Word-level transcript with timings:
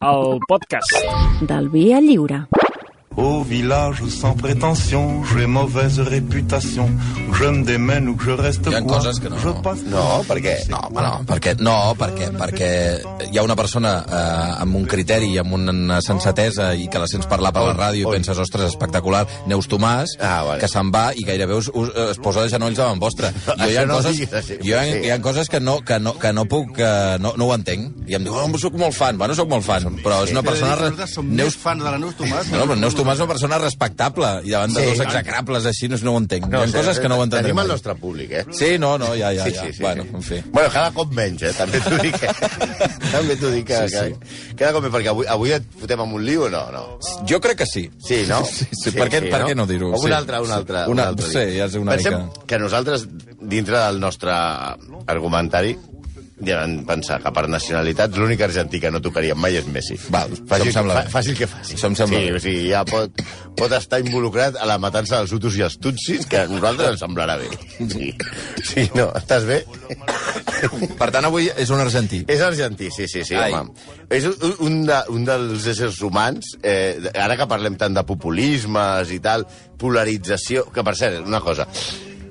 el 0.00 0.40
podcast. 0.46 0.92
Del 1.40 1.68
Via 1.68 2.00
Lliure. 2.00 2.46
Au 3.16 3.42
village 3.42 4.02
sans 4.08 4.34
prétention, 4.34 5.22
j'ai 5.24 5.46
mauvaise 5.46 6.00
réputation. 6.00 6.90
Je 7.32 7.44
me 7.44 7.64
démène 7.64 8.08
ou 8.08 8.14
que 8.16 8.24
je 8.24 8.30
reste 8.32 8.66
Hi 8.68 8.74
ha 8.74 8.82
quoi, 8.82 8.98
coses 8.98 9.18
que 9.20 9.28
no. 9.28 9.36
No, 9.88 10.22
per 10.28 10.36
què? 10.44 10.54
No, 10.68 10.80
home, 10.84 11.00
no, 11.00 11.12
perquè, 11.28 11.54
no, 11.64 11.76
perquè, 11.96 12.28
perquè 12.36 12.68
hi 13.30 13.38
ha 13.38 13.44
una 13.44 13.56
persona 13.56 13.92
eh, 14.04 14.62
amb 14.62 14.76
un 14.76 14.84
criteri 14.88 15.30
i 15.32 15.38
amb 15.40 15.52
una 15.56 16.00
sensatesa 16.04 16.74
i 16.76 16.88
que 16.92 17.00
la 17.00 17.08
sents 17.08 17.28
parlar 17.30 17.52
per 17.56 17.64
la 17.66 17.74
ràdio 17.76 18.04
i 18.04 18.12
penses, 18.18 18.36
ostres, 18.38 18.68
espectacular, 18.68 19.24
Neus 19.48 19.68
Tomàs, 19.68 20.16
Ah, 20.20 20.42
vale. 20.44 20.60
que 20.60 20.68
se'n 20.68 20.92
va 20.92 21.06
i 21.16 21.24
gairebé 21.24 21.56
us, 21.56 21.70
us, 21.72 21.92
es 22.10 22.20
posa 22.20 22.44
de 22.44 22.52
genolls 22.52 22.76
davant 22.76 23.00
vostre. 23.00 23.32
Jo 23.46 23.70
hi 23.70 23.76
ha 23.80 23.86
no 23.88 23.96
coses, 23.96 24.12
diguis 24.12 24.32
així, 24.42 24.58
jo 24.60 24.74
hi 24.74 24.76
ha, 24.76 24.84
sí. 24.84 25.00
hi 25.08 25.10
ha 25.14 25.20
coses 25.24 25.48
que 25.48 25.60
no, 25.60 25.78
que 25.80 25.98
no, 26.00 26.14
que 26.20 26.32
no 26.36 26.44
puc, 26.44 26.76
que 26.76 26.92
no, 27.20 27.32
no 27.36 27.48
ho 27.48 27.54
entenc. 27.56 27.96
I 28.06 28.18
em 28.20 28.28
diu, 28.28 28.36
oh, 28.36 28.60
soc 28.60 28.76
molt 28.76 28.94
fan. 28.96 29.16
Bueno, 29.16 29.34
soc 29.34 29.48
molt 29.48 29.64
fan, 29.64 29.88
però 30.04 30.20
és 30.28 30.36
una 30.36 30.44
persona... 30.44 30.76
Nosaltres 30.76 31.16
som 31.16 31.28
Neus, 31.32 31.56
més 31.56 31.60
fans 31.64 31.82
de 31.84 31.90
la 31.90 31.98
Neus 32.00 32.16
Tomàs. 32.20 32.52
no, 32.52 32.64
però 32.68 32.76
Neus 32.78 32.94
Tomàs 32.94 33.05
és 33.12 33.18
una 33.20 33.28
persona 33.28 33.58
respectable 33.58 34.28
i 34.44 34.50
davant 34.50 34.72
de 34.74 34.80
Sí. 34.82 34.86
dos 34.90 35.00
execrables 35.06 35.66
així 35.66 35.88
no, 35.88 35.96
no 36.02 36.12
ho 36.14 36.18
entenc. 36.18 36.46
No, 36.48 36.64
hi 36.64 36.68
ha 36.70 36.72
coses 36.72 36.98
que 37.00 37.08
no 37.08 37.16
ho 37.16 37.22
entendré 37.24 37.48
Tenim 37.50 37.58
el 37.60 37.66
mai. 37.66 37.72
nostre 37.74 37.94
públic, 37.94 38.30
eh? 38.32 38.44
Sí, 38.52 38.78
no, 38.78 38.96
no, 38.98 39.14
ja, 39.16 39.32
ja, 39.34 39.44
Sí, 39.44 39.52
ja. 39.54 39.62
sí, 39.66 39.72
sí, 39.72 39.82
bueno, 39.82 40.02
sí. 40.04 40.10
en 40.14 40.22
fi. 40.22 40.42
Bueno, 40.50 40.70
cada 40.72 40.90
cop 40.92 41.12
menys, 41.12 41.42
eh? 41.42 41.52
També 41.56 41.80
t'ho 41.80 41.96
dic. 42.02 42.18
Que... 42.20 42.28
També 43.12 43.36
t'ho 43.36 43.50
dic 43.50 43.66
que, 43.66 43.88
Sí, 43.88 43.96
sí. 43.96 44.54
Cada 44.56 44.72
cop 44.72 44.82
menys, 44.82 44.94
perquè 44.96 45.08
avui, 45.14 45.26
avui 45.28 45.52
et 45.52 45.64
fotem 45.80 46.00
amb 46.00 46.14
un 46.14 46.24
lío 46.24 46.44
o 46.46 46.50
no? 46.50 46.64
no? 46.72 46.84
Jo 47.28 47.40
crec 47.40 47.58
que 47.58 47.66
sí. 47.66 47.90
Sí, 47.98 48.24
no? 48.28 48.42
Sí, 48.56 48.66
sí, 48.72 48.90
per 48.92 49.08
què- 49.10 49.22
per 49.30 49.42
què 49.46 49.54
no 49.54 49.66
dir-ho? 49.66 49.92
O 49.92 50.00
un 50.00 50.06
Sí. 50.08 50.12
altre, 50.12 50.40
un 50.40 50.50
altre. 50.50 50.84
Una- 50.86 50.90
un 50.92 51.00
altre 51.00 51.26
sí, 51.26 51.56
ja 51.58 51.66
és 51.66 51.74
una 51.74 51.92
Pensem 51.96 52.14
mica- 52.14 52.46
que 52.46 52.58
nosaltres, 52.58 53.06
dintre 53.40 53.78
del 53.78 54.00
nostre 54.00 54.32
argumentari, 55.06 55.76
ja 56.44 56.58
vam 56.60 56.82
pensar 56.84 57.16
que 57.22 57.30
per 57.32 57.46
nacionalitats 57.48 58.18
l'únic 58.20 58.42
argentí 58.44 58.80
que 58.82 58.90
no 58.92 59.00
tocaríem 59.00 59.38
mai 59.40 59.56
és 59.56 59.68
Messi. 59.72 59.96
Val, 60.12 60.34
fàcil, 60.48 60.72
sembla 60.74 60.98
fa, 60.98 61.12
fàcil 61.14 61.36
que 61.38 61.48
faci. 61.48 61.76
Això 61.78 61.88
em 61.88 61.96
sembla 61.96 62.20
sí, 62.20 62.26
bé. 62.28 62.36
o 62.36 62.42
sigui, 62.44 62.66
ja 62.74 62.82
pot, 62.88 63.22
pot 63.56 63.72
estar 63.72 64.02
involucrat 64.02 64.58
a 64.60 64.68
la 64.68 64.76
matança 64.82 65.22
dels 65.22 65.32
Hutus 65.32 65.56
i 65.56 65.64
els 65.64 65.78
Tutsis, 65.80 66.26
que 66.28 66.42
a 66.42 66.50
nosaltres 66.50 66.92
ens 66.92 67.04
semblarà 67.06 67.38
bé. 67.40 67.48
Sí, 67.88 68.10
sí 68.68 68.84
no, 68.98 69.08
estàs 69.16 69.46
bé? 69.48 69.62
Per 71.00 71.08
tant, 71.14 71.24
avui 71.24 71.48
és 71.56 71.72
un 71.72 71.80
argentí. 71.80 72.22
És 72.32 72.44
argentí, 72.44 72.90
sí, 72.92 73.08
sí, 73.08 73.24
sí, 73.24 73.36
Ai. 73.40 73.54
home. 73.56 73.72
És 74.12 74.28
un, 74.28 74.36
un, 74.66 74.82
de, 74.88 74.98
un 75.16 75.24
dels 75.28 75.70
éssers 75.72 76.02
humans, 76.04 76.52
eh, 76.60 76.98
ara 77.14 77.38
que 77.40 77.48
parlem 77.48 77.80
tant 77.80 77.96
de 77.96 78.04
populismes 78.08 79.12
i 79.14 79.22
tal, 79.24 79.46
polarització... 79.80 80.68
Que, 80.72 80.84
per 80.84 80.96
cert, 80.98 81.22
una 81.24 81.40
cosa, 81.40 81.64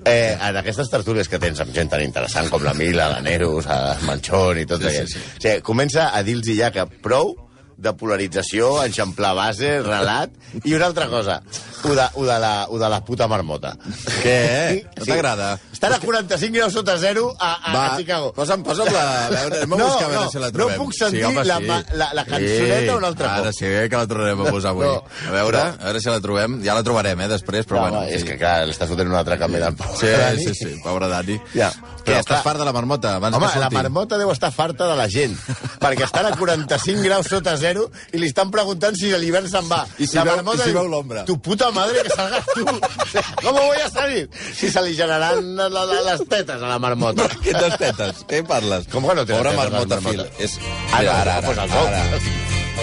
eh, 0.06 0.38
en 0.39 0.58
aquestes 0.61 0.89
tertúlies 0.92 1.30
que 1.30 1.39
tens 1.42 1.59
amb 1.64 1.73
gent 1.75 1.89
tan 1.92 2.02
interessant 2.06 2.50
com 2.53 2.64
la 2.64 2.73
Mila, 2.78 3.09
la 3.11 3.22
Neus, 3.25 3.66
la 3.70 3.98
Manchón 4.06 4.59
i 4.61 4.66
tot 4.70 4.81
Sí, 4.81 4.89
sí, 4.89 4.94
sí, 4.94 5.02
aquest, 5.02 5.14
sí. 5.14 5.20
sí, 5.20 5.38
O 5.38 5.42
sigui, 5.48 5.61
comença 5.66 6.09
a 6.14 6.23
dir-los 6.23 6.50
ja 6.58 6.72
que 6.72 6.86
prou 7.03 7.36
de 7.78 7.92
polarització, 7.94 8.84
enxamplar 8.86 9.34
base, 9.36 9.81
relat, 9.84 10.31
i 10.64 10.73
una 10.73 10.86
altra 10.88 11.08
cosa, 11.12 11.42
ho 11.84 11.94
de, 11.94 12.06
ho 12.16 12.23
de, 12.26 12.38
la, 12.40 12.54
ho 12.70 12.80
de 12.80 12.90
la 12.90 13.02
puta 13.06 13.28
marmota. 13.28 13.73
Què? 14.23 14.86
No 15.00 15.06
t'agrada? 15.06 15.50
Estan 15.76 15.94
a 15.94 16.00
45 16.00 16.56
graus 16.56 16.73
sota 16.73 16.95
zero 16.98 17.28
a, 17.38 17.50
a, 17.59 17.73
a 17.94 17.98
Chicago. 18.00 18.32
posa'm, 18.34 18.64
posa'm 18.64 18.90
la... 18.94 19.04
A 19.26 19.30
veure, 19.34 19.58
anem 19.59 19.73
a 19.76 19.78
No, 19.78 19.88
buscar 19.90 20.06
a 20.06 20.12
veure 20.14 20.23
no, 20.23 20.32
si 20.32 20.40
la 20.40 20.48
no 20.50 20.56
trobem. 20.56 20.78
puc 20.80 20.94
sentir 20.98 21.26
home, 21.28 21.44
la 21.45 21.59
ma- 21.59 21.82
la- 22.00 22.09
la 22.16 22.23
cançoneta 22.26 22.95
un 22.95 23.04
altre 23.09 23.28
Ara 23.28 23.44
cop. 23.52 23.58
sí 23.59 23.66
que 23.89 23.98
la 24.00 24.08
tornarem 24.08 24.42
a 24.45 24.50
posar 24.56 24.72
avui. 24.72 24.86
No, 24.88 25.04
a 25.28 25.32
veure, 25.36 25.58
però- 25.60 25.82
a 25.82 25.84
veure 25.89 26.02
si 26.02 26.10
la 26.10 26.22
trobem. 26.23 26.58
Ja 26.64 26.73
la 26.80 26.84
trobarem, 26.88 27.22
eh, 27.22 27.28
després, 27.28 27.67
però 27.67 27.82
No, 27.84 27.89
bueno. 27.89 28.04
és 28.08 28.22
sí. 28.23 28.28
que, 28.32 28.38
clar, 28.39 28.56
l'estàs 28.70 28.88
fotent 28.89 29.12
un 29.12 29.20
altre 29.20 29.38
canvi 29.38 29.60
del 29.62 29.76
pobre 29.76 30.00
Sí, 30.00 30.08
Dani. 30.16 30.45
sí, 30.48 30.56
sí, 30.56 30.80
pobre 30.84 31.08
Dani. 31.12 31.38
Ja. 31.54 31.70
Què, 32.06 32.14
Però, 32.14 32.20
estàs 32.22 32.26
clar, 32.38 32.44
fart 32.44 32.60
de 32.60 32.66
la 32.66 32.73
marmota? 32.73 33.16
Abans 33.20 33.36
Home, 33.36 33.48
que 33.52 33.60
la 33.60 33.70
marmota 33.73 34.17
deu 34.22 34.32
estar 34.32 34.52
farta 34.54 34.88
de 34.88 34.95
la 34.95 35.08
gent, 35.10 35.36
perquè 35.86 36.08
estan 36.09 36.25
a 36.25 36.33
45 36.36 37.05
graus 37.05 37.30
sota 37.30 37.53
zero 37.61 37.88
i 38.11 38.17
li 38.22 38.28
estan 38.31 38.50
preguntant 38.52 38.97
si 38.97 39.11
l'hivern 39.14 39.47
se'n 39.52 39.69
va. 39.69 39.83
I 40.02 40.08
si 40.09 40.17
la 40.17 40.23
veu- 40.25 40.36
marmota 40.39 40.64
i 40.66 40.72
si 40.72 40.75
veu 40.75 40.88
l'ombra. 40.89 41.25
Tu 41.30 41.38
puta 41.39 41.69
madre, 41.75 42.02
que 42.03 42.09
salgas 42.16 42.45
tu. 42.53 42.66
¿Cómo 43.44 43.61
voy 43.61 43.77
a 43.83 43.89
salir? 43.89 44.30
Si 44.55 44.72
se 44.72 44.81
li 44.81 44.95
generaran 44.97 45.55
la, 45.55 45.70
la, 45.70 45.86
les 46.10 46.26
tetes 46.27 46.58
a 46.61 46.67
la 46.73 46.80
marmota. 46.80 47.30
Quines 47.45 47.77
tetes? 47.77 48.26
Què 48.30 48.42
parles? 48.48 48.89
Com 48.92 49.05
que 49.08 49.15
no 49.21 49.26
té 49.26 49.33
Pobre 49.37 49.52
tetes, 49.52 49.55
la 49.55 49.61
marmota, 49.64 50.02
marmota? 50.02 50.27
Phil. 50.33 50.45
És... 50.49 50.58
Ah, 50.92 50.98
no, 50.98 50.99
Mira, 51.05 51.21
ara, 51.21 51.39
doncs 51.45 51.58
ara, 51.58 51.64
el 51.64 51.71
sol. 51.71 51.87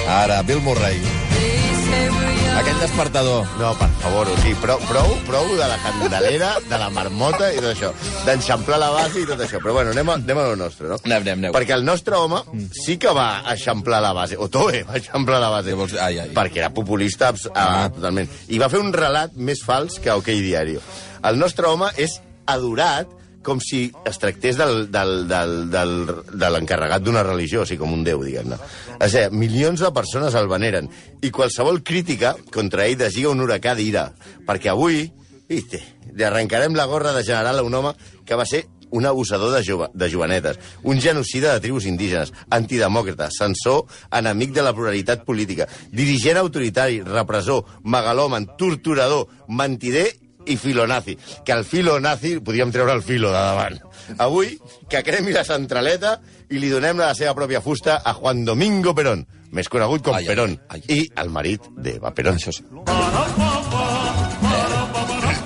ara, 0.07 0.23
ara, 0.23 0.43
Bill 0.47 0.61
Murray. 0.63 2.42
Aquell 2.53 2.79
despertador. 2.79 3.47
No, 3.59 3.73
per 3.81 3.89
favor, 4.03 4.29
o 4.29 4.35
sigui, 4.43 4.53
prou, 4.61 4.79
prou, 4.87 5.09
prou 5.27 5.47
de 5.57 5.67
la 5.71 5.79
candelera, 5.83 6.51
de 6.69 6.79
la 6.79 6.91
marmota 6.93 7.49
i 7.55 7.57
tot 7.63 7.71
això, 7.73 7.91
d'enxamplar 8.27 8.79
la 8.83 8.91
base 8.93 9.23
i 9.23 9.27
tot 9.29 9.41
això. 9.41 9.59
Però 9.63 9.73
bueno, 9.79 9.95
anem 9.95 10.11
a, 10.13 10.17
anem 10.21 10.41
a 10.43 10.45
lo 10.51 10.59
nostre, 10.61 10.91
no? 10.91 10.99
Anem, 11.01 11.25
anem, 11.25 11.41
anem. 11.41 11.55
Perquè 11.57 11.75
el 11.79 11.87
nostre 11.89 12.19
home 12.21 12.43
sí 12.77 12.99
que 13.03 13.11
va 13.17 13.43
eixamplar 13.55 14.03
la 14.05 14.13
base, 14.17 14.37
o 14.39 14.51
Toe 14.53 14.83
va 14.89 14.99
eixamplar 15.01 15.41
la 15.43 15.49
base, 15.55 15.75
vols? 15.79 15.97
Ai, 15.97 16.21
ai. 16.27 16.29
perquè 16.37 16.63
era 16.63 16.71
populista 16.77 17.33
abs- 17.33 17.49
ah. 17.55 17.89
totalment. 17.95 18.31
I 18.53 18.61
va 18.63 18.69
fer 18.73 18.83
un 18.85 18.93
relat 18.95 19.35
més 19.35 19.65
fals 19.65 19.99
que 20.03 20.13
OK 20.13 20.29
Diario. 20.45 20.85
El 21.25 21.41
nostre 21.41 21.67
home 21.73 21.89
és 21.97 22.21
adorat 22.53 23.09
com 23.45 23.61
si 23.63 23.85
es 24.09 24.19
tractés 24.23 24.59
del, 24.61 24.87
del, 24.93 25.15
del, 25.31 25.55
del, 25.73 25.95
de 26.33 26.51
l'encarregat 26.55 27.05
d'una 27.05 27.25
religió, 27.27 27.63
o 27.63 27.69
sigui, 27.69 27.81
com 27.83 27.95
un 27.95 28.05
déu, 28.07 28.23
diguem-ne. 28.25 28.59
O 28.99 29.09
sigui, 29.09 29.43
milions 29.45 29.83
de 29.83 29.93
persones 29.95 30.37
el 30.39 30.51
veneren, 30.51 30.91
i 31.23 31.33
qualsevol 31.35 31.83
crítica 31.87 32.37
contra 32.55 32.87
ell 32.87 33.01
deslliga 33.01 33.33
un 33.33 33.43
huracà 33.45 33.75
d'ira, 33.79 34.09
perquè 34.47 34.73
avui, 34.73 35.05
viste, 35.51 35.83
li 36.13 36.25
arrencarem 36.25 36.77
la 36.79 36.87
gorra 36.91 37.13
de 37.17 37.25
general 37.27 37.61
a 37.61 37.67
un 37.67 37.75
home 37.75 37.97
que 38.25 38.39
va 38.39 38.47
ser 38.49 38.67
un 38.93 39.07
abusador 39.07 39.55
de, 39.57 39.65
jove, 39.65 39.89
de 39.95 40.11
jovenetes, 40.13 40.59
un 40.85 41.01
genocida 41.01 41.55
de 41.55 41.61
tribus 41.65 41.87
indígenes, 41.89 42.33
antidemòcrata, 42.53 43.31
censor, 43.33 43.87
enemic 44.13 44.53
de 44.53 44.63
la 44.63 44.75
pluralitat 44.77 45.25
política, 45.25 45.67
dirigent 45.91 46.39
autoritari, 46.39 47.01
repressor, 47.03 47.65
megalòman, 47.83 48.53
torturador, 48.61 49.33
mentider 49.49 50.11
i 50.47 50.57
filonazi. 50.57 51.17
Que 51.45 51.53
el 51.57 51.65
filonazi, 51.65 52.37
podíem 52.41 52.73
treure 52.75 52.93
el 52.97 53.03
filo 53.03 53.31
de 53.33 53.39
davant. 53.39 53.79
Avui, 54.19 54.57
que 54.91 55.03
cremi 55.07 55.33
la 55.33 55.45
centraleta 55.47 56.17
i 56.51 56.59
li 56.61 56.71
donem 56.73 56.99
la 57.01 57.15
seva 57.19 57.35
pròpia 57.39 57.63
fusta 57.65 58.01
a 58.05 58.15
Juan 58.19 58.45
Domingo 58.45 58.95
Perón, 58.95 59.27
més 59.53 59.69
conegut 59.73 60.03
com 60.05 60.17
Ai, 60.17 60.25
ai, 60.27 60.33
Perón, 60.35 60.59
ai. 60.69 60.83
i 60.89 61.03
el 61.17 61.31
marit 61.31 61.69
d'Eva 61.77 62.15
Perón. 62.17 62.41
Això 62.41 62.53
sí. 62.53 63.62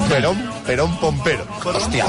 Perón, 0.09 0.39
Perón 0.67 0.97
Pompero. 1.01 1.45
Hòstia, 1.65 2.07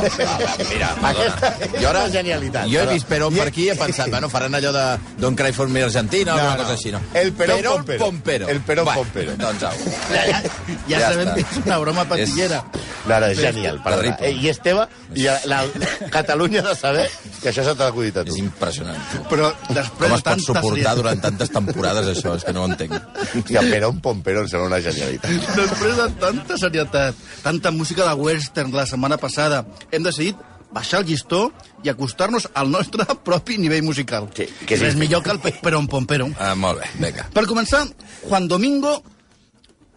mira, 0.69 0.91
Aquesta 1.01 1.49
perdona. 1.57 1.79
és 1.79 1.89
una 1.89 2.03
genialitat. 2.13 2.67
Jo 2.69 2.81
he 2.83 2.87
vist 2.93 3.07
Perón 3.09 3.33
per 3.35 3.47
aquí 3.49 3.65
i 3.65 3.69
he 3.73 3.75
pensat, 3.77 4.09
bueno, 4.13 4.29
faran 4.29 4.53
allò 4.55 4.71
de 4.75 4.83
Don't 5.17 5.37
Cry 5.39 5.51
for 5.53 5.67
Me 5.69 5.81
Argentina 5.83 6.35
o 6.35 6.37
No, 6.37 6.43
alguna 6.43 6.57
no. 6.57 6.63
cosa 6.63 6.73
així, 6.77 6.91
no? 6.91 7.01
El 7.13 7.33
Perón 7.33 7.57
Perón 7.57 7.75
Pompero. 7.77 8.05
Pompero. 8.05 8.49
El 8.49 8.61
Perón 8.61 8.85
Bueno, 8.85 9.01
Pompero. 9.01 9.35
Doncs 9.37 9.63
au. 9.63 9.71
Ja, 10.11 10.25
ja, 10.25 10.41
ja, 10.41 10.99
Ja 10.99 10.99
sabem 11.09 11.27
està. 11.27 11.33
que 11.35 11.41
és 11.41 11.65
una 11.65 11.77
broma 11.79 12.05
patillera. 12.05 12.63
No, 13.07 13.19
no, 13.19 13.25
és 13.27 13.37
genial, 13.39 13.81
perdona. 13.83 14.15
Terrible. 14.17 14.27
Eh, 14.27 14.43
I 14.45 14.49
Esteve, 14.49 14.87
i 15.15 15.23
la, 15.23 15.39
la, 15.45 15.63
Catalunya 16.17 16.61
de 16.61 16.75
saber 16.75 17.09
que 17.41 17.49
això 17.49 17.63
s'ha 17.65 17.75
t'ha 17.75 17.87
acudit 17.87 18.17
a 18.17 18.23
tu. 18.25 18.33
És 18.33 18.37
impressionant. 18.41 18.97
tu. 19.11 19.23
Però 19.31 19.51
després 19.69 20.09
Com 20.09 20.17
es 20.17 20.23
pot 20.27 20.39
suportar 20.45 20.95
durant 20.95 21.21
tantes 21.21 21.49
temporades, 21.51 22.05
això? 22.13 22.35
És 22.37 22.43
que 22.45 22.53
no 22.53 22.63
ho 22.63 22.69
entenc. 22.69 22.93
Hòstia, 22.93 23.61
Perón 23.71 23.99
Pompero 24.01 24.41
em 24.45 24.47
sembla 24.51 24.67
una 24.67 24.81
genialitat. 24.81 25.31
Després 25.55 25.97
de 25.97 26.09
tanta 26.19 26.57
serietat, 26.57 27.15
tanta 27.43 27.71
música 27.71 27.86
de 27.95 28.13
western 28.13 28.73
la 28.73 28.85
setmana 28.85 29.17
passada, 29.17 29.65
hem 29.91 30.03
decidit 30.03 30.35
baixar 30.71 30.99
el 30.99 31.05
llistó 31.07 31.51
i 31.83 31.89
acostar-nos 31.89 32.49
al 32.53 32.69
nostre 32.71 33.05
propi 33.27 33.57
nivell 33.57 33.83
musical. 33.83 34.27
Sí, 34.35 34.45
que 34.65 34.75
que 34.75 34.87
és 34.87 34.93
sí. 34.93 34.99
millor 34.99 35.23
que 35.23 35.31
el 35.31 35.39
Pe- 35.39 35.55
Perón 35.63 35.87
Pompero. 35.87 36.27
Ah, 36.39 36.55
molt 36.55 36.81
bé, 36.81 36.89
vinga. 36.99 37.29
Per 37.33 37.45
començar, 37.47 37.85
Juan 38.27 38.47
Domingo 38.47 39.01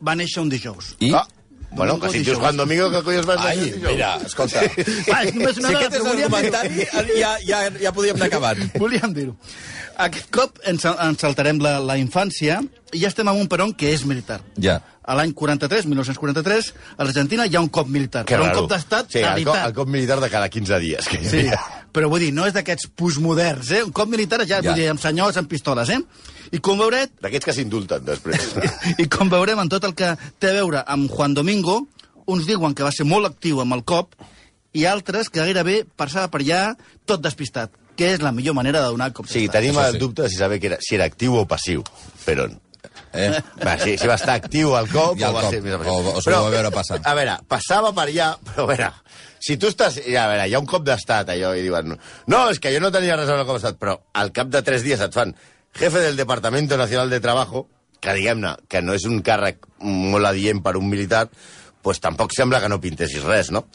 va 0.06 0.14
néixer 0.14 0.40
un 0.42 0.48
dijous. 0.48 0.94
I? 1.00 1.10
Ah, 1.12 1.26
bueno, 1.72 1.98
que 2.00 2.08
si 2.10 2.18
dius 2.26 2.38
Juan 2.38 2.56
Domingo, 2.56 2.90
que 2.90 3.02
collons 3.02 3.26
vas 3.26 3.44
Ai, 3.46 3.58
dir? 3.58 3.76
mira, 3.82 4.16
escolta. 4.26 4.62
Va, 5.10 5.20
és 5.22 5.34
només 5.34 5.58
una 5.58 5.68
Si 5.68 5.74
aquest 5.76 5.92
és 5.94 6.02
dir-ho. 6.02 6.14
l'argumentari, 6.14 6.86
ja, 7.18 7.34
ja, 7.46 7.60
ja 7.78 7.92
podíem 7.92 8.16
anar 8.16 8.26
acabant. 8.30 8.64
Volíem 8.78 9.12
dir-ho. 9.14 9.36
Aquest 9.98 10.30
cop 10.34 10.58
ens, 10.68 10.84
ens 10.84 11.20
saltarem 11.20 11.58
la, 11.62 11.78
la 11.80 11.96
infància 12.00 12.60
i 12.92 13.00
ja 13.02 13.08
estem 13.10 13.28
amb 13.30 13.40
un 13.40 13.48
Perón 13.48 13.72
que 13.76 13.90
és 13.92 14.04
militar. 14.08 14.40
Ja. 14.58 14.80
A 15.10 15.14
l'any 15.18 15.32
43, 15.34 15.86
1943, 15.90 16.70
a 16.96 17.04
l'Argentina 17.04 17.46
hi 17.46 17.56
ha 17.56 17.60
un 17.62 17.68
cop 17.68 17.88
militar. 17.90 18.24
Que 18.24 18.36
però 18.36 18.44
un 18.46 18.50
raro. 18.52 18.60
cop 18.62 18.70
d'estat 18.70 19.10
sí, 19.10 19.18
el, 19.24 19.44
cop, 19.44 19.56
el 19.56 19.74
cop 19.74 19.88
militar 19.90 20.20
de 20.22 20.28
cada 20.30 20.48
15 20.48 20.78
dies. 20.80 21.08
Que 21.10 21.18
Sí, 21.24 21.40
havia. 21.48 21.58
però 21.92 22.08
vull 22.12 22.20
dir, 22.20 22.32
no 22.36 22.46
és 22.46 22.54
d'aquests 22.54 22.90
postmoderns, 22.94 23.70
eh? 23.74 23.82
Un 23.84 23.92
cop 23.92 24.08
militar 24.08 24.40
ja, 24.46 24.60
Ja. 24.60 24.62
vull 24.70 24.78
dir, 24.78 24.88
amb 24.92 25.00
senyors, 25.02 25.36
amb 25.36 25.48
pistoles, 25.50 25.88
eh? 25.90 25.98
I 26.52 26.58
com 26.58 26.78
veurem, 26.78 27.08
D'aquests 27.22 27.44
que 27.46 27.52
s'indulten 27.54 28.04
després. 28.04 28.50
i 29.02 29.08
com 29.08 29.28
veurem 29.30 29.58
en 29.58 29.68
tot 29.68 29.84
el 29.84 29.94
que 29.94 30.14
té 30.38 30.50
a 30.50 30.58
veure 30.60 30.84
amb 30.86 31.10
Juan 31.10 31.34
Domingo, 31.34 31.80
uns 32.26 32.46
diuen 32.46 32.74
que 32.74 32.84
va 32.86 32.92
ser 32.94 33.04
molt 33.06 33.26
actiu 33.26 33.60
amb 33.60 33.74
el 33.74 33.82
cop 33.84 34.14
i 34.72 34.84
altres 34.86 35.28
que 35.30 35.42
gairebé 35.42 35.84
passava 35.98 36.28
per 36.30 36.40
allà 36.44 36.76
tot 37.06 37.20
despistat, 37.22 37.72
que 37.96 38.12
és 38.14 38.22
la 38.22 38.32
millor 38.32 38.54
manera 38.54 38.80
de 38.80 38.88
donar 38.94 39.12
cop 39.12 39.26
Sí, 39.28 39.48
tenim 39.52 39.78
el 39.82 39.98
dubte 39.98 40.22
de 40.22 40.30
si 40.32 40.36
saber 40.40 40.60
que 40.60 40.70
era, 40.72 40.78
si 40.80 40.94
era 40.96 41.04
actiu 41.10 41.36
o 41.36 41.46
passiu, 41.48 41.82
Perón. 42.24 42.58
Eh? 43.12 43.40
Va, 43.64 43.74
sí, 43.78 43.96
si 43.98 44.06
va 44.06 44.14
estar 44.14 44.36
actiu 44.38 44.74
al 44.78 44.86
cop 44.88 45.18
I 45.18 45.24
al 45.26 45.32
o 45.32 45.34
va 45.34 45.42
cop, 45.42 45.50
ser... 45.50 45.60
més 45.64 45.74
o- 45.74 46.14
o 46.14 46.20
s'ho 46.22 46.30
va 46.30 46.50
veure 46.52 46.70
passant. 46.70 47.02
A 47.04 47.14
veure, 47.18 47.38
passava 47.50 47.90
per 47.96 48.06
allà, 48.08 48.28
però 48.46 48.64
a 48.64 48.70
veure, 48.70 48.90
si 49.42 49.56
tu 49.58 49.66
estàs... 49.72 49.98
A 49.98 50.26
veure, 50.30 50.46
hi 50.48 50.54
ha 50.54 50.60
un 50.62 50.68
cop 50.70 50.84
d'estat, 50.86 51.32
allò, 51.34 51.52
i 51.58 51.64
diuen... 51.66 51.96
No, 52.30 52.42
és 52.52 52.60
que 52.62 52.72
jo 52.74 52.80
no 52.82 52.92
tenia 52.94 53.16
res 53.18 53.28
a 53.28 53.34
veure 53.34 53.48
com 53.48 53.58
d'estat, 53.58 53.80
però 53.82 53.96
al 54.14 54.30
cap 54.36 54.48
de 54.52 54.62
tres 54.66 54.84
dies 54.86 55.02
et 55.02 55.14
fan 55.16 55.34
jefe 55.78 56.00
del 56.06 56.16
Departamento 56.18 56.76
Nacional 56.78 57.10
de 57.10 57.20
Trabajo, 57.20 57.66
que 58.00 58.14
diguem-ne, 58.16 58.54
que 58.70 58.80
no 58.80 58.94
és 58.96 59.04
un 59.10 59.18
càrrec 59.26 59.66
molt 59.82 60.30
adient 60.30 60.62
per 60.64 60.76
un 60.78 60.86
militar, 60.88 61.26
pues 61.82 61.98
tampoc 62.00 62.32
sembla 62.36 62.60
que 62.60 62.68
no 62.68 62.78
pintessis 62.80 63.22
res, 63.26 63.50
no? 63.50 63.66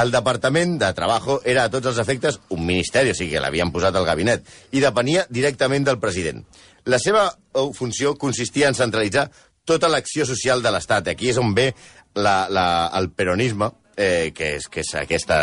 El 0.00 0.10
Departament 0.10 0.78
de 0.80 0.88
Trabajo 0.96 1.40
era 1.44 1.66
a 1.66 1.70
tots 1.72 1.90
els 1.90 1.98
efectes 2.00 2.38
un 2.54 2.64
ministeri, 2.64 3.12
o 3.12 3.16
sigui 3.16 3.34
que 3.34 3.42
l'havien 3.44 3.72
posat 3.74 3.96
al 3.96 4.06
gabinet, 4.08 4.46
i 4.72 4.80
depenia 4.80 5.26
directament 5.28 5.84
del 5.84 6.00
president. 6.00 6.40
La 6.88 6.98
seva 6.98 7.26
eh, 7.28 7.66
funció 7.76 8.14
consistia 8.18 8.70
en 8.70 8.78
centralitzar 8.78 9.28
tota 9.68 9.90
l'acció 9.92 10.24
social 10.26 10.62
de 10.62 10.72
l'Estat. 10.72 11.12
Aquí 11.12 11.30
és 11.30 11.38
on 11.38 11.52
ve 11.54 11.68
la, 12.14 12.48
la, 12.50 12.66
el 12.98 13.10
peronisme, 13.12 13.68
eh, 13.96 14.32
que 14.34 14.56
és, 14.58 14.68
que 14.72 14.82
és 14.82 14.92
aquesta... 15.00 15.38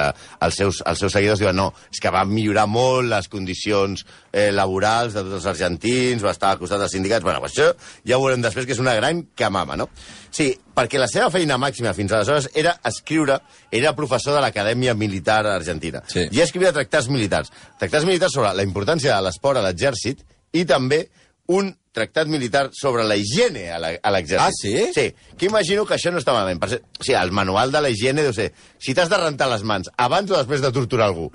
Els 0.46 0.58
seus, 0.60 0.82
els 0.88 1.02
seus 1.02 1.14
seguidors 1.14 1.42
diuen 1.42 1.58
no, 1.58 1.70
és 1.92 2.02
que 2.02 2.12
va 2.14 2.24
millorar 2.28 2.66
molt 2.70 3.10
les 3.12 3.30
condicions 3.32 4.06
eh, 4.32 4.50
laborals 4.56 5.16
de 5.16 5.24
tots 5.26 5.40
els 5.40 5.50
argentins, 5.54 6.24
va 6.24 6.34
estar 6.36 6.54
al 6.54 6.62
costat 6.62 6.82
dels 6.84 6.96
sindicats... 6.96 7.26
Bueno, 7.26 7.44
això 7.46 7.72
ja 8.08 8.18
ho 8.18 8.24
veurem 8.24 8.44
després, 8.46 8.68
que 8.68 8.76
és 8.78 8.82
una 8.84 8.96
gran 8.98 9.24
camama, 9.38 9.78
no? 9.80 9.90
Sí, 10.32 10.52
perquè 10.76 11.02
la 11.02 11.10
seva 11.12 11.30
feina 11.34 11.60
màxima 11.62 11.94
fins 11.98 12.14
aleshores 12.16 12.50
era 12.58 12.76
escriure, 12.86 13.40
era 13.72 13.96
professor 13.98 14.38
de 14.38 14.44
l'Acadèmia 14.46 14.96
Militar 14.98 15.42
Argentina. 15.50 16.04
Sí. 16.08 16.28
I 16.32 16.44
escrivia 16.46 16.74
tractats 16.76 17.10
militars. 17.12 17.54
Tractats 17.80 18.08
militars 18.08 18.36
sobre 18.38 18.54
la 18.56 18.66
importància 18.66 19.16
de 19.16 19.26
l'esport 19.26 19.60
a 19.60 19.66
l'exèrcit 19.66 20.24
i 20.54 20.66
també 20.70 21.06
un 21.50 21.72
tractat 21.92 22.28
militar 22.30 22.70
sobre 22.72 23.04
la 23.04 23.16
higiene 23.18 23.72
a 23.74 23.80
la- 23.82 23.96
a 24.04 24.12
l'exèrcit. 24.14 24.40
Ah, 24.40 24.52
sí? 24.54 24.92
Sí, 24.94 25.16
que 25.36 25.48
imagino 25.48 25.84
que 25.86 25.96
això 25.96 26.12
no 26.14 26.20
està 26.22 26.32
malament. 26.32 26.60
Per 26.62 26.70
ser, 26.70 26.78
o 27.00 27.04
sigui, 27.04 27.16
el 27.18 27.32
manual 27.34 27.72
de 27.74 27.82
la 27.82 27.90
higiene 27.90 28.22
deu 28.22 28.32
ser 28.38 28.52
si 28.78 28.94
t'has 28.94 29.10
de 29.10 29.18
rentar 29.18 29.48
les 29.50 29.64
mans 29.66 29.90
abans 29.98 30.30
o 30.30 30.38
després 30.38 30.62
de 30.62 30.72
torturar 30.72 31.08
algú. 31.10 31.32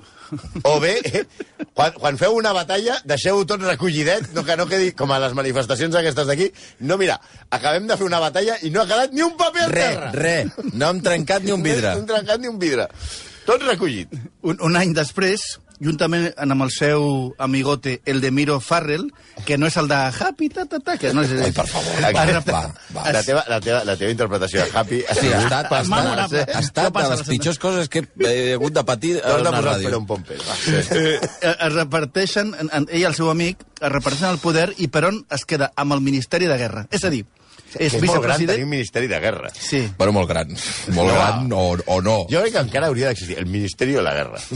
O 0.62 0.78
bé, 0.80 1.00
eh, 1.04 1.24
quan, 1.74 1.92
quan 1.98 2.16
feu 2.16 2.32
una 2.38 2.52
batalla, 2.54 3.00
deixeu-ho 3.04 3.42
tot 3.44 3.60
recollidet, 3.66 4.30
no, 4.32 4.44
que 4.46 4.56
no 4.56 4.68
quedi 4.70 4.92
com 4.94 5.10
a 5.12 5.18
les 5.18 5.34
manifestacions 5.34 5.94
aquestes 5.98 6.26
d'aquí. 6.30 6.52
No, 6.78 6.96
mira, 6.96 7.18
acabem 7.50 7.86
de 7.90 7.96
fer 7.98 8.06
una 8.06 8.22
batalla 8.22 8.56
i 8.62 8.70
no 8.70 8.82
ha 8.82 8.86
quedat 8.86 9.12
ni 9.12 9.22
un 9.26 9.36
paper 9.36 9.66
al 9.66 9.70
Re, 9.74 9.80
terra. 9.82 10.12
re. 10.14 10.36
No 10.72 10.90
hem 10.94 11.02
trencat 11.02 11.42
ni 11.42 11.50
un 11.52 11.62
vidre. 11.66 11.90
No 11.90 11.98
hem 12.04 12.06
trencat 12.14 12.40
ni 12.40 12.46
un 12.54 12.58
vidre. 12.62 12.86
Tot 13.44 13.60
recollit. 13.66 14.08
Un, 14.42 14.56
un 14.62 14.76
any 14.78 14.94
després, 14.94 15.58
juntament 15.84 16.30
amb 16.40 16.64
el 16.64 16.72
seu 16.72 17.34
amigote, 17.38 17.98
el 18.08 18.20
de 18.22 18.30
Miro 18.34 18.58
Farrell, 18.60 19.06
que 19.44 19.58
no 19.58 19.68
és 19.68 19.76
el 19.80 19.88
de 19.90 19.98
Happy, 20.08 20.48
ta, 20.52 20.64
ta, 20.70 20.80
ta, 20.80 20.96
que 21.00 21.12
no 21.14 21.24
és... 21.24 21.34
Ai, 21.44 21.52
per 21.54 21.66
favor. 21.70 22.00
Exacte. 22.00 22.54
Va, 22.54 22.62
va. 22.96 23.06
La 23.14 23.22
teva, 23.26 23.44
la, 23.50 23.60
teva, 23.64 23.82
la 23.86 23.96
teva 24.00 24.14
interpretació 24.14 24.64
de 24.64 24.78
Happy... 24.78 25.02
Sí, 25.20 25.30
ha 25.30 25.42
estat, 25.44 25.70
ha 25.70 25.82
estat, 25.84 26.34
ha 26.54 26.62
estat 26.62 26.98
de 26.98 27.06
les 27.12 27.24
pitjors 27.28 27.60
coses 27.62 27.92
que 27.92 28.04
he 28.24 28.54
hagut 28.56 28.74
de 28.76 28.84
patir 28.88 29.14
a 29.20 29.36
una 29.42 29.54
ràdio. 29.60 29.90
pelo 29.90 30.02
en 30.02 30.08
pomper. 30.10 30.40
Va. 30.42 30.58
Eh, 30.94 31.18
es 31.52 31.72
reparteixen, 31.74 32.54
en, 32.58 32.70
en, 32.72 32.88
ell 32.90 33.04
i 33.04 33.08
el 33.08 33.16
seu 33.16 33.30
amic, 33.30 33.62
es 33.80 33.90
reparteixen 33.92 34.32
el 34.32 34.42
poder 34.42 34.70
i 34.78 34.88
Perón 34.92 35.24
es 35.34 35.44
queda 35.48 35.72
amb 35.76 35.96
el 35.96 36.04
Ministeri 36.04 36.48
de 36.50 36.58
Guerra. 36.60 36.86
És 36.94 37.04
a 37.04 37.12
dir, 37.12 37.24
és 37.78 37.94
és 37.94 38.02
molt 38.02 38.22
gran 38.22 38.36
tenir 38.36 38.46
vicepresident... 38.46 38.62
un 38.64 38.70
ministeri 38.70 39.08
de 39.10 39.20
guerra. 39.20 39.50
Sí. 39.54 39.82
Bueno, 39.98 40.12
molt 40.12 40.28
gran. 40.30 40.48
Molt 40.94 41.10
No. 41.10 41.14
gran 41.14 41.52
o, 41.52 41.64
o 41.86 42.00
no. 42.02 42.16
Jo 42.30 42.40
crec 42.44 42.54
que 42.56 42.64
encara 42.66 42.88
hauria 42.92 43.08
d'existir 43.10 43.38
el 43.38 43.46
Ministeri 43.46 43.92
de 43.92 44.02
la 44.02 44.14
Guerra. 44.14 44.40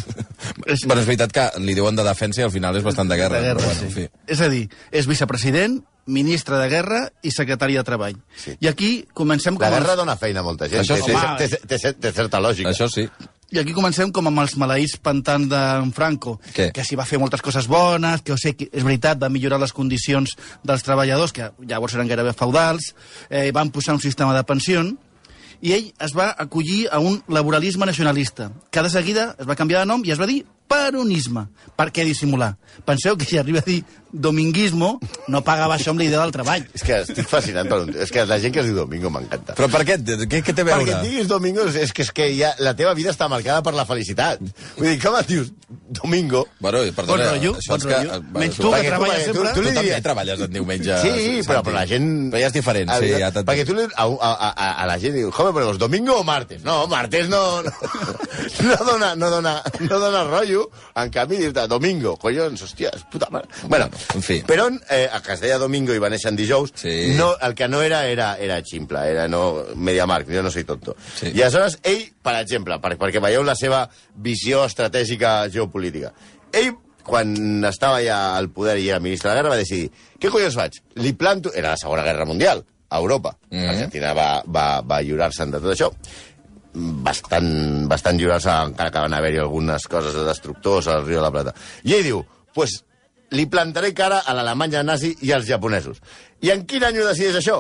Bueno, 0.89 1.01
és 1.01 1.07
veritat 1.09 1.33
que 1.33 1.45
li 1.65 1.75
diuen 1.75 1.97
de 1.97 2.05
defensa 2.05 2.43
i 2.43 2.45
al 2.45 2.53
final 2.53 2.77
és 2.77 2.85
bastant 2.85 3.09
de 3.09 3.17
guerra. 3.17 3.39
de 3.41 3.47
guerra, 3.49 3.61
però 3.61 3.69
bueno, 3.73 3.81
sí. 3.81 3.87
en 3.87 3.93
fi. 3.93 4.33
És 4.35 4.41
a 4.45 4.49
dir, 4.53 4.69
és 4.93 5.07
vicepresident, 5.09 5.79
ministre 6.09 6.57
de 6.61 6.69
Guerra 6.73 7.01
i 7.23 7.31
secretari 7.35 7.77
de 7.77 7.85
Treball. 7.85 8.17
Sí. 8.37 8.55
I 8.61 8.69
aquí 8.71 8.91
comencem 9.13 9.57
com 9.57 9.65
La 9.67 9.71
guerra 9.75 9.93
els, 9.95 10.01
dona 10.03 10.17
feina 10.21 10.41
a 10.41 10.47
molta 10.47 10.69
gent. 10.69 10.85
Això 10.85 10.97
sí. 11.01 11.13
té, 11.39 11.49
té, 11.67 11.79
té, 11.79 11.93
té 11.93 12.13
certa 12.17 12.41
lògica. 12.41 12.71
Això 12.71 12.89
sí. 12.93 13.09
I 13.51 13.59
aquí 13.59 13.73
comencem 13.73 14.11
com 14.13 14.27
amb 14.29 14.43
els 14.43 14.55
maleïts 14.61 14.99
pantans 15.01 15.49
d'en 15.49 15.93
Franco, 15.97 16.37
Què? 16.53 16.69
que 16.77 16.85
s'hi 16.85 16.99
va 17.01 17.07
fer 17.09 17.21
moltes 17.21 17.41
coses 17.45 17.69
bones, 17.71 18.21
que, 18.21 18.35
o 18.35 18.41
sé, 18.41 18.53
que 18.59 18.69
és 18.69 18.85
veritat, 18.85 19.21
va 19.21 19.31
millorar 19.33 19.61
les 19.63 19.73
condicions 19.73 20.35
dels 20.69 20.85
treballadors, 20.85 21.33
que 21.33 21.49
llavors 21.65 21.97
eren 21.97 22.11
gairebé 22.11 22.35
feudals, 22.37 22.93
eh, 23.31 23.49
van 23.57 23.73
posar 23.73 23.97
un 23.97 24.05
sistema 24.05 24.37
de 24.37 24.45
pensió, 24.45 24.85
i 25.65 25.73
ell 25.75 25.89
es 26.05 26.13
va 26.15 26.29
acollir 26.39 26.87
a 26.93 27.01
un 27.01 27.23
laboralisme 27.27 27.87
nacionalista, 27.89 28.53
que 28.71 28.85
de 28.85 28.91
seguida 28.91 29.35
es 29.39 29.49
va 29.49 29.57
canviar 29.57 29.81
de 29.83 29.91
nom 29.91 30.05
i 30.05 30.13
es 30.13 30.21
va 30.21 30.29
dir 30.29 30.45
peronisme. 30.69 31.47
Per 31.75 31.89
què 31.95 32.05
dissimular? 32.05 32.53
Penseu 32.85 33.17
que 33.17 33.25
si 33.25 33.39
arriba 33.41 33.63
a 33.65 33.67
dir 33.67 33.81
dominguismo, 34.13 34.99
no 35.29 35.43
pagava 35.45 35.77
això 35.77 35.93
amb 35.93 36.01
la 36.03 36.07
idea 36.09 36.21
del 36.23 36.33
treball. 36.35 36.65
És 36.75 36.85
que 36.87 37.01
estic 37.05 37.29
fascinat 37.29 37.69
per 37.69 37.81
un... 37.85 37.93
És 37.95 38.13
que 38.15 38.25
la 38.29 38.39
gent 38.41 38.55
que 38.55 38.63
es 38.63 38.69
diu 38.71 38.77
Domingo 38.79 39.11
m'encanta. 39.13 39.55
Però 39.59 39.69
per 39.73 39.83
què? 39.89 39.99
Què, 40.01 40.41
què 40.47 40.55
té 40.55 40.65
a 40.65 40.69
Perquè 40.69 40.85
veure? 40.87 40.97
et 40.99 41.05
diguis 41.09 41.29
Domingo 41.31 41.67
és 41.69 41.93
que, 41.93 42.07
és 42.07 42.13
que 42.17 42.29
ja, 42.37 42.53
la 42.65 42.75
teva 42.79 42.95
vida 42.99 43.13
està 43.15 43.29
marcada 43.29 43.63
per 43.67 43.75
la 43.77 43.85
felicitat. 43.89 44.41
Vull 44.79 44.89
dir, 44.93 44.99
com 45.03 45.17
et 45.21 45.29
dius 45.29 45.53
Domingo? 46.01 46.47
Bueno, 46.61 46.81
perdona, 46.97 47.25
Bon 47.29 47.35
rotllo, 47.35 47.53
bon 47.69 47.81
que... 47.85 47.95
rotllo. 47.95 48.09
bueno, 48.09 48.39
Menys 48.39 48.57
tu, 48.57 48.71
que 48.71 48.77
Perquè- 48.79 48.89
treballes 48.93 49.19
perquè 49.19 49.33
tu- 49.33 49.39
sempre. 49.45 49.53
tu 49.55 49.63
li 49.63 49.69
Tu 49.69 49.75
també 49.81 50.01
treballes 50.09 50.41
en 50.47 50.53
diumenge. 50.57 50.99
Sí, 51.05 51.15
però, 51.47 51.63
però 51.67 51.75
la 51.77 51.87
gent... 51.91 52.09
Però 52.33 52.41
ja 52.43 52.49
és 52.49 52.57
diferent, 52.57 52.95
sí, 52.99 53.11
ja. 53.21 53.31
Perquè 53.39 53.67
tu 53.69 53.77
li, 53.77 53.85
a, 53.95 54.07
a, 54.09 54.33
a, 54.49 54.71
a 54.85 54.89
la 54.89 54.99
gent 55.03 55.15
diu, 55.19 55.31
joder, 55.35 55.53
però 55.57 55.75
domingo 55.79 56.17
o 56.21 56.25
martes? 56.25 56.63
No, 56.65 56.81
martes 56.89 57.29
no... 57.29 57.43
No, 57.63 57.71
no, 58.65 58.77
dona, 58.87 59.15
no, 59.19 59.29
dona, 59.31 59.53
no 59.85 59.99
dona 60.01 60.23
rotllo. 60.27 60.65
En 60.99 61.11
canvi, 61.15 61.37
dir-te 61.43 61.67
domingo, 61.71 62.17
collons, 62.21 62.63
hòstia, 62.65 62.91
puta 63.13 63.29
mare. 63.35 63.47
Bueno, 63.69 63.89
en 64.15 64.23
fi. 64.23 64.43
Però, 64.47 64.69
eh, 64.91 65.09
es 65.33 65.41
deia 65.41 65.59
domingo 65.59 65.95
i 65.95 65.99
va 65.99 66.09
néixer 66.11 66.31
en 66.31 66.37
dijous, 66.37 66.73
Sí. 66.75 67.15
no, 67.17 67.37
el 67.43 67.55
que 67.55 67.69
no 67.69 67.83
era 67.83 68.07
era, 68.07 68.37
era 68.39 68.61
ximple, 68.63 68.99
era 69.11 69.29
no 69.29 69.65
Mediamarkt, 69.75 70.31
jo 70.31 70.43
no 70.43 70.51
soy 70.51 70.65
tonto. 70.65 70.97
Sí. 71.17 71.33
I 71.35 71.43
aleshores, 71.43 71.79
ell, 71.83 72.05
per 72.23 72.37
exemple, 72.41 72.79
per, 72.81 72.97
perquè 72.99 73.21
veieu 73.21 73.43
la 73.43 73.55
seva 73.57 73.89
visió 74.15 74.65
estratègica 74.65 75.49
geopolítica, 75.51 76.13
ell 76.53 76.75
quan 77.09 77.65
estava 77.65 78.03
ja 78.05 78.37
al 78.37 78.51
poder 78.51 78.79
i 78.79 78.89
era 78.91 79.01
ministre 79.01 79.31
de 79.31 79.35
la 79.35 79.41
guerra, 79.41 79.55
va 79.55 79.61
decidir, 79.63 79.91
què 80.21 80.29
collons 80.29 80.55
faig? 80.55 80.75
Li 81.01 81.15
planto... 81.15 81.51
Era 81.55 81.71
la 81.71 81.77
Segona 81.81 82.03
Guerra 82.05 82.27
Mundial, 82.29 82.65
a 82.91 82.99
Europa. 82.99 83.37
Mm 83.51 83.57
Mhm. 83.57 83.69
Argentina 83.71 84.13
va, 84.13 84.43
va, 84.47 84.81
va 84.83 85.01
lliurar-se'n 85.03 85.51
de 85.51 85.59
tot 85.61 85.73
això. 85.73 85.89
Bastant, 86.75 87.87
bastant 87.89 88.19
lliurar-se, 88.21 88.51
encara 88.69 88.91
que 88.93 89.01
van 89.03 89.15
haver-hi 89.17 89.39
algunes 89.41 89.87
coses 89.89 90.15
de 90.15 90.25
destructors 90.27 90.87
al 90.87 91.05
Riu 91.07 91.17
de 91.17 91.23
la 91.25 91.31
Plata. 91.33 91.55
I 91.85 91.95
ell 91.97 92.05
diu, 92.05 92.21
pues, 92.55 92.83
li 93.35 93.47
plantaré 93.51 93.93
cara 93.95 94.23
a 94.25 94.35
l'Alemanya 94.37 94.83
nazi 94.83 95.15
i 95.23 95.33
als 95.33 95.49
japonesos. 95.49 96.01
I 96.41 96.53
en 96.55 96.65
quin 96.69 96.87
any 96.87 97.01
ho 97.01 97.09
decideix 97.09 97.41
això? 97.41 97.59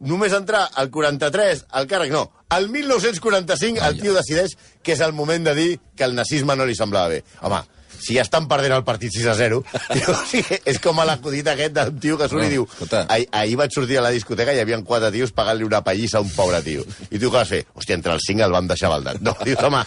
Només 0.00 0.32
entrar 0.32 0.62
al 0.80 0.88
43 0.90 1.66
al 1.76 1.88
càrrec, 1.88 2.12
no. 2.14 2.24
Al 2.50 2.70
1945 2.72 3.82
el 3.86 4.00
tio 4.00 4.14
decideix 4.16 4.56
que 4.82 4.94
és 4.96 5.02
el 5.04 5.12
moment 5.12 5.44
de 5.44 5.54
dir 5.54 5.68
que 5.96 6.06
el 6.06 6.16
nazisme 6.16 6.56
no 6.56 6.66
li 6.66 6.76
semblava 6.78 7.12
bé. 7.12 7.20
Home, 7.42 7.60
si 8.00 8.16
ja 8.16 8.22
estan 8.24 8.46
perdent 8.50 8.72
el 8.74 8.84
partit 8.84 9.12
6 9.14 9.26
a 9.30 9.34
0, 9.38 9.60
tio, 9.92 10.10
o 10.12 10.16
sigui, 10.26 10.58
és 10.72 10.78
com 10.82 10.98
a 11.00 11.04
l'acudit 11.08 11.46
aquest 11.52 11.74
d'un 11.76 11.98
tio 12.00 12.16
que 12.18 12.28
surt 12.30 12.40
No, 12.40 12.46
i 12.48 12.52
diu 12.54 12.64
escolta. 12.66 13.04
ahir, 13.10 13.56
vaig 13.60 13.74
sortir 13.76 13.98
a 14.00 14.04
la 14.06 14.10
discoteca 14.14 14.54
i 14.54 14.58
hi 14.58 14.64
havia 14.64 14.80
quatre 14.86 15.10
tios 15.14 15.32
pagant-li 15.36 15.66
una 15.68 15.82
pallissa 15.84 16.18
a 16.18 16.24
un 16.24 16.30
pobre 16.34 16.62
tio. 16.66 16.84
I 17.10 17.18
tu 17.18 17.28
què 17.28 17.36
vas 17.36 17.48
fer? 17.52 17.62
Hòstia, 17.76 17.98
entre 18.00 18.14
els 18.16 18.24
cinc 18.26 18.40
el 18.40 18.52
vam 18.56 18.66
deixar 18.70 18.88
baldat. 18.90 19.20
No, 19.20 19.36
dius, 19.46 19.60
home... 19.62 19.84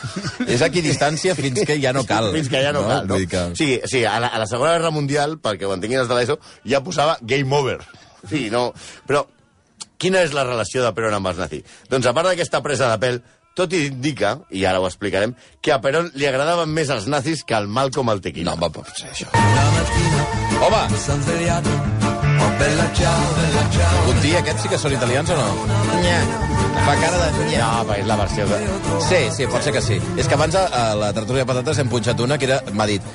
És 0.48 0.62
aquí 0.62 0.82
distància 0.86 1.36
fins 1.36 1.64
que 1.66 1.80
ja 1.82 1.94
no 1.94 2.06
cal. 2.12 2.32
Fins 2.36 2.50
que 2.54 2.62
ja 2.64 2.72
no, 2.76 2.86
cal, 2.88 3.08
no? 3.08 3.16
Vull 3.18 3.26
dir 3.26 3.32
que... 3.34 3.44
O 3.52 3.58
sigui, 3.58 3.80
o 3.84 3.90
sigui 3.90 4.06
a, 4.10 4.20
la, 4.24 4.30
a 4.30 4.42
la 4.44 4.48
Segona 4.50 4.76
Guerra 4.78 4.92
Mundial, 4.94 5.38
perquè 5.42 5.66
ho 5.68 5.74
entenguin 5.76 6.04
els 6.04 6.12
de 6.12 6.18
l'ESO, 6.20 6.38
ja 6.70 6.84
posava 6.86 7.18
game 7.22 7.50
over. 7.58 7.80
Sí, 8.30 8.50
no... 8.54 8.70
Però 9.10 9.26
quina 9.98 10.22
és 10.26 10.34
la 10.36 10.44
relació 10.44 10.84
de 10.84 10.92
Perón 10.96 11.16
amb 11.18 11.30
els 11.32 11.40
nazis? 11.40 11.64
Doncs 11.90 12.06
a 12.10 12.14
part 12.16 12.28
d'aquesta 12.30 12.62
presa 12.66 12.90
de 12.92 13.00
pèl, 13.02 13.22
tot 13.58 13.74
indica, 13.78 14.38
i 14.52 14.66
ara 14.66 14.82
ho 14.82 14.88
explicarem, 14.90 15.36
que 15.62 15.74
a 15.74 15.80
Perón 15.84 16.12
li 16.18 16.30
agradaven 16.30 16.74
més 16.74 16.90
els 16.94 17.08
nazis 17.08 17.44
que 17.48 17.58
el 17.58 17.68
Malcolm 17.68 18.14
el 18.14 18.24
Tequila. 18.26 18.54
No, 18.54 18.62
va, 18.62 18.72
pot 18.74 18.90
ser 18.98 19.12
això. 19.14 19.30
Home! 20.64 22.03
Conti, 24.06 24.32
aquests 24.40 24.64
sí 24.64 24.70
que 24.72 24.78
són 24.80 24.94
italians 24.96 25.30
o 25.34 25.36
no? 25.38 25.48
Nya. 26.04 26.20
Fa 26.84 26.94
cara 27.00 27.18
de... 27.20 27.46
Nya. 27.50 27.60
No, 27.64 27.84
però 27.88 27.98
és 28.02 28.08
la 28.08 28.16
versió 28.20 28.46
de... 28.50 28.60
Sí, 29.04 29.20
sí, 29.36 29.48
pot 29.52 29.64
ser 29.66 29.74
que 29.76 29.82
sí. 29.84 29.98
És 30.20 30.28
que 30.32 30.36
abans 30.38 30.56
a, 30.60 30.64
a 30.68 30.84
la 31.00 31.10
tertúlia 31.16 31.44
de 31.44 31.50
patates 31.50 31.80
hem 31.84 31.90
punxat 31.92 32.20
una 32.24 32.38
que 32.40 32.48
era... 32.50 32.60
M'ha 32.76 32.88
dit, 32.90 33.06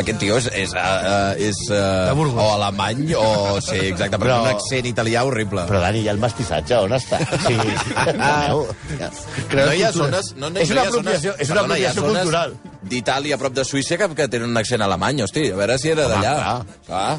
aquest 0.00 0.20
tio 0.22 0.38
és... 0.40 0.48
és, 0.62 0.72
uh, 0.76 1.32
és 1.48 1.60
uh, 1.70 1.78
De 2.10 2.14
Burgos. 2.18 2.40
o 2.44 2.46
alemany 2.58 3.02
o... 3.18 3.26
Sí, 3.64 3.80
exacte, 3.90 4.20
però 4.20 4.38
Però- 4.38 4.40
un 4.46 4.52
accent 4.54 4.88
italià 4.92 5.24
horrible. 5.28 5.64
Però, 5.70 5.80
Dani, 5.84 6.04
i 6.04 6.10
el 6.12 6.20
mestissatge, 6.22 6.78
on 6.84 6.96
està? 6.98 7.20
Sí. 7.46 7.56
no 9.56 9.68
hi 9.72 9.84
ha 9.84 9.92
zones... 9.96 10.32
No, 10.36 10.48
no, 10.52 10.60
És 10.60 10.68
no 10.72 10.78
una 10.78 10.82
hi 10.82 10.86
ha 10.86 10.90
apropiació- 10.92 11.32
zones- 11.36 11.44
és 11.46 11.52
una 11.54 11.62
perdona, 11.64 11.78
hi 11.80 11.88
ha 11.88 11.92
apropiació 11.94 12.08
zones 12.08 12.22
cultural. 12.28 12.56
D'Itàlia, 12.88 13.34
a 13.36 13.40
prop 13.40 13.52
de 13.56 13.64
Suïssa, 13.66 13.98
que, 14.00 14.06
que 14.16 14.28
tenen 14.32 14.52
un 14.52 14.56
accent 14.60 14.80
alemany, 14.84 15.18
hosti. 15.24 15.48
A 15.52 15.56
veure 15.58 15.74
si 15.82 15.90
era 15.92 16.06
d'allà. 16.08 16.34
Home, 16.54 16.76
Clar, 16.86 17.18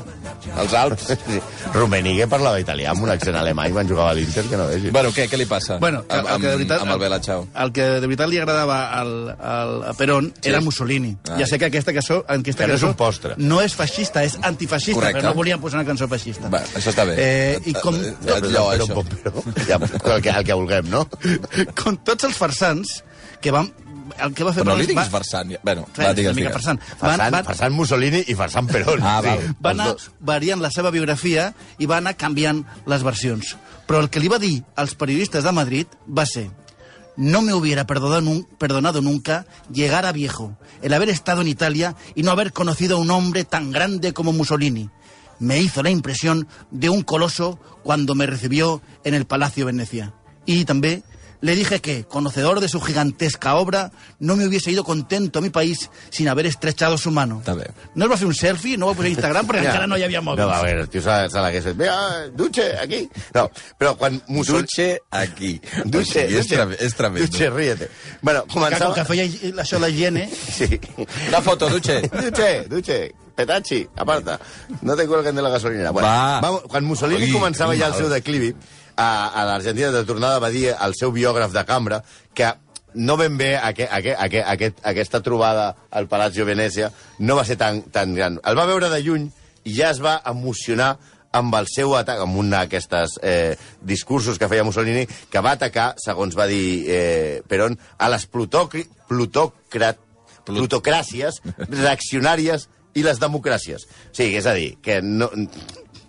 els 0.63 0.73
Alps. 0.79 1.09
Rummenigge 1.79 2.27
parlava 2.27 2.59
italià 2.59 2.91
amb 2.91 3.03
un 3.05 3.09
accent 3.13 3.35
alemany 3.39 3.71
quan 3.75 3.87
jugava 3.87 4.11
a 4.11 4.15
l'Inter, 4.17 4.43
que 4.49 4.57
no 4.59 4.65
vegi. 4.67 4.89
Bueno, 4.91 5.11
què, 5.15 5.27
què 5.31 5.37
li 5.39 5.45
passa? 5.49 5.77
Bueno, 5.79 6.01
que, 6.07 6.17
amb, 6.17 6.27
el 6.33 6.41
que 6.43 6.47
de 6.49 6.55
veritat, 6.57 6.81
amb 6.83 6.91
el 6.95 6.99
Bela 6.99 7.19
Ciao. 7.23 7.47
el 7.63 7.71
que 7.75 7.85
de 8.01 8.07
veritat 8.07 8.29
li 8.29 8.37
agradava 8.41 8.79
al, 8.99 9.13
al, 9.39 9.73
a 9.91 9.93
Perón 9.97 10.31
Sí. 10.41 10.49
era 10.51 10.61
Mussolini. 10.61 11.15
Ai. 11.31 11.39
Ja 11.43 11.47
sé 11.47 11.59
que 11.59 11.65
aquesta 11.71 11.93
cançó, 11.95 12.19
aquesta 12.27 12.65
Que 12.65 12.71
no 12.73 12.75
és 12.75 12.83
un 12.83 12.93
postre. 12.99 13.33
no 13.37 13.61
és 13.61 13.75
feixista, 13.75 14.23
és 14.23 14.37
antifeixista, 14.41 14.99
Correcte. 14.99 15.21
però 15.21 15.29
no 15.31 15.35
volien 15.35 15.59
posar 15.61 15.79
una 15.79 15.87
cançó 15.87 16.07
feixista. 16.11 16.49
Va, 16.49 16.59
això 16.75 16.89
està 16.91 17.05
bé. 17.07 17.15
Eh, 17.17 17.59
I 17.65 17.73
com, 17.73 17.95
Eh, 17.95 18.13
tot, 18.25 18.43
allò, 18.43 18.65
però, 18.73 18.85
això. 18.85 19.03
però, 19.23 19.43
ja, 19.67 19.79
el, 20.15 20.21
que, 20.21 20.29
el 20.29 20.43
que 20.45 20.53
vulguem, 20.53 20.89
no? 20.89 21.07
com 21.83 21.97
tots 22.03 22.23
els 22.25 22.35
farsans 22.37 23.03
que 23.41 23.51
van 23.51 23.71
el 24.17 24.33
que 24.33 24.43
va 24.43 24.53
fer 24.53 24.63
Però 24.63 24.73
no 24.73 24.77
li 24.79 24.85
diguis 24.87 25.05
va- 25.05 25.09
farsant. 25.09 25.51
ja. 25.51 25.59
Bueno, 25.63 25.85
Clar, 25.93 26.07
va, 26.09 26.13
digues, 26.13 26.35
digues. 26.35 26.51
farsant. 26.53 26.79
Farsant, 26.99 27.45
farsant 27.45 27.73
Mussolini 27.75 28.23
i 28.27 28.35
farsant 28.35 28.69
Perón. 28.71 28.99
Ah, 29.03 29.21
val. 29.21 29.55
va 29.63 29.71
anar 29.71 29.95
variant 30.19 30.61
la 30.61 30.71
seva 30.71 30.91
biografia 30.91 31.53
i 31.77 31.85
va 31.85 31.97
anar 31.97 32.15
canviant 32.17 32.65
les 32.85 33.03
versions. 33.03 33.55
Però 33.87 33.99
el 33.99 34.09
que 34.09 34.19
li 34.19 34.27
va 34.27 34.39
dir 34.39 34.63
als 34.75 34.95
periodistes 34.95 35.43
de 35.43 35.51
Madrid 35.51 35.87
va 36.07 36.25
ser 36.25 36.49
no 37.17 37.41
me 37.41 37.53
hubiera 37.53 37.85
perdonado, 37.85 38.21
nun- 38.21 38.47
perdonado 38.57 39.01
nunca 39.01 39.45
llegar 39.73 40.05
a 40.05 40.13
viejo, 40.13 40.55
el 40.81 40.93
haber 40.93 41.09
estado 41.09 41.41
en 41.41 41.49
Italia 41.49 41.95
y 42.15 42.23
no 42.23 42.31
haber 42.31 42.53
conocido 42.53 42.95
a 42.95 42.99
un 43.01 43.11
hombre 43.11 43.43
tan 43.43 43.71
grande 43.71 44.13
como 44.13 44.31
Mussolini. 44.31 44.89
Me 45.39 45.59
hizo 45.59 45.83
la 45.83 45.89
impresión 45.89 46.47
de 46.71 46.89
un 46.89 47.01
coloso 47.01 47.59
cuando 47.83 48.15
me 48.15 48.25
recibió 48.25 48.81
en 49.03 49.15
el 49.15 49.25
Palacio 49.25 49.65
Venecia. 49.65 50.13
Y 50.45 50.63
también 50.65 51.03
le 51.41 51.55
dije 51.55 51.79
que, 51.79 52.03
conocedor 52.03 52.59
de 52.59 52.67
su 52.67 52.81
gigantesca 52.81 53.55
obra, 53.55 53.91
no 54.19 54.35
me 54.35 54.45
hubiese 54.45 54.71
ido 54.71 54.83
contento 54.83 55.39
a 55.39 55.41
mi 55.41 55.49
país 55.49 55.89
sin 56.09 56.27
haber 56.27 56.45
estrechado 56.45 56.97
su 56.97 57.11
mano. 57.11 57.39
Està 57.39 57.55
bé. 57.55 57.69
No 57.95 58.05
es 58.05 58.11
va 58.11 58.17
fer 58.19 58.27
un 58.27 58.35
selfie, 58.35 58.77
no 58.77 58.89
va 58.91 58.95
a 59.03 59.07
Instagram 59.07 59.47
perquè 59.47 59.63
encara 59.63 59.87
no 59.87 59.97
hi 59.97 60.03
havia 60.03 60.21
mòbils. 60.21 60.43
No, 60.43 60.51
a 60.51 60.61
veure, 60.65 60.81
el 60.83 60.89
tio 60.89 61.01
se, 61.01 61.15
se 61.31 61.39
l'hagués 61.39 61.63
fet. 61.63 61.77
Mira, 61.79 62.27
Duce, 62.35 62.65
aquí. 62.81 63.05
No, 63.35 63.47
però 63.79 63.95
quan 63.95 64.19
Mussolini... 64.27 64.67
Duche 64.67 64.89
aquí. 65.11 65.53
O 65.85 66.03
sigui, 66.03 66.35
és, 66.35 66.49
Duce. 66.49 66.55
tre 66.59 66.77
és 66.85 66.95
tremendo. 66.99 67.27
Duce, 67.31 67.49
ríete. 67.49 67.89
Bueno, 68.21 68.43
Que 68.43 68.53
com 68.53 68.61
començava... 68.63 68.93
que 68.95 69.05
feia 69.07 69.29
això 69.63 69.79
la 69.79 69.89
higiene... 69.89 70.27
Sí. 70.59 70.67
Una 71.29 71.39
foto, 71.41 71.69
Duche. 71.69 72.01
Duce, 72.25 72.65
Duce, 72.67 73.13
Petacci, 73.35 73.87
aparta. 73.95 74.37
No 74.81 74.97
te 74.97 75.07
cuelguen 75.07 75.35
de 75.35 75.41
la 75.41 75.49
gasolinera. 75.49 75.91
Bueno, 75.91 76.07
Va. 76.09 76.41
vamos, 76.41 76.63
quan 76.67 76.83
Mussolini 76.83 77.29
Ui, 77.29 77.31
començava 77.31 77.77
ja 77.79 77.87
el 77.87 77.95
seu 77.95 78.09
declivi, 78.11 78.49
a, 78.99 79.29
a 79.31 79.45
l'Argentina 79.47 79.91
de 79.95 80.03
tornada 80.07 80.41
va 80.43 80.51
dir 80.51 80.73
al 80.75 80.95
seu 80.97 81.13
biògraf 81.15 81.53
de 81.55 81.63
cambra 81.67 82.01
que 82.35 82.51
no 82.99 83.15
ben 83.17 83.37
bé 83.37 83.53
aqu 83.55 83.85
aqu 83.87 84.15
aqu 84.17 84.41
aquest, 84.43 84.81
aquesta 84.83 85.21
trobada 85.23 85.69
al 85.91 86.09
Palazzo 86.11 86.45
Venècia 86.45 86.91
no 87.19 87.37
va 87.37 87.45
ser 87.45 87.55
tan, 87.57 87.83
tan 87.93 88.15
gran. 88.17 88.39
El 88.43 88.57
va 88.57 88.67
veure 88.67 88.89
de 88.89 88.99
lluny 89.05 89.29
i 89.63 89.75
ja 89.77 89.91
es 89.93 90.01
va 90.03 90.19
emocionar 90.27 90.97
amb 91.31 91.53
el 91.59 91.67
seu 91.69 91.93
atac, 91.93 92.23
amb 92.23 92.39
un 92.41 92.49
d'aquestes 92.49 93.19
eh, 93.21 93.55
discursos 93.85 94.39
que 94.41 94.49
feia 94.49 94.65
Mussolini, 94.65 95.05
que 95.29 95.43
va 95.45 95.53
atacar, 95.53 95.91
segons 96.01 96.37
va 96.37 96.47
dir 96.49 96.85
eh, 96.89 97.41
Perón, 97.47 97.77
a 97.97 98.09
les 98.09 98.25
plutocrat, 98.25 100.01
plutocràcies 100.49 101.37
reaccionàries 101.69 102.65
i 102.97 103.05
les 103.05 103.21
democràcies. 103.21 103.85
Sí, 104.11 104.31
és 104.33 104.49
a 104.49 104.55
dir, 104.57 104.71
que 104.81 104.99
no, 105.05 105.29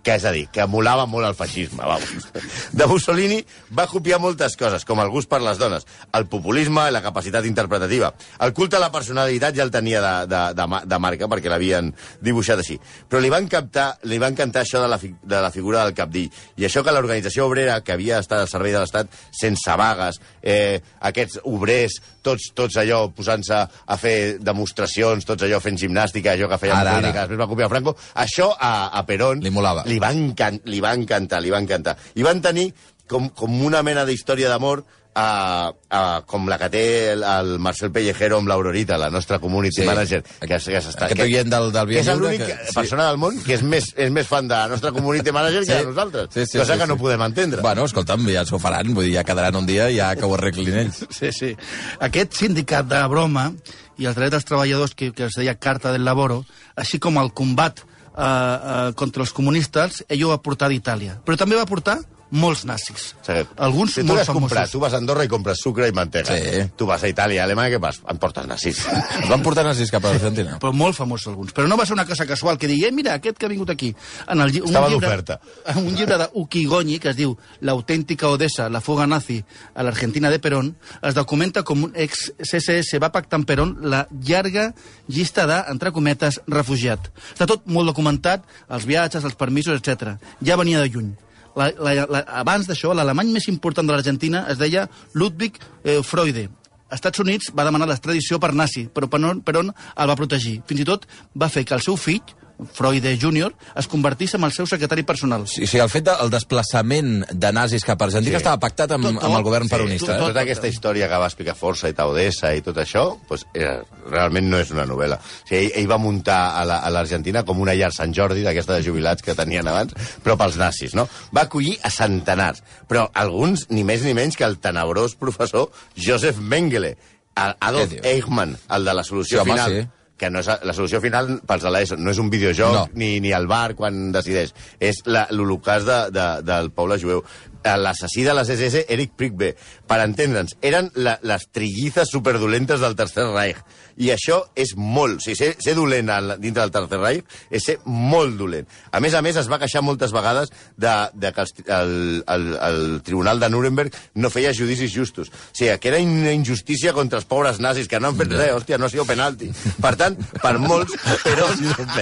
que 0.03 0.15
és 0.17 0.25
a 0.25 0.33
dir, 0.33 0.47
que 0.53 0.63
emulava 0.65 1.05
molt 1.11 1.29
el 1.29 1.37
feixisme, 1.37 1.85
vamos. 1.85 2.29
De 2.73 2.87
Mussolini 2.89 3.41
va 3.77 3.89
copiar 3.91 4.21
moltes 4.23 4.57
coses, 4.61 4.87
com 4.89 5.01
el 5.03 5.11
gust 5.13 5.29
per 5.31 5.43
les 5.45 5.61
dones, 5.61 5.87
el 6.17 6.27
populisme 6.31 6.87
i 6.89 6.95
la 6.95 7.03
capacitat 7.05 7.47
interpretativa. 7.49 8.13
El 8.41 8.55
culte 8.57 8.79
a 8.79 8.83
la 8.83 8.91
personalitat 8.95 9.57
ja 9.57 9.67
el 9.67 9.73
tenia 9.75 10.01
de, 10.01 10.15
de, 10.31 10.43
de, 10.57 10.81
de 10.89 11.01
marca, 11.03 11.29
perquè 11.31 11.53
l'havien 11.53 11.93
dibuixat 12.25 12.63
així. 12.63 12.79
Però 13.09 13.21
li 13.21 13.33
van, 13.33 13.49
captar, 13.53 13.91
li 14.09 14.21
van 14.23 14.39
cantar 14.39 14.65
això 14.65 14.81
de 14.83 14.89
la, 14.89 15.01
fi, 15.03 15.13
de 15.21 15.43
la 15.45 15.53
figura 15.53 15.85
del 15.85 15.97
capdill, 15.97 16.31
i 16.57 16.69
això 16.69 16.85
que 16.87 16.95
l'organització 16.97 17.49
obrera, 17.51 17.81
que 17.85 17.97
havia 17.97 18.23
estat 18.25 18.45
al 18.45 18.51
servei 18.51 18.73
de 18.73 18.81
l'Estat 18.81 19.13
sense 19.37 19.77
vagues, 19.77 20.21
eh, 20.41 20.81
aquests 21.11 21.43
obrers, 21.45 22.01
tots, 22.23 22.51
tots 22.57 22.77
allò 22.83 23.03
posant-se 23.17 23.59
a 23.61 23.97
fer 24.01 24.39
demostracions, 24.45 25.27
tots 25.29 25.47
allò 25.47 25.61
fent 25.63 25.79
gimnàstica, 25.81 26.35
allò 26.35 26.49
que 26.53 26.61
feia 26.63 26.77
Ara, 26.79 26.95
Mussolini, 26.97 27.13
que 27.17 27.25
després 27.25 27.41
va 27.43 27.49
copiar 27.51 27.71
Franco, 27.73 27.97
això 28.15 28.51
a, 28.55 28.73
a 28.93 29.05
Perón 29.09 29.43
Li 29.45 29.53
molava. 29.55 29.85
li 29.89 29.99
va, 30.03 30.13
encan 30.15 30.61
li 30.71 30.81
va 30.85 30.95
encantar, 30.97 31.43
li 31.43 31.53
va 31.53 31.61
encantar. 31.63 31.97
I 32.15 32.27
van 32.27 32.43
tenir 32.45 32.71
com, 33.11 33.31
com 33.35 33.61
una 33.67 33.83
mena 33.83 34.05
d'història 34.07 34.49
d'amor 34.53 34.85
a, 35.15 35.73
a, 35.91 36.23
com 36.27 36.47
la 36.49 36.57
que 36.59 36.69
té 36.71 36.83
el, 37.13 37.25
el 37.27 37.59
Marcel 37.59 37.91
Pellejero 37.93 38.39
amb 38.39 38.49
l'Aurorita, 38.49 38.97
la 38.99 39.09
nostra 39.11 39.39
community 39.43 39.81
Sí. 39.83 39.87
manager. 39.87 40.23
Que, 40.41 40.47
que 40.47 40.59
s'està- 40.61 41.09
que- 41.13 41.23
oient 41.23 41.49
del- 41.51 41.73
del 41.73 41.89
que 41.89 41.99
és 42.01 42.07
l'única 42.17 42.47
que- 42.47 42.67
sí. 42.69 42.75
persona 42.75 43.09
del 43.09 43.19
món 43.19 43.39
que 43.43 43.55
és 43.55 43.63
més, 43.63 43.93
és 43.97 44.11
més 44.11 44.27
fan 44.27 44.47
de 44.49 44.55
la 44.55 44.69
nostra 44.69 44.93
community 44.93 45.33
manager 45.33 45.65
que 45.67 45.75
de 45.75 45.85
nosaltres. 45.87 46.29
Sí, 46.33 46.47
sí, 46.47 46.59
cosa 46.59 46.75
sí, 46.75 46.79
que 46.79 46.85
sí. 46.87 46.89
no 46.93 46.97
podem 46.97 47.23
entendre. 47.23 47.61
Bueno, 47.63 47.85
escolta'm, 47.85 48.29
ja 48.31 48.45
s'ho 48.47 48.59
faran, 48.63 48.95
vull 48.95 49.05
dir, 49.05 49.15
ja 49.17 49.25
quedaran 49.25 49.57
un 49.57 49.67
dia 49.67 49.91
i 49.91 49.97
ja 49.99 50.15
que 50.17 50.25
ho 50.25 50.35
arreglin 50.35 50.79
ells. 50.87 51.05
Sí, 51.21 51.33
sí. 51.33 51.57
Aquest 52.01 52.33
sindicat 52.35 52.87
de 52.87 53.03
broma 53.09 53.53
i 53.99 54.07
els 54.07 54.17
drets 54.17 54.31
dels 54.31 54.45
treballadors, 54.47 54.95
que, 54.95 55.11
que 55.13 55.25
es 55.27 55.35
deia 55.37 55.57
Carta 55.59 55.91
del 55.93 56.05
Laboro, 56.05 56.45
així 56.77 56.99
com 56.99 57.19
el 57.19 57.33
combat 57.35 57.81
eh, 57.81 58.23
eh, 58.23 58.93
contra 58.95 59.23
els 59.23 59.33
comunistes, 59.33 60.05
ell 60.09 60.25
ho 60.25 60.31
va 60.31 60.41
portar 60.41 60.69
d'Itàlia. 60.71 61.19
Però 61.27 61.37
també 61.37 61.57
va 61.57 61.67
portar 61.67 61.99
molts 62.31 62.65
nazis. 62.69 63.15
Sí. 63.27 63.37
Alguns 63.57 63.95
si 63.95 64.03
tu 64.03 64.09
molt 64.09 64.21
l'has 64.21 64.31
comprat, 64.31 64.65
famosos. 64.65 64.73
tu 64.73 64.81
vas 64.83 64.95
a 64.95 65.01
Andorra 65.03 65.25
i 65.27 65.31
compres 65.31 65.61
sucre 65.63 65.89
i 65.89 65.95
mantega. 65.97 66.37
Sí. 66.37 66.65
Tu 66.77 66.87
vas 66.87 67.03
a 67.03 67.11
Itàlia, 67.11 67.43
a 67.43 67.49
Alemanya, 67.49 67.75
què 67.77 67.81
vas? 67.83 68.01
Em 68.11 68.19
portes 68.23 68.47
nazis. 68.47 68.85
Es 69.21 69.29
van 69.29 69.43
portar 69.45 69.65
nazis 69.67 69.91
cap 69.93 70.05
a 70.05 70.13
l'Argentina. 70.13 70.57
però 70.63 70.73
molt 70.73 70.97
famosos 70.97 71.29
alguns. 71.33 71.53
Però 71.57 71.69
no 71.69 71.77
va 71.77 71.87
ser 71.87 71.95
una 71.95 72.07
cosa 72.07 72.27
casual 72.27 72.59
que 72.59 72.69
digui, 72.71 72.87
eh, 72.87 72.93
mira, 72.93 73.15
aquest 73.19 73.39
que 73.39 73.47
ha 73.47 73.53
vingut 73.53 73.71
aquí. 73.71 73.95
En 74.29 74.41
el, 74.41 74.55
un 74.63 74.69
Estava 74.71 74.89
d'oferta. 74.91 75.41
un 75.77 75.95
llibre 75.95 76.19
d'Ukigoni, 76.19 76.99
que 76.99 77.11
es 77.11 77.17
diu 77.19 77.37
L'autèntica 77.67 78.29
Odessa, 78.29 78.69
la 78.69 78.81
fuga 78.81 79.07
nazi 79.07 79.41
a 79.75 79.83
l'Argentina 79.87 80.31
de 80.31 80.39
Perón, 80.39 80.75
es 81.03 81.15
documenta 81.15 81.63
com 81.67 81.85
un 81.89 81.93
ex-CSS 81.95 83.01
va 83.03 83.13
pactar 83.13 83.41
amb 83.41 83.49
Perón 83.49 83.77
la 83.83 84.07
llarga 84.27 84.71
llista 85.09 85.47
de, 85.47 85.59
entre 85.73 85.93
cometes, 85.93 86.41
refugiat. 86.47 87.11
Està 87.33 87.49
tot 87.51 87.67
molt 87.67 87.91
documentat, 87.91 88.47
els 88.71 88.87
viatges, 88.87 89.25
els 89.25 89.39
permisos, 89.39 89.81
etc. 89.81 90.17
Ja 90.45 90.59
venia 90.61 90.81
de 90.81 90.89
lluny. 90.93 91.11
La, 91.59 91.71
la, 91.83 92.07
la, 92.07 92.23
abans 92.41 92.69
d'això, 92.69 92.93
l'alemany 92.95 93.33
més 93.35 93.49
important 93.51 93.87
de 93.87 93.95
l'Argentina 93.95 94.45
es 94.53 94.59
deia 94.61 94.87
Ludwig 95.15 95.59
eh, 95.83 96.01
Freude. 96.07 96.49
Estats 96.91 97.23
Units 97.23 97.53
va 97.55 97.65
demanar 97.67 97.87
l'extradició 97.91 98.41
per 98.43 98.53
nazi, 98.55 98.89
però 98.91 99.07
Perón, 99.11 99.43
Perón 99.47 99.71
el 99.71 100.11
va 100.11 100.19
protegir. 100.19 100.59
Fins 100.67 100.83
i 100.83 100.87
tot 100.89 101.07
va 101.39 101.51
fer 101.51 101.65
que 101.67 101.77
el 101.77 101.85
seu 101.85 101.99
fill, 102.01 102.23
Freud 102.73 103.05
Jr., 103.21 103.55
es 103.77 103.87
convertís 103.89 104.35
en 104.35 104.45
el 104.45 104.53
seu 104.53 104.67
secretari 104.67 105.03
personal. 105.03 105.47
Sí, 105.49 105.67
sí, 105.67 105.79
el 105.79 105.89
fet 105.89 106.05
del 106.05 106.31
desplaçament 106.31 107.25
de 107.33 107.53
nazis 107.53 107.85
cap 107.85 108.01
a 108.03 108.05
Argentina 108.07 108.37
Sí. 108.39 108.43
estava 108.43 108.59
pactat 108.61 108.93
amb, 108.93 109.05
Tot, 109.05 109.15
tot. 109.15 109.25
amb 109.25 109.37
el 109.37 109.43
govern 109.43 109.65
Sí, 109.65 109.71
peronista. 109.71 110.07
Tota, 110.07 110.19
eh? 110.19 110.27
tota 110.29 110.41
aquesta 110.41 110.69
història 110.69 111.09
que 111.09 111.17
va 111.19 111.27
explicar 111.27 111.55
Força 111.57 111.89
i 111.89 111.95
Taudesa 111.95 112.55
i 112.55 112.61
tot 112.63 112.77
això, 112.77 113.19
doncs, 113.29 113.47
era, 113.55 113.83
realment 114.11 114.49
no 114.51 114.59
és 114.59 114.71
una 114.71 114.87
novel·la. 114.87 115.17
O 115.17 115.49
sigui, 115.49 115.67
ell, 115.67 115.73
ell 115.77 115.91
va 115.91 115.99
muntar 115.99 116.57
a 116.61 116.65
la- 116.65 116.91
l'Argentina 116.91 117.43
com 117.45 117.61
una 117.61 117.75
llar 117.75 117.93
Sant 117.93 118.13
Jordi, 118.15 118.43
d'aquesta 118.43 118.75
de 118.75 118.83
jubilats 118.83 119.23
que 119.23 119.35
tenien 119.35 119.67
abans, 119.69 119.93
però 120.25 120.37
pels 120.37 120.57
nazis, 120.57 120.95
no? 120.95 121.09
Va 121.35 121.43
acollir 121.43 121.79
a 121.83 121.91
centenars, 121.91 122.63
però 122.89 123.11
alguns 123.15 123.67
ni 123.71 123.85
més 123.85 124.03
ni 124.03 124.15
menys 124.15 124.37
que 124.37 124.45
el 124.45 124.59
tenebrós 124.59 125.15
professor 125.15 125.71
Joseph 125.97 126.39
Mengele, 126.39 126.97
el 127.37 127.55
Adolf? 127.61 127.93
Eichmann, 128.03 128.57
el 128.71 128.85
de 128.85 128.95
la 128.95 129.05
solució 129.05 129.39
Sí, 129.39 129.43
home, 129.43 129.53
final, 129.53 129.73
sí. 129.83 129.89
Que 130.21 130.29
no 130.31 130.43
és, 130.45 130.51
la 130.69 130.75
solució 130.77 131.01
final 131.01 131.39
pels 131.49 131.65
de 131.65 131.71
l'ESO, 131.73 131.97
no 131.97 132.13
és 132.13 132.21
un 132.21 132.29
videojoc 132.33 132.75
No. 132.77 132.83
ni, 133.01 133.15
ni 133.25 133.33
el 133.33 133.49
bar 133.49 133.73
quan 133.79 134.11
decideix. 134.13 134.53
És 134.79 135.01
l'holocàst 135.09 135.89
de, 135.89 136.01
de, 136.15 136.27
del 136.45 136.69
poble 136.77 136.99
jueu. 137.01 137.23
Eh, 137.65 137.77
L'assassí 137.81 138.23
de 138.25 138.35
les 138.37 138.49
SS, 138.53 138.85
Eric 138.93 139.17
Prickbe, 139.17 139.55
per 139.89 139.99
entendre'ns, 140.05 140.55
eren 140.65 140.91
la, 141.01 141.17
les 141.27 141.49
trillizes 141.53 142.09
superdolentes 142.13 142.81
del 142.81 142.97
Tercer 142.97 143.27
Reich. 143.33 143.61
I 144.01 144.11
això 144.15 144.41
és 144.57 144.73
molt... 144.77 145.21
O 145.21 145.25
sigui, 145.25 145.37
ser, 145.39 145.51
ser 145.61 145.75
dolent 145.77 146.11
al, 146.13 146.35
dintre 146.41 146.65
del 146.65 146.73
Tercer 146.73 147.01
Reich 147.01 147.39
és 147.51 147.67
ser 147.67 147.77
molt 147.85 148.39
dolent. 148.41 148.69
A 148.93 149.01
més 149.05 149.15
a 149.15 149.23
més, 149.25 149.37
es 149.37 149.51
va 149.51 149.59
queixar 149.61 149.83
moltes 149.85 150.15
vegades 150.15 150.53
de, 150.81 150.95
de 151.21 151.33
que 151.37 151.45
els, 151.45 151.55
el, 151.67 151.93
el, 152.27 152.47
el 152.69 152.81
Tribunal 153.07 153.43
de 153.43 153.51
Nuremberg 153.53 153.97
no 154.23 154.31
feia 154.33 154.55
judicis 154.57 154.93
justos. 154.95 155.29
O 155.29 155.53
sigui, 155.53 155.77
que 155.81 155.93
era 155.93 156.01
una 156.01 156.33
injustícia 156.33 156.95
contra 156.97 157.21
els 157.21 157.29
pobres 157.29 157.61
nazis, 157.61 157.89
que 157.91 158.01
no 158.01 158.11
han 158.11 158.19
fet 158.19 158.33
res, 158.33 158.55
hòstia, 158.57 158.79
no 158.81 158.89
ha 158.89 158.93
sigut 158.93 159.11
penalti. 159.11 159.51
Per 159.81 159.95
tant, 160.01 160.17
per 160.41 160.55
molts, 160.63 160.97
però 161.25 161.51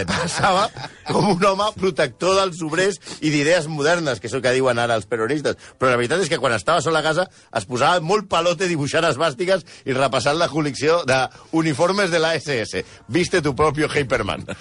passava 0.09 0.69
com 1.09 1.33
un 1.35 1.45
home 1.51 1.69
protector 1.79 2.39
dels 2.39 2.63
obrers 2.63 3.01
i 3.21 3.33
d'idees 3.33 3.67
modernes, 3.71 4.21
que 4.21 4.31
és 4.31 4.37
el 4.37 4.45
que 4.45 4.55
diuen 4.55 4.79
ara 4.79 4.99
els 4.99 5.09
peronistes. 5.11 5.59
Però 5.79 5.91
la 5.91 5.99
veritat 6.01 6.23
és 6.23 6.31
que 6.31 6.39
quan 6.41 6.55
estava 6.55 6.85
sol 6.85 6.97
a 6.99 7.03
casa 7.05 7.27
es 7.29 7.67
posava 7.69 8.03
molt 8.05 8.29
palote 8.31 8.69
dibuixant 8.71 9.07
esbàstiques 9.09 9.65
i 9.89 9.97
repassant 9.97 10.39
la 10.39 10.51
col·lecció 10.53 11.03
d'uniformes 11.09 11.88
de 11.97 12.19
la 12.19 12.35
SS. 12.35 12.85
Viste 13.09 13.41
tu 13.43 13.55
propio 13.57 13.89
Hyperman. 13.89 14.45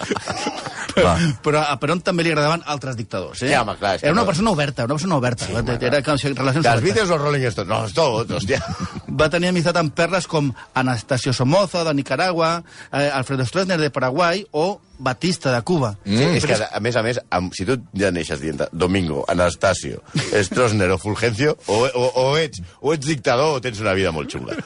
Però, 0.98 1.12
però 1.46 1.60
a 1.62 1.75
Perón 1.77 2.00
també 2.01 2.24
li 2.25 2.31
agradaven 2.31 2.63
altres 2.65 2.96
dictadors. 2.98 3.43
Eh? 3.46 3.51
Ja, 3.51 3.60
home, 3.62 3.75
clar, 3.77 4.00
Era 4.01 4.12
una 4.15 4.24
no- 4.24 4.25
persona 4.25 4.50
oberta, 4.50 4.86
una 4.86 4.96
persona 4.96 5.15
oberta. 5.19 5.46
Sí, 5.46 5.53
era 5.86 6.01
com 6.01 6.17
si- 6.17 6.31
relacions 6.34 6.65
obertes. 6.65 6.81
Beatles 6.84 7.10
o 7.12 7.17
Rolling 7.19 7.43
Stones? 7.51 7.69
No, 7.69 7.84
tots, 7.93 8.31
hòstia. 8.34 8.57
Va 9.19 9.27
tenir 9.29 9.51
amistat 9.51 9.77
amb 9.77 9.93
perles 9.93 10.25
com 10.25 10.50
Anastasio 10.74 11.34
Somoza, 11.38 11.84
de 11.86 11.93
Nicaragua, 11.93 12.63
eh, 12.91 13.12
Alfredo 13.13 13.46
Stroessner, 13.46 13.77
de 13.77 13.91
Paraguai, 13.93 14.41
o 14.57 14.81
Batista, 14.98 15.53
de 15.53 15.62
Cuba. 15.62 15.91
Sí, 16.03 16.17
és 16.39 16.48
que, 16.50 16.57
a 16.65 16.79
més 16.81 16.98
a 16.98 17.03
més, 17.05 17.19
amb, 17.29 17.53
si 17.53 17.67
tu 17.69 17.77
ja 17.93 18.10
neixes 18.10 18.41
dient 18.41 18.63
Domingo, 18.72 19.22
Anastasio, 19.29 20.01
Stroessner 20.50 20.89
o 20.89 20.98
Fulgencio, 20.98 21.60
o, 21.67 21.84
o, 21.93 22.07
o, 22.24 22.25
ets, 22.41 22.63
o 22.81 22.96
ets 22.98 23.05
dictador 23.05 23.60
o 23.60 23.62
tens 23.62 23.77
una 23.86 23.93
vida 23.93 24.10
molt 24.12 24.34
xunga. 24.34 24.57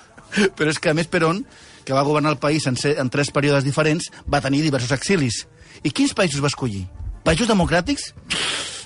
Però 0.55 0.71
és 0.71 0.79
que, 0.79 0.93
a 0.93 0.95
més, 0.95 1.11
Perón, 1.11 1.43
que 1.85 1.93
va 1.93 2.01
governar 2.07 2.31
el 2.33 2.39
país 2.39 2.67
en, 2.67 2.75
en 2.83 3.09
tres 3.09 3.31
períodes 3.31 3.63
diferents, 3.63 4.11
va 4.31 4.41
tenir 4.41 4.61
diversos 4.61 4.91
exilis. 4.91 5.45
I 5.83 5.91
quins 5.91 6.13
països 6.15 6.41
va 6.43 6.47
escollir? 6.51 6.85
Països 7.25 7.47
democràtics? 7.49 8.11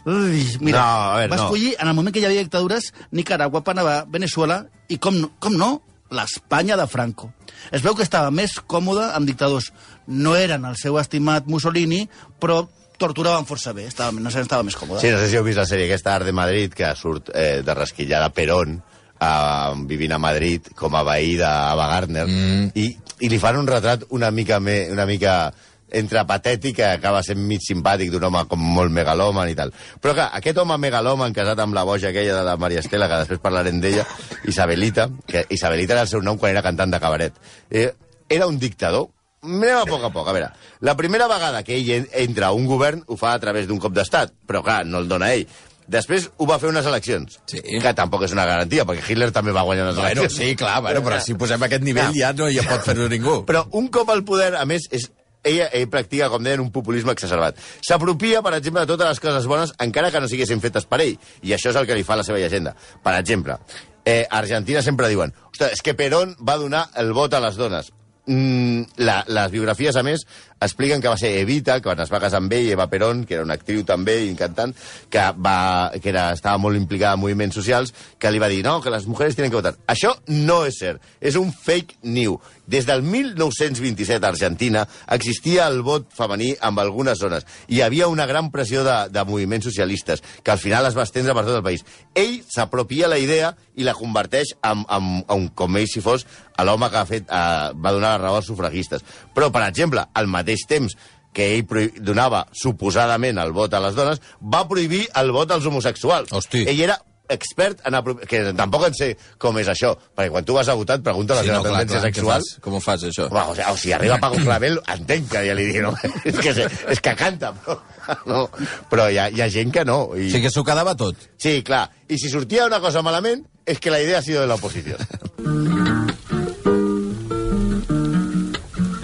Ui, 0.06 0.44
mira, 0.62 0.80
No, 0.80 0.86
a 0.86 1.18
veure, 1.18 1.32
va 1.32 1.36
no. 1.38 1.44
escollir, 1.48 1.76
en 1.80 1.88
el 1.88 1.96
moment 1.98 2.14
que 2.14 2.22
hi 2.22 2.26
havia 2.28 2.44
dictadures, 2.44 2.92
Nicaragua, 3.12 3.64
Panamà, 3.66 4.04
Venezuela 4.08 4.60
i, 4.88 5.00
com, 5.02 5.16
no- 5.18 5.32
com 5.40 5.56
no, 5.58 5.82
l'Espanya 6.14 6.78
de 6.78 6.86
Franco. 6.88 7.32
Es 7.74 7.82
veu 7.82 7.96
que 7.98 8.04
estava 8.06 8.30
més 8.32 8.60
còmode 8.62 9.08
amb 9.16 9.26
dictadors. 9.26 9.72
No 10.08 10.36
eren 10.38 10.66
el 10.70 10.76
seu 10.78 11.00
estimat 11.02 11.48
Mussolini, 11.50 12.04
però 12.40 12.68
torturaven 13.02 13.48
força 13.50 13.74
bé. 13.74 13.88
Estava, 13.90 14.14
no 14.14 14.30
sé, 14.32 14.44
estava 14.46 14.64
més 14.64 14.78
còmode. 14.78 15.02
Sí, 15.02 15.10
no 15.10 15.18
sé 15.18 15.32
si 15.32 15.40
heu 15.40 15.44
vist 15.48 15.58
la 15.58 15.66
sèrie 15.66 15.88
aquesta 15.90 16.14
Art 16.14 16.30
de 16.30 16.36
Madrid, 16.38 16.72
que 16.78 16.92
surt 16.96 17.32
eh, 17.34 17.64
de 17.66 17.74
rasquillada 17.76 18.30
Perón, 18.30 18.78
eh, 19.20 19.86
vivint 19.88 20.16
a 20.16 20.20
Madrid 20.22 20.72
com 20.76 20.96
a 20.96 21.04
veí 21.08 21.36
d'Ava 21.40 21.88
Gardner, 21.92 22.26
mm. 22.28 22.74
i, 22.76 22.90
i 23.22 23.30
li 23.32 23.40
fan 23.40 23.58
un 23.60 23.68
retrat 23.68 24.08
una 24.16 24.32
mica, 24.32 24.60
me, 24.60 24.86
una 24.92 25.06
mica 25.06 25.54
entre 25.96 26.26
patètic, 26.28 26.76
que 26.80 26.86
acaba 26.98 27.22
sent 27.24 27.40
mig 27.48 27.62
simpàtic 27.64 28.10
d'un 28.12 28.24
home 28.28 28.42
com 28.50 28.60
molt 28.60 28.92
megalòman 28.92 29.48
i 29.52 29.56
tal. 29.56 29.72
Però 30.02 30.16
clar, 30.18 30.30
aquest 30.36 30.58
home 30.60 30.76
megalòman 30.82 31.34
casat 31.34 31.62
amb 31.62 31.78
la 31.78 31.86
boja 31.88 32.10
aquella 32.10 32.40
de 32.40 32.46
la 32.48 32.58
Maria 32.60 32.82
Estela, 32.84 33.08
que 33.08 33.22
després 33.22 33.40
parlarem 33.44 33.80
d'ella, 33.80 34.04
Isabelita, 34.50 35.08
que 35.30 35.46
Isabelita 35.56 35.96
era 35.96 36.08
el 36.08 36.12
seu 36.12 36.26
nom 36.26 36.42
quan 36.42 36.52
era 36.52 36.66
cantant 36.66 36.92
de 36.92 37.00
cabaret, 37.00 37.38
eh, 37.70 37.92
era 38.28 38.48
un 38.48 38.60
dictador 38.60 39.12
Anem 39.46 39.78
a 39.78 39.86
poc 39.86 40.02
a 40.02 40.10
poc. 40.10 40.28
A 40.28 40.34
veure, 40.34 40.48
la 40.82 40.96
primera 40.98 41.28
vegada 41.30 41.62
que 41.64 41.76
ell 41.78 41.90
en- 41.92 42.08
entra 42.24 42.48
a 42.48 42.56
un 42.58 42.66
govern 42.66 43.04
ho 43.06 43.16
fa 43.16 43.34
a 43.34 43.40
través 43.40 43.68
d'un 43.68 43.78
cop 43.78 43.94
d'estat, 43.94 44.34
però 44.48 44.64
clar, 44.64 44.86
no 44.88 44.98
el 44.98 45.08
dona 45.08 45.34
ell. 45.36 45.46
Després 45.88 46.30
ho 46.38 46.46
va 46.50 46.58
fer 46.60 46.70
unes 46.72 46.86
eleccions, 46.86 47.40
Sí. 47.46 47.60
que 47.82 47.94
tampoc 47.94 48.24
és 48.26 48.32
una 48.34 48.46
garantia, 48.46 48.86
perquè 48.86 49.04
Hitler 49.12 49.32
també 49.32 49.52
va 49.52 49.62
guanyar 49.64 49.84
unes 49.86 49.96
Bueno, 49.96 50.22
eleccions. 50.22 50.34
sí, 50.50 50.56
clar, 50.56 50.82
bueno, 50.82 51.02
però 51.04 51.20
si 51.22 51.36
posem 51.36 51.62
aquest 51.64 51.84
nivell 51.84 52.14
ja 52.16 52.34
no 52.34 52.50
hi 52.50 52.58
pot 52.66 52.82
fer-ho 52.82 53.08
ningú. 53.10 53.44
Però 53.50 53.68
un 53.72 53.88
cop 53.90 54.10
al 54.10 54.24
poder, 54.24 54.56
a 54.56 54.66
més, 54.66 54.88
és, 54.92 55.12
ella, 55.44 55.68
ell 55.78 55.88
practica, 55.90 56.28
com 56.30 56.42
deien, 56.44 56.60
un 56.60 56.72
populisme 56.72 57.12
exacerbat. 57.14 57.56
S'apropia, 57.86 58.42
per 58.42 58.56
exemple, 58.56 58.82
de 58.82 58.88
totes 58.88 59.08
les 59.08 59.20
coses 59.20 59.46
bones, 59.46 59.74
encara 59.78 60.10
que 60.12 60.20
no 60.20 60.28
siguessin 60.28 60.60
fetes 60.60 60.86
per 60.90 61.02
ell. 61.02 61.20
I 61.44 61.54
això 61.54 61.70
és 61.70 61.76
el 61.76 61.86
que 61.86 61.94
li 61.94 62.04
fa 62.04 62.16
la 62.18 62.24
seva 62.24 62.40
llegenda. 62.42 62.74
Per 63.04 63.14
exemple, 63.20 63.60
eh, 64.06 64.26
Argentina 64.32 64.82
sempre 64.82 65.08
diuen 65.08 65.34
ostres, 65.52 65.74
és 65.74 65.82
que 65.84 65.94
Perón 65.94 66.36
va 66.42 66.58
donar 66.58 66.90
el 66.96 67.14
vot 67.14 67.34
a 67.34 67.40
les 67.40 67.56
dones. 67.58 67.92
Mm, 68.26 68.82
la, 69.06 69.24
les 69.28 69.52
biografies, 69.52 69.96
a 69.96 70.02
més, 70.02 70.26
expliquen 70.62 71.02
que 71.02 71.12
va 71.12 71.18
ser 71.18 71.34
Evita, 71.40 71.80
que 71.80 71.90
quan 71.90 72.00
es 72.04 72.12
va 72.12 72.22
casar 72.24 72.40
amb 72.42 72.54
ell, 72.56 72.70
Eva 72.72 72.88
Perón, 72.92 73.24
que 73.28 73.38
era 73.38 73.46
una 73.46 73.58
actriu 73.60 73.84
també 73.88 74.18
i 74.26 74.34
cantant, 74.40 74.74
que, 75.12 75.26
va, 75.38 75.92
que 76.02 76.12
era, 76.12 76.30
estava 76.34 76.58
molt 76.62 76.80
implicada 76.80 77.18
en 77.18 77.24
moviments 77.24 77.58
socials, 77.60 77.94
que 78.20 78.32
li 78.32 78.42
va 78.42 78.50
dir, 78.52 78.64
no, 78.66 78.80
que 78.82 78.94
les 78.94 79.08
mujeres 79.08 79.36
tienen 79.36 79.52
que 79.52 79.60
votar. 79.60 79.76
Això 79.92 80.16
no 80.32 80.64
és 80.66 80.80
cert, 80.82 81.04
és 81.22 81.38
un 81.40 81.52
fake 81.54 82.00
news. 82.04 82.54
Des 82.66 82.88
del 82.88 83.04
1927 83.06 84.26
a 84.26 84.30
Argentina 84.32 84.88
existia 85.14 85.68
el 85.70 85.84
vot 85.86 86.08
femení 86.18 86.56
en 86.56 86.80
algunes 86.82 87.20
zones. 87.22 87.46
Hi 87.70 87.84
havia 87.86 88.08
una 88.10 88.26
gran 88.26 88.50
pressió 88.52 88.82
de, 88.84 88.96
de 89.14 89.26
moviments 89.26 89.68
socialistes, 89.70 90.24
que 90.42 90.52
al 90.52 90.62
final 90.62 90.88
es 90.90 90.98
va 90.98 91.06
estendre 91.06 91.36
per 91.38 91.46
tot 91.46 91.60
el 91.60 91.66
país. 91.68 91.86
Ell 92.18 92.40
s'apropia 92.50 93.12
la 93.12 93.22
idea 93.22 93.54
i 93.76 93.86
la 93.86 93.94
converteix 93.94 94.56
en, 94.64 94.82
en, 94.90 95.22
en 95.30 95.48
com 95.54 95.78
ell 95.78 95.90
si 95.92 96.02
fos 96.02 96.26
l'home 96.64 96.88
que 96.90 96.98
ha 96.98 97.06
fet, 97.06 97.26
eh, 97.28 97.72
va 97.76 97.92
donar 97.92 98.16
la 98.16 98.22
raó 98.22 98.40
als 98.40 98.48
sufragistes. 98.48 99.04
Però, 99.36 99.52
per 99.52 99.66
exemple, 99.68 100.06
al 100.16 100.30
mateix 100.32 100.45
temps 100.70 100.96
que 101.36 101.50
ell 101.58 101.92
donava 102.00 102.46
suposadament 102.56 103.42
el 103.44 103.52
vot 103.52 103.74
a 103.76 103.82
les 103.84 103.98
dones, 103.98 104.22
va 104.40 104.64
prohibir 104.70 105.04
el 105.20 105.34
vot 105.36 105.52
als 105.52 105.68
homosexuals. 105.68 106.32
Hosti. 106.32 106.64
Ell 106.72 106.80
era 106.88 106.96
expert 107.30 107.82
en... 107.86 107.98
que 108.30 108.42
tampoc 108.58 108.86
en 108.88 108.96
sé 108.98 109.10
com 109.42 109.58
és 109.60 109.70
això, 109.72 109.94
perquè 110.16 110.32
quan 110.34 110.46
tu 110.46 110.56
vas 110.58 110.70
a 110.70 110.76
votar 110.78 111.00
et 111.00 111.06
pregunta 111.06 111.38
la 111.38 111.42
Sí, 111.42 111.50
teva 111.50 111.58
no, 111.58 111.64
clar, 111.66 111.82
tendència 111.82 112.00
clar, 112.00 112.12
què 112.12 112.22
sexual... 112.22 112.46
fas? 112.46 112.62
Com 112.64 112.78
ho 112.78 112.82
fas, 112.84 113.06
això? 113.10 113.28
Home, 113.32 113.44
o, 113.44 113.56
sigui, 113.58 113.68
o 113.72 113.82
si 113.82 113.94
arriba 113.98 114.20
Paco 114.22 114.42
Clavel, 114.44 114.80
entenc 114.96 115.28
que 115.34 115.44
ja 115.48 115.58
li 115.58 115.68
digui, 115.72 115.84
no? 115.86 115.94
és, 116.30 116.40
que, 116.40 116.70
és 116.94 117.04
que 117.10 117.16
canta, 117.20 117.52
però, 117.66 117.80
no, 118.32 118.46
però 118.92 119.10
hi 119.10 119.20
ha, 119.22 119.30
hi 119.34 119.46
ha 119.46 119.52
gent 119.52 119.74
que 119.76 119.86
no. 119.88 120.00
I... 120.14 120.30
O 120.30 120.38
sigui 120.38 120.48
que 120.48 120.54
s'ho 120.54 120.66
quedava 120.68 120.96
tot. 121.00 121.30
Sí, 121.42 121.60
clar. 121.66 121.88
I 122.08 122.22
si 122.22 122.32
sortia 122.32 122.70
una 122.70 122.82
cosa 122.84 123.04
malament, 123.06 123.46
és 123.66 123.82
que 123.82 123.94
la 123.94 124.04
idea 124.06 124.22
ha 124.22 124.26
sido 124.26 124.46
de 124.46 124.52
l'oposició. 124.52 126.05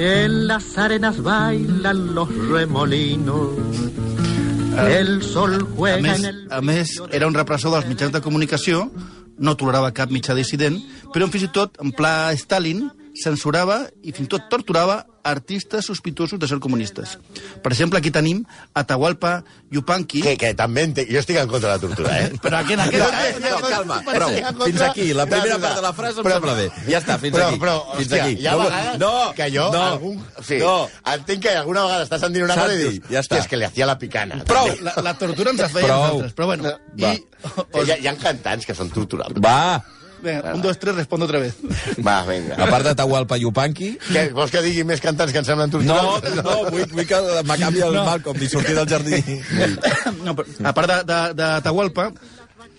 En 0.04 0.48
las 0.48 0.80
arenas 0.80 1.22
bailan 1.22 2.16
los 2.16 2.28
remolinos. 2.50 3.52
El 4.90 5.22
sol 5.22 5.54
A 5.54 5.76
juega 5.76 6.02
més, 6.02 6.24
en 6.24 6.26
el... 6.26 6.40
a 6.50 6.62
més, 6.66 6.96
era 7.14 7.28
un 7.30 7.38
repressor 7.38 7.70
dels 7.76 7.86
mitjans 7.86 8.16
de 8.16 8.22
comunicació, 8.26 8.88
no 9.38 9.54
tolerava 9.60 9.92
cap 9.94 10.10
mitjà 10.10 10.34
dissident, 10.34 10.80
però 11.14 11.28
fins 11.30 11.46
i 11.46 11.52
tot, 11.54 11.78
en 11.86 11.94
pla 11.94 12.34
Stalin, 12.34 12.88
censurava 13.14 13.84
i 14.02 14.10
fins 14.10 14.26
i 14.26 14.32
tot 14.34 14.50
torturava 14.50 15.04
artistes 15.24 15.86
sospitosos 15.86 16.40
de 16.40 16.48
ser 16.48 16.60
comunistes. 16.60 17.18
Per 17.64 17.72
exemple, 17.72 18.00
aquí 18.00 18.12
tenim 18.12 18.44
Atahualpa 18.74 19.44
Yupanqui, 19.72 20.22
Que, 20.22 20.36
que 20.38 20.54
també 20.58 20.84
entenc... 20.88 21.10
Jo 21.12 21.20
estic 21.22 21.38
en 21.38 21.48
contra 21.52 21.70
de 21.70 21.76
la 21.76 21.82
tortura, 21.82 22.16
eh? 22.20 22.32
però 22.42 22.58
aquí, 22.60 22.74
en 22.74 22.82
aquest... 22.84 23.40
No, 23.46 23.60
calma, 23.68 24.00
prou. 24.08 24.32
Fins 24.66 24.82
aquí, 24.82 25.08
la 25.14 25.26
primera 25.30 25.58
part 25.62 25.76
de 25.80 25.84
la 25.86 25.94
frase 25.94 26.20
em 26.20 26.26
Però- 26.26 26.40
sembla 26.40 26.56
bé. 26.58 26.66
Ja 26.90 27.00
està, 27.00 27.18
fins 27.22 27.36
però, 27.38 27.48
aquí. 27.50 27.60
Però, 27.62 27.76
fins 27.98 28.08
hòstia, 28.12 28.24
aquí. 28.26 28.38
hi 28.42 28.48
ha 28.48 28.56
No, 28.58 28.66
vegades 28.66 29.00
no, 29.00 29.12
que 29.38 29.50
jo... 29.54 29.68
no, 29.74 29.84
algun, 29.94 30.20
sí, 30.44 30.58
no. 30.60 30.76
entenc 31.14 31.44
que 31.46 31.56
alguna 31.62 31.86
vegada 31.88 32.08
estàs 32.10 32.22
sentint 32.26 32.46
una 32.50 32.56
cosa 32.60 32.74
i 32.76 32.82
dius, 32.82 33.00
ja 33.10 33.20
està. 33.24 33.36
"Hòstia, 33.38 33.44
és 33.46 33.48
que 33.54 33.58
li 33.62 33.66
hacía 33.70 33.86
la 33.90 33.98
picana. 34.02 34.42
Prou. 34.48 34.68
La, 34.82 34.94
la 35.06 35.14
tortura 35.18 35.52
ens 35.56 35.62
la 35.62 35.70
feien 35.70 35.88
Prou. 35.88 36.02
nosaltres, 36.04 36.34
però 36.36 36.46
bueno. 36.52 36.64
Va. 37.02 37.14
I, 37.14 37.26
Que 37.72 37.82
hi, 37.88 37.92
ha, 37.92 37.98
hi 37.98 38.08
ha 38.08 38.16
cantants 38.22 38.66
que 38.70 38.76
són 38.78 38.92
torturables. 38.94 39.42
Va, 39.42 39.82
Venga, 40.22 40.54
un, 40.54 40.62
dos, 40.62 40.78
tres, 40.78 40.96
respondo 40.96 41.26
otra 41.26 41.40
vez. 41.40 41.56
Va, 42.08 42.20
vinga. 42.28 42.56
a 42.62 42.68
part 42.70 42.86
de 42.86 42.94
Tahualpa 42.96 43.38
Yupanqui... 43.42 43.94
Què, 44.12 44.28
vols 44.38 44.52
que 44.54 44.62
digui 44.62 44.84
més 44.86 45.02
cantants 45.02 45.34
que 45.34 45.42
em 45.42 45.48
semblen 45.48 45.72
No, 45.72 45.80
torturables? 45.80 46.36
no, 46.44 46.58
vull, 46.70 46.86
vull 46.94 47.08
que 47.10 47.22
m'acabi 47.50 47.82
el 47.88 47.96
No. 47.98 48.06
Malcolm 48.06 48.42
i 48.42 48.50
sortir 48.52 48.76
del 48.78 48.88
jardí. 48.90 49.22
No, 50.26 50.36
però, 50.38 50.46
a 50.70 50.74
part 50.78 50.92
de, 50.92 51.00
de, 51.10 51.20
de 51.40 51.48
Atahualpa, 51.58 52.12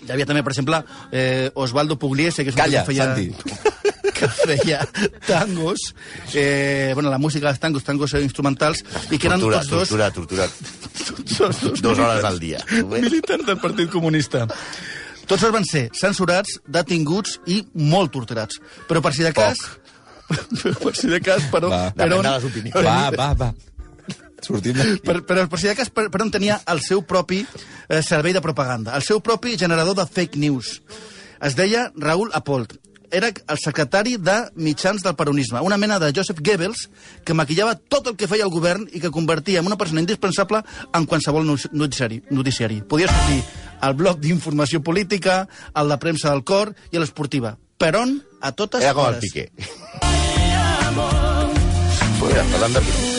hi 0.02 0.11
havia 0.14 0.26
també, 0.26 0.42
per 0.46 0.52
exemple, 0.55 0.78
eh, 1.14 1.50
Osvaldo 1.59 1.98
Pugliese, 1.98 2.44
que 2.46 2.50
és 2.52 2.57
un 2.57 2.62
Calla, 2.62 2.85
que 2.85 2.92
feia... 2.92 3.11
Santi. 3.11 3.31
que 4.22 4.28
feia 4.28 4.81
tangos, 5.26 5.88
eh, 6.35 6.90
bueno, 6.94 7.11
la 7.11 7.18
música 7.18 7.48
dels 7.48 7.59
tangos, 7.62 7.83
tangos 7.87 8.12
instrumentals, 8.20 8.85
i 9.11 9.18
que 9.18 9.26
eren 9.31 9.40
Tortura, 9.42 9.62
tots 9.62 9.70
dos, 9.70 9.88
tortura, 9.88 10.11
tortura. 10.14 10.48
tots 11.38 11.62
dos 11.62 11.83
Dos 11.83 11.98
hores 11.98 12.24
al 12.28 12.38
dia. 12.42 12.62
militants 12.87 13.46
del 13.46 13.59
Partit 13.62 13.90
Comunista. 13.90 14.46
Tots 15.33 15.47
dos 15.47 15.53
van 15.55 15.64
ser 15.64 15.87
censurats, 15.97 16.59
detinguts 16.68 17.38
i 17.49 17.62
molt 17.88 18.11
torturats. 18.12 18.59
Però 18.85 19.01
per 19.01 19.14
si 19.16 19.25
de 19.25 19.31
cas... 19.33 19.62
Però 20.29 20.73
per 20.85 20.92
si 20.92 21.09
de 21.09 21.21
cas, 21.25 21.47
però... 21.49 21.71
Va. 21.73 21.87
però 21.97 22.18
de 22.21 22.33
les 22.35 22.45
opinions. 22.51 22.77
Va, 22.85 23.09
va, 23.16 23.31
va. 23.40 23.49
Sortim 24.45 24.77
d'aquí. 24.77 24.99
per, 25.07 25.23
però 25.25 25.47
per 25.49 25.61
si 25.62 25.71
de 25.71 25.75
cas, 25.79 25.88
per, 25.88 26.11
per 26.12 26.21
on 26.21 26.35
tenia 26.35 26.59
el 26.68 26.83
seu 26.85 27.01
propi 27.09 27.40
eh, 27.47 28.03
servei 28.05 28.37
de 28.37 28.42
propaganda, 28.45 28.92
el 28.99 29.07
seu 29.07 29.23
propi 29.25 29.57
generador 29.57 29.97
de 29.97 30.05
fake 30.05 30.37
news. 30.42 30.75
Es 31.40 31.57
deia 31.57 31.87
Raúl 31.97 32.29
Apolt. 32.37 32.77
Era 33.12 33.29
el 33.29 33.59
secretari 33.61 34.16
de 34.16 34.35
mitjans 34.57 35.03
del 35.05 35.14
peronisme, 35.14 35.61
una 35.61 35.77
mena 35.77 35.98
de 36.01 36.09
Joseph 36.16 36.38
Goebbels 36.40 36.87
que 37.27 37.35
maquillava 37.37 37.75
tot 37.77 38.07
el 38.09 38.16
que 38.16 38.25
feia 38.27 38.46
el 38.46 38.53
govern 38.55 38.87
i 38.88 39.03
que 39.03 39.11
convertia 39.12 39.61
en 39.61 39.68
una 39.68 39.77
persona 39.77 40.01
indispensable 40.01 40.62
en 40.96 41.05
qualsevol 41.05 41.44
noticiari. 41.44 42.22
noticiari. 42.31 42.81
Podia 42.88 43.09
sortir 43.12 43.42
al 43.85 43.92
bloc 43.94 44.18
d'informació 44.18 44.81
política, 44.83 45.46
al 45.75 45.92
de 45.92 45.98
premsa 46.01 46.31
del 46.33 46.42
cor 46.42 46.72
i 46.90 46.96
a 46.96 47.01
l'esportiva. 47.05 47.59
Peron 47.77 48.22
a 48.40 48.53
totes 48.53 48.81
Era 48.83 48.94
com 48.94 49.05
el 49.05 49.18
hores. 49.18 49.20
Piqué. 49.29 49.51
Mira, 52.22 52.44
parlant 52.53 52.75
de 52.79 52.81
Piqué. 52.81 53.11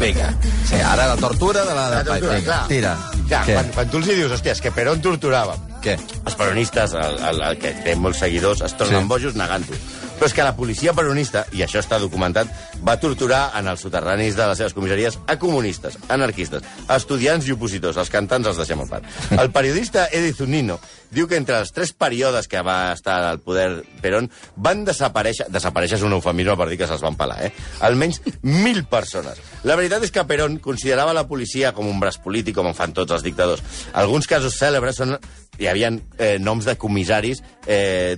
Vinga. 0.00 0.32
Sí, 0.66 0.74
ara 0.82 1.06
la 1.06 1.16
tortura 1.16 1.62
de 1.64 1.74
la... 1.74 1.88
La 1.88 2.02
de... 2.02 2.10
tortura, 2.10 2.34
Vinga, 2.34 2.44
clar. 2.44 2.66
tira. 2.68 2.96
Què? 3.28 3.54
quan, 3.54 3.70
quan 3.76 3.90
tu 3.92 4.00
els 4.02 4.08
hi 4.10 4.16
dius, 4.18 4.32
hòstia, 4.34 4.52
és 4.56 4.60
que 4.60 4.72
Perón 4.74 5.00
torturava, 5.04 5.54
Què? 5.84 5.98
els 6.24 6.34
peronistes, 6.40 6.94
el, 6.96 7.18
el, 7.28 7.42
el 7.50 7.58
que 7.60 7.74
té 7.84 7.94
molts 8.00 8.22
seguidors, 8.24 8.62
es 8.64 8.72
tornen 8.78 9.04
Sí. 9.04 9.08
bojos 9.10 9.34
negant-ho. 9.36 9.76
Però 10.14 10.28
és 10.30 10.32
que 10.32 10.44
la 10.46 10.54
policia 10.56 10.92
peronista, 10.94 11.42
i 11.52 11.64
això 11.64 11.80
està 11.82 11.98
documentat, 11.98 12.46
va 12.86 12.94
torturar 13.02 13.50
en 13.58 13.66
els 13.68 13.80
soterranis 13.82 14.36
de 14.38 14.46
les 14.46 14.60
seves 14.60 14.72
comissaries 14.72 15.18
a 15.26 15.34
comunistes, 15.42 15.98
anarquistes, 16.08 16.62
a 16.86 16.96
estudiants 17.00 17.48
i 17.48 17.52
opositors. 17.52 17.98
Els 17.98 18.12
cantants 18.14 18.46
els 18.46 18.56
deixem 18.62 18.80
al 18.80 18.88
part. 18.88 19.04
El 19.42 19.50
periodista 19.52 20.06
Edi 20.14 20.30
Zunino 20.32 20.78
diu 21.14 21.26
que 21.30 21.36
entre 21.36 21.58
els 21.60 21.70
tres 21.74 21.92
períodes 21.92 22.48
que 22.50 22.62
va 22.66 22.92
estar 22.94 23.20
al 23.26 23.38
poder 23.42 23.82
Perón 24.02 24.30
van 24.56 24.84
desaparèixer... 24.86 25.46
Desaparèixer 25.52 25.98
és 25.98 26.06
un 26.06 26.14
eufemisme 26.16 26.56
per 26.58 26.68
dir 26.70 26.78
que 26.80 26.88
se'ls 26.90 27.02
van 27.04 27.14
pelar, 27.18 27.36
eh? 27.46 27.52
Almenys 27.86 28.20
mil 28.42 28.84
persones. 28.90 29.38
La 29.66 29.76
veritat 29.78 30.02
és 30.06 30.10
que 30.14 30.24
Perón 30.26 30.58
considerava 30.62 31.12
la 31.14 31.26
policia 31.28 31.70
com 31.74 31.86
un 31.90 32.00
braç 32.02 32.18
polític, 32.22 32.54
com 32.56 32.66
en 32.70 32.74
fan 32.74 32.94
tots 32.94 33.14
els 33.14 33.22
dictadors. 33.26 33.62
Alguns 33.92 34.26
casos 34.30 34.56
cèlebres 34.58 34.98
són... 35.02 35.18
Hi 35.58 35.68
havia 35.70 35.90
eh, 36.18 36.36
noms 36.42 36.64
de 36.66 36.74
comissaris 36.80 37.42
eh, 37.66 38.16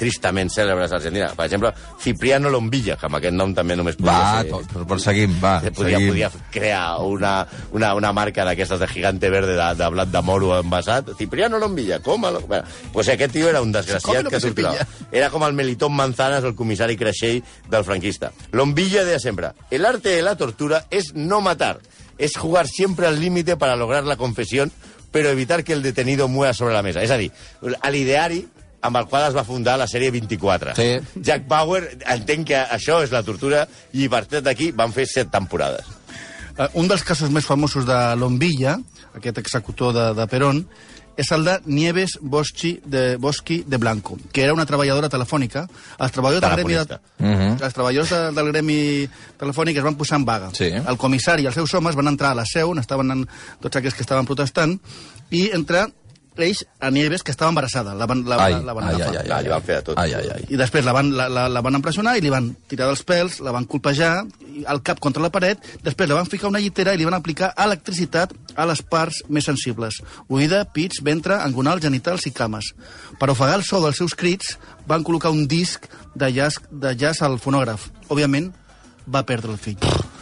tristament 0.00 0.48
cèlebres 0.50 0.90
a 0.92 0.96
Argentina. 0.96 1.28
Per 1.36 1.44
exemple, 1.46 1.70
Cipriano 2.00 2.50
Lombilla, 2.50 2.96
que 2.98 3.06
amb 3.06 3.18
aquest 3.20 3.34
nom 3.36 3.52
també 3.54 3.76
només 3.78 3.98
podia 3.98 4.14
Va, 4.16 4.40
ser... 4.42 4.50
to- 4.50 4.62
però, 4.72 4.86
però 4.88 4.98
seguim, 5.02 5.36
va. 5.42 5.58
Eh, 5.64 5.70
Podia, 5.76 5.98
seguim. 5.98 6.10
podia 6.14 6.30
crear 6.50 6.98
una, 7.06 7.34
una, 7.76 7.92
una 7.94 8.12
marca 8.16 8.44
d'aquestes 8.48 8.80
de 8.80 8.88
gigante 8.90 9.30
verde 9.30 9.54
de, 9.58 9.68
de 9.78 9.90
blat 9.94 10.10
de 10.10 10.22
moro 10.26 10.52
envasat. 10.58 11.12
Cipriano 11.18 11.58
Lombilla, 11.62 12.00
com? 12.00 12.20
Bueno, 12.20 12.40
pues 12.92 13.08
aquest 13.08 13.32
tio 13.32 13.48
era 13.48 13.62
un 13.62 13.72
desgraciat 13.72 14.26
que 14.28 14.40
torturava. 14.40 14.86
Era 15.12 15.30
com 15.30 15.44
el 15.46 15.54
Melitón 15.54 15.94
Manzanas, 15.96 16.44
el 16.44 16.54
comissari 16.58 16.96
creixell 16.96 17.42
del 17.70 17.84
franquista. 17.84 18.32
Lombilla 18.52 19.04
deia 19.04 19.20
sempre, 19.20 19.52
el 19.70 19.84
arte 19.86 20.10
de 20.16 20.22
la 20.22 20.36
tortura 20.36 20.86
es 20.90 21.14
no 21.14 21.40
matar, 21.40 21.78
es 22.18 22.36
jugar 22.36 22.66
siempre 22.68 23.06
al 23.06 23.18
límite 23.20 23.56
para 23.56 23.76
lograr 23.76 24.04
la 24.04 24.16
confesión, 24.16 24.70
pero 25.10 25.30
evitar 25.30 25.64
que 25.64 25.72
el 25.72 25.82
detenido 25.82 26.28
muera 26.28 26.54
sobre 26.54 26.74
la 26.74 26.82
mesa. 26.82 27.02
És 27.02 27.10
a 27.10 27.18
dir, 27.18 27.30
a 27.80 27.90
l'ideari 27.90 28.44
amb 28.82 28.96
el 28.96 29.06
qual 29.10 29.26
es 29.28 29.36
va 29.36 29.44
fundar 29.44 29.76
la 29.78 29.88
sèrie 29.90 30.10
24. 30.14 30.74
Sí. 30.78 30.90
Jack 31.20 31.46
Bauer 31.48 31.82
entenc 32.00 32.48
que 32.52 32.60
això 32.60 33.00
és 33.04 33.12
la 33.12 33.22
tortura 33.26 33.66
i 33.92 34.06
a 34.06 34.12
partir 34.12 34.44
d'aquí 34.44 34.70
van 34.76 34.94
fer 34.96 35.06
set 35.10 35.32
temporades. 35.32 35.88
Uh, 36.56 36.68
un 36.80 36.88
dels 36.90 37.04
casos 37.06 37.30
més 37.32 37.46
famosos 37.46 37.86
de 37.88 37.98
Lombilla, 38.20 38.78
aquest 39.16 39.38
executor 39.42 39.94
de, 39.96 40.06
de 40.16 40.26
Perón, 40.30 40.64
és 41.20 41.30
el 41.36 41.44
de 41.44 41.58
Nieves 41.66 42.16
Boschi 42.20 42.78
de, 42.84 43.16
Boschi 43.20 43.60
de 43.66 43.76
Blanco, 43.76 44.16
que 44.32 44.44
era 44.46 44.54
una 44.56 44.66
treballadora 44.66 45.10
telefònica. 45.12 45.66
Els 46.00 46.14
treballadors 46.14 46.46
del 46.46 46.56
gremi, 46.56 46.78
de, 46.78 46.84
Telefonista. 46.86 47.66
els 47.66 47.76
treballadors 47.76 48.14
de, 48.14 48.20
del 48.38 48.50
gremi 48.54 48.80
telefònic 49.40 49.80
es 49.80 49.86
van 49.86 49.98
posar 50.00 50.20
en 50.20 50.26
vaga. 50.28 50.50
Sí. 50.56 50.70
El 50.72 51.00
comissari 51.00 51.44
i 51.44 51.50
els 51.50 51.58
seus 51.60 51.74
homes 51.76 51.98
van 51.98 52.08
entrar 52.08 52.32
a 52.32 52.40
la 52.40 52.46
seu, 52.48 52.72
on 52.72 52.80
estaven 52.80 53.12
en, 53.12 53.26
tots 53.60 53.80
aquells 53.80 53.98
que 53.98 54.06
estaven 54.06 54.28
protestant, 54.28 54.78
i 55.30 55.50
entre 55.56 55.86
ells 56.42 56.64
a 56.80 56.90
Nieves, 56.90 57.22
que 57.22 57.30
estava 57.30 57.48
embarassada. 57.50 57.94
La 57.94 58.06
van, 58.06 58.24
la, 58.28 58.36
Ai, 58.44 58.54
la 58.64 58.72
van 58.72 58.84
ai, 58.88 58.94
agafar. 58.94 59.16
ai, 59.16 59.22
ai, 59.26 59.30
Ah, 59.30 59.40
li 59.42 59.48
van 59.52 59.62
fer 59.62 59.76
de 59.76 59.82
tot. 59.90 59.98
Ai, 59.98 60.12
ai, 60.14 60.28
ai. 60.34 60.44
I 60.48 60.56
després 60.60 60.84
la 60.84 60.92
van, 60.92 61.10
la, 61.16 61.28
la, 61.28 61.48
la 61.48 61.60
van 61.62 61.74
empresonar 61.78 62.16
i 62.18 62.20
li 62.24 62.30
van 62.32 62.50
tirar 62.68 62.86
dels 62.90 63.02
pèls, 63.06 63.40
la 63.44 63.52
van 63.52 63.64
colpejar, 63.70 64.24
i 64.50 64.64
el 64.68 64.82
cap 64.82 65.00
contra 65.00 65.22
la 65.22 65.30
paret, 65.30 65.58
després 65.84 66.08
la 66.10 66.16
van 66.20 66.26
ficar 66.26 66.46
a 66.48 66.50
una 66.54 66.60
llitera 66.60 66.94
i 66.94 66.98
li 67.00 67.04
van 67.08 67.14
aplicar 67.18 67.52
electricitat 67.56 68.32
a 68.56 68.66
les 68.66 68.82
parts 68.82 69.22
més 69.28 69.44
sensibles. 69.48 70.00
Oïda, 70.28 70.64
pits, 70.72 71.02
ventre, 71.02 71.36
angonal, 71.40 71.80
genitals 71.80 72.26
i 72.26 72.32
cames. 72.34 72.72
Per 73.18 73.30
ofegar 73.30 73.56
el 73.60 73.64
so 73.64 73.80
dels 73.84 73.96
seus 74.00 74.14
crits, 74.14 74.56
van 74.86 75.04
col·locar 75.06 75.30
un 75.32 75.46
disc 75.48 75.86
de 76.14 76.32
jazz, 76.34 76.58
de 76.70 76.94
jazz 76.96 77.22
al 77.22 77.38
fonògraf. 77.38 77.88
Òbviament, 78.08 78.50
va 79.10 79.22
perdre 79.26 79.52
el 79.52 79.58
fill. 79.58 79.78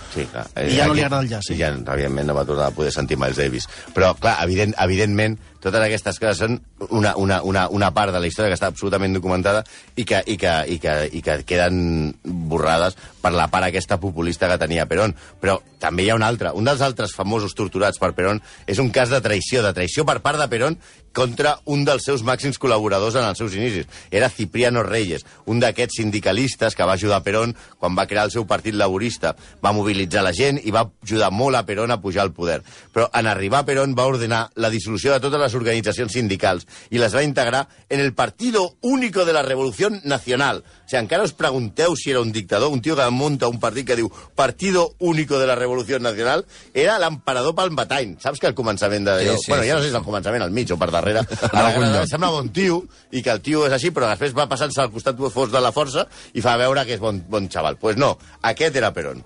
Sí, 0.08 0.22
clar. 0.32 0.46
I 0.56 0.72
ja 0.78 0.86
no 0.88 0.94
li 0.96 1.02
agrada 1.04 1.20
el 1.22 1.28
jazz, 1.28 1.50
I 1.50 1.52
sí. 1.52 1.58
ja, 1.60 1.68
evidentment, 1.68 2.26
no 2.30 2.34
va 2.34 2.44
tornar 2.48 2.70
a 2.70 2.74
poder 2.74 2.90
sentir 2.94 3.18
Miles 3.20 3.36
Davis. 3.36 3.66
Però, 3.94 4.14
clar, 4.16 4.38
evident, 4.46 4.72
evidentment, 4.80 5.36
totes 5.62 5.82
aquestes 5.82 6.18
coses 6.22 6.42
són 6.44 6.58
una, 6.90 7.14
una, 7.16 7.40
una, 7.42 7.66
una 7.74 7.90
part 7.94 8.14
de 8.14 8.20
la 8.22 8.28
història 8.30 8.52
que 8.52 8.58
està 8.58 8.70
absolutament 8.70 9.16
documentada 9.16 9.64
i 9.96 10.04
que, 10.08 10.22
i 10.26 10.36
que, 10.38 10.54
i 10.68 10.78
que, 10.82 10.94
i 11.12 11.22
que 11.24 11.40
queden 11.48 12.14
borrades 12.24 12.98
per 13.22 13.32
la 13.34 13.48
part 13.52 13.68
aquesta 13.68 13.98
populista 14.00 14.48
que 14.50 14.60
tenia 14.60 14.86
Perón. 14.88 15.16
Però 15.40 15.58
també 15.82 16.04
hi 16.04 16.12
ha 16.12 16.18
un 16.18 16.26
altre. 16.26 16.52
Un 16.54 16.68
dels 16.68 16.82
altres 16.84 17.14
famosos 17.16 17.56
torturats 17.58 17.98
per 17.98 18.14
Perón 18.14 18.42
és 18.66 18.78
un 18.82 18.92
cas 18.94 19.10
de 19.10 19.20
traïció, 19.24 19.62
de 19.64 19.74
traïció 19.74 20.06
per 20.08 20.20
part 20.24 20.40
de 20.40 20.48
Perón 20.50 20.78
contra 21.18 21.56
un 21.66 21.84
dels 21.86 22.04
seus 22.06 22.22
màxims 22.22 22.60
col·laboradors 22.62 23.16
en 23.18 23.26
els 23.26 23.40
seus 23.40 23.54
inicis. 23.56 23.88
Era 24.14 24.28
Cipriano 24.30 24.84
Reyes, 24.86 25.24
un 25.50 25.58
d'aquests 25.58 25.98
sindicalistes 25.98 26.76
que 26.78 26.86
va 26.86 26.94
ajudar 26.94 27.24
Perón 27.26 27.56
quan 27.78 27.96
va 27.98 28.06
crear 28.06 28.28
el 28.28 28.34
seu 28.34 28.46
partit 28.46 28.76
laborista. 28.78 29.34
Va 29.64 29.74
mobilitzar 29.74 30.22
la 30.22 30.34
gent 30.36 30.60
i 30.62 30.74
va 30.74 30.86
ajudar 31.02 31.32
molt 31.34 31.58
a 31.58 31.64
Perón 31.66 31.90
a 31.90 32.00
pujar 32.00 32.22
al 32.26 32.34
poder. 32.36 32.60
Però 32.94 33.08
en 33.14 33.26
arribar 33.26 33.64
Perón 33.66 33.96
va 33.98 34.06
ordenar 34.06 34.48
la 34.54 34.70
dissolució 34.70 35.12
de 35.12 35.20
totes 35.24 35.40
les 35.42 35.47
organitzacions 35.54 36.12
sindicals 36.12 36.66
i 36.90 36.98
les 36.98 37.14
va 37.14 37.22
integrar 37.22 37.68
en 37.88 38.00
el 38.00 38.12
Partido 38.14 38.76
Único 38.82 39.24
de 39.24 39.32
la 39.32 39.42
Revolución 39.42 40.00
Nacional. 40.04 40.64
O 40.64 40.88
sigui, 40.88 41.02
encara 41.04 41.24
us 41.24 41.32
pregunteu 41.36 41.94
si 41.96 42.10
era 42.10 42.20
un 42.20 42.32
dictador, 42.32 42.72
un 42.72 42.80
tio 42.82 42.96
que 42.96 43.08
munta 43.10 43.48
un 43.48 43.60
partit 43.60 43.86
que 43.86 43.96
diu 43.96 44.10
Partido 44.34 44.94
Único 44.98 45.38
de 45.38 45.46
la 45.46 45.54
Revolución 45.54 46.02
Nacional, 46.02 46.44
era 46.74 46.98
l'emperador 46.98 47.54
Palpatine. 47.54 48.16
Saps 48.20 48.40
que 48.40 48.46
al 48.50 48.54
començament 48.58 49.04
de... 49.06 49.18
Sí, 49.20 49.28
Sí, 49.38 49.44
sí, 49.44 49.50
bueno, 49.52 49.64
ja 49.64 49.68
sí, 49.68 49.74
no 49.74 49.78
sé 49.80 49.88
si 49.88 49.90
és 49.94 49.98
al 50.00 50.04
començament, 50.04 50.42
al 50.42 50.50
mig 50.50 50.70
o 50.72 50.76
per 50.78 50.90
darrere. 50.90 51.20
A 51.52 51.62
la- 51.62 51.72
lloc. 51.78 52.06
Sembla 52.08 52.30
bon 52.34 52.48
tio, 52.52 52.82
i 53.12 53.22
que 53.22 53.30
el 53.30 53.40
tio 53.44 53.66
és 53.66 53.72
així, 53.72 53.90
però 53.94 54.08
després 54.10 54.34
va 54.36 54.48
passant-se 54.50 54.80
al 54.82 54.90
costat 54.90 55.16
fos 55.32 55.50
de 55.52 55.60
la 55.60 55.72
força 55.72 56.06
i 56.34 56.40
fa 56.44 56.56
veure 56.56 56.84
que 56.86 56.96
és 56.96 57.00
bon, 57.00 57.20
bon 57.28 57.48
xaval. 57.48 57.76
Pues 57.78 57.96
no, 57.96 58.16
aquest 58.42 58.76
era 58.76 58.92
Perón. 58.92 59.22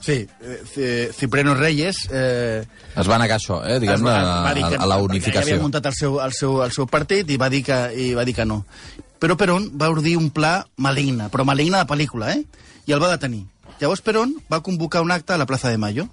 Sí, 0.00 0.26
eh, 0.40 1.10
Cipriano 1.16 1.54
Reyes... 1.54 2.08
Eh, 2.12 2.64
Es 2.96 3.08
va 3.10 3.18
negar 3.18 3.36
això, 3.40 3.58
eh, 3.66 3.78
diguem-ne, 3.82 4.10
a, 4.10 4.52
que 4.70 4.76
a 4.80 4.86
la 4.88 4.96
unificació. 5.02 5.54
Havia 5.56 5.62
muntat 5.62 5.86
el 5.90 5.94
seu, 5.94 6.20
el, 6.24 6.32
seu, 6.32 6.62
el 6.64 6.72
seu 6.72 6.86
partit 6.86 7.28
i 7.30 7.36
va, 7.36 7.48
dir 7.52 7.62
que, 7.66 7.76
i 7.96 8.12
va 8.16 8.24
dir 8.24 8.34
que 8.36 8.46
no. 8.48 8.62
Però 9.20 9.36
Perón 9.36 9.70
va 9.80 9.88
ordir 9.92 10.16
un 10.20 10.30
pla 10.30 10.60
maligne, 10.76 11.28
però 11.32 11.44
maligne 11.48 11.78
de 11.82 11.88
pel·lícula, 11.88 12.32
eh? 12.36 12.44
I 12.86 12.92
el 12.96 13.00
va 13.02 13.10
detenir. 13.12 13.44
Llavors 13.80 14.00
Perón 14.04 14.36
va 14.52 14.62
convocar 14.64 15.02
un 15.04 15.10
acte 15.12 15.34
a 15.34 15.38
la 15.40 15.46
plaça 15.48 15.68
de 15.72 15.76
Mayo. 15.78 16.06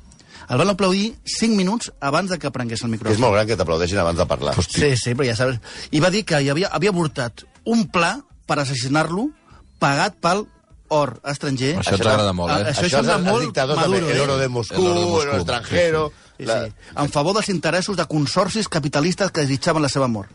El 0.50 0.58
van 0.60 0.68
aplaudir 0.74 1.14
5 1.24 1.56
minuts 1.56 1.92
abans 2.04 2.30
de 2.34 2.38
que 2.40 2.50
prengués 2.52 2.82
el 2.84 2.90
Que 2.90 2.96
és 2.98 3.00
micròfon. 3.00 3.22
molt 3.24 3.34
gran 3.38 3.48
que 3.48 3.56
t'aplaudeixin 3.56 4.00
abans 4.02 4.18
de 4.20 4.26
parlar. 4.28 4.56
Sí, 4.60 4.90
sí, 5.00 5.14
però 5.16 5.28
ja 5.30 5.36
sabes. 5.40 5.60
I 5.92 6.02
va 6.04 6.10
dir 6.12 6.26
que 6.28 6.42
hi 6.44 6.50
havia, 6.52 6.68
havia 6.74 6.92
avortat 6.92 7.46
un 7.64 7.86
pla 7.88 8.18
per 8.46 8.58
assassinar-lo 8.60 9.30
pagat 9.80 10.18
pel 10.20 10.44
or 10.94 11.16
estranger. 11.32 11.74
Això 11.82 11.96
ens 11.98 12.04
agrada 12.06 12.34
molt, 12.38 12.52
eh? 12.54 12.70
Això, 12.72 12.86
Això 12.88 13.02
és 13.02 13.12
el- 13.16 13.24
molt 13.26 13.46
dictadors 13.48 13.80
maduro, 13.82 14.00
també, 14.06 14.14
el 14.16 14.22
oro 14.28 14.36
eh? 14.38 14.42
de 14.44 14.50
Moscú, 14.50 14.76
El 14.82 14.88
oro 14.92 15.00
de 15.00 15.06
Moscú, 15.10 15.30
el 15.32 15.36
extranjero... 15.42 16.04
Sí, 16.38 16.46
la- 16.50 16.66
sí. 16.66 16.74
En 16.98 17.10
favor 17.14 17.36
dels 17.38 17.50
interessos 17.50 17.98
de 17.98 18.06
consorcis 18.10 18.68
capitalistes 18.70 19.32
que 19.32 19.42
desitjaven 19.46 19.82
la 19.86 19.90
seva 19.90 20.08
mort. 20.08 20.30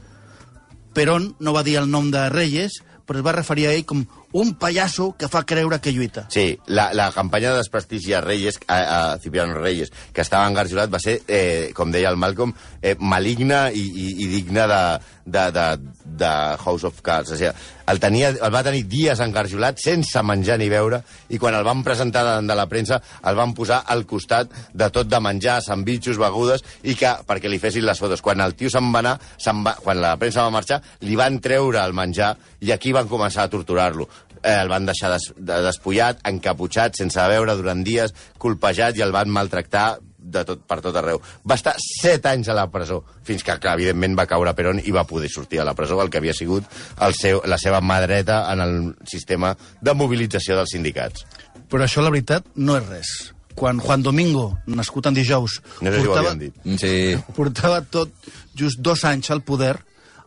Perón 0.94 1.34
no 1.38 1.52
va 1.54 1.62
dir 1.66 1.76
el 1.78 1.90
nom 1.90 2.10
de 2.10 2.28
Reyes, 2.30 2.80
però 3.06 3.20
es 3.20 3.26
va 3.26 3.32
referir 3.36 3.66
a 3.68 3.72
ell 3.76 3.84
com 3.86 4.04
un 4.32 4.54
pallasso 4.60 5.14
que 5.16 5.28
fa 5.28 5.44
creure 5.48 5.80
que 5.80 5.92
lluita. 5.92 6.26
Sí, 6.28 6.58
la, 6.66 6.90
la 6.92 7.10
campanya 7.12 7.52
de 7.52 7.62
desprestigi 7.62 8.12
a 8.12 8.20
Reyes, 8.20 8.60
a, 8.66 8.78
a 9.14 9.18
Cipriano 9.18 9.54
Reyes, 9.54 9.92
que 10.12 10.20
estava 10.20 10.48
engarjolat, 10.48 10.92
va 10.92 11.00
ser, 11.00 11.20
eh, 11.28 11.70
com 11.74 11.92
deia 11.92 12.10
el 12.12 12.20
Malcolm, 12.20 12.52
eh, 12.82 12.96
maligna 13.00 13.68
i, 13.72 13.84
i, 13.88 14.08
i 14.24 14.28
digna 14.34 14.66
de, 14.68 14.82
de, 15.24 15.50
de, 15.52 15.66
de 16.04 16.32
House 16.58 16.84
of 16.84 17.00
Cards. 17.02 17.32
O 17.32 17.38
sigui, 17.40 17.52
el, 17.88 18.00
tenia, 18.02 18.34
el 18.36 18.52
va 18.52 18.62
tenir 18.66 18.84
dies 18.90 19.20
engarjolat 19.24 19.80
sense 19.80 20.22
menjar 20.26 20.58
ni 20.60 20.68
beure 20.68 21.00
i 21.32 21.40
quan 21.40 21.56
el 21.56 21.64
van 21.64 21.80
presentar 21.86 22.24
davant 22.26 22.48
de 22.50 22.56
la 22.58 22.66
premsa 22.68 22.98
el 23.24 23.38
van 23.38 23.54
posar 23.56 23.80
al 23.88 24.04
costat 24.08 24.52
de 24.76 24.90
tot 24.92 25.08
de 25.08 25.20
menjar, 25.24 25.62
sandvitxos, 25.64 26.20
begudes 26.20 26.64
i 26.84 26.96
que 26.98 27.14
perquè 27.28 27.48
li 27.48 27.60
fessin 27.62 27.86
les 27.88 28.00
fotos. 28.00 28.20
Quan 28.24 28.44
el 28.44 28.56
tio 28.58 28.68
se'n 28.72 28.92
va 28.92 29.00
anar, 29.04 29.16
se'n 29.40 29.64
va, 29.64 29.76
quan 29.80 30.02
la 30.04 30.16
premsa 30.20 30.44
va 30.44 30.52
marxar, 30.58 30.82
li 31.08 31.16
van 31.16 31.40
treure 31.40 31.80
el 31.80 31.96
menjar 31.96 32.34
i 32.60 32.74
aquí 32.74 32.92
van 32.92 33.08
començar 33.08 33.46
a 33.46 33.52
torturar-lo 33.52 34.08
eh, 34.42 34.58
el 34.62 34.68
van 34.72 34.88
deixar 34.88 35.12
des, 35.14 35.30
de, 35.36 35.62
despullat, 35.66 36.20
encaputxat, 36.28 36.98
sense 36.98 37.28
veure 37.30 37.56
durant 37.58 37.82
dies, 37.84 38.14
colpejat 38.38 38.98
i 38.98 39.04
el 39.06 39.14
van 39.14 39.32
maltractar 39.32 39.98
de 40.28 40.44
tot, 40.44 40.60
per 40.68 40.80
tot 40.84 40.96
arreu. 40.98 41.20
Va 41.48 41.56
estar 41.58 41.74
set 41.80 42.26
anys 42.28 42.50
a 42.50 42.56
la 42.56 42.66
presó, 42.72 43.00
fins 43.24 43.44
que, 43.46 43.56
clar, 43.62 43.76
evidentment, 43.78 44.16
va 44.18 44.28
caure 44.28 44.52
Perón 44.58 44.82
i 44.82 44.92
va 44.94 45.06
poder 45.08 45.30
sortir 45.32 45.62
a 45.62 45.66
la 45.68 45.74
presó, 45.78 46.00
el 46.02 46.10
que 46.12 46.20
havia 46.20 46.36
sigut 46.36 46.68
el 47.04 47.16
seu, 47.16 47.40
la 47.48 47.58
seva 47.60 47.80
mà 47.80 48.00
dreta 48.04 48.42
en 48.52 48.64
el 48.64 48.78
sistema 49.08 49.54
de 49.80 49.94
mobilització 49.96 50.58
dels 50.58 50.74
sindicats. 50.76 51.24
Però 51.68 51.84
això, 51.84 52.04
la 52.04 52.12
veritat, 52.12 52.46
no 52.56 52.78
és 52.78 52.88
res. 52.88 53.12
Quan 53.58 53.80
Juan 53.82 54.04
Domingo, 54.06 54.52
nascut 54.70 55.08
en 55.10 55.16
dijous, 55.16 55.58
No 55.82 55.90
sé 55.90 55.98
si 55.98 56.06
portava, 56.06 56.30
havien 56.30 56.44
dit. 56.44 56.78
Sí, 56.78 56.92
portava 57.34 57.80
tot 57.82 58.12
just 58.54 58.78
dos 58.84 59.02
anys 59.08 59.32
al 59.34 59.42
poder, 59.42 59.74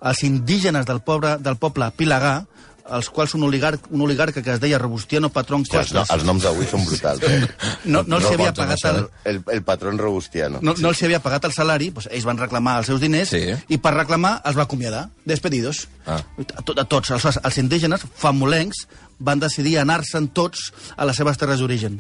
els 0.02 0.24
indígenes 0.28 0.88
del 0.89 1.00
poble, 1.06 1.38
del 1.39 1.58
poble 1.62 1.91
Pilagà, 1.95 2.41
els 2.89 3.10
quals 3.10 3.36
un, 3.38 3.44
oligar, 3.44 3.78
un 3.89 4.02
oligarca 4.02 4.41
que 4.41 4.52
es 4.54 4.60
deia 4.60 4.80
Robustiano 4.80 5.30
Patrón 5.30 5.62
els, 5.62 5.70
no, 5.72 5.80
Costas, 5.80 6.10
els 6.15 6.24
noms 6.26 6.44
d'avui 6.44 6.65
són 6.65 6.86
brutals. 6.86 7.22
Eh? 7.24 7.48
no, 7.86 8.02
no 8.08 8.17
els 8.17 8.26
havia 8.32 8.52
porten 8.54 8.72
pagat 8.72 8.86
el, 8.91 9.06
El, 9.26 9.44
el 9.54 9.63
patrón 9.63 9.98
robustiano. 10.00 10.60
no, 10.62 10.74
no 10.78 10.89
els 10.89 11.04
havia 11.04 11.20
pagat 11.22 11.46
el 11.46 11.54
salari, 11.54 11.91
doncs 11.91 12.10
ells 12.12 12.26
van 12.26 12.38
reclamar 12.41 12.78
els 12.82 12.88
seus 12.88 13.02
diners 13.02 13.30
Sí. 13.30 13.44
i 13.70 13.78
per 13.78 13.94
reclamar 13.94 14.41
els 14.46 14.58
va 14.58 14.63
acomiadar, 14.63 15.10
despedidos. 15.26 15.88
Ah. 16.06 16.20
A, 16.38 16.62
to, 16.65 16.74
a 16.80 16.86
tots, 16.86 17.12
els, 17.12 17.26
els 17.44 17.58
indígenes 17.62 18.04
famolencs 18.15 18.88
van 19.20 19.39
decidir 19.39 19.78
anar-se'n 19.78 20.28
tots 20.34 20.72
a 20.98 21.06
les 21.06 21.15
seves 21.15 21.38
terres 21.38 21.60
d'origen. 21.62 22.00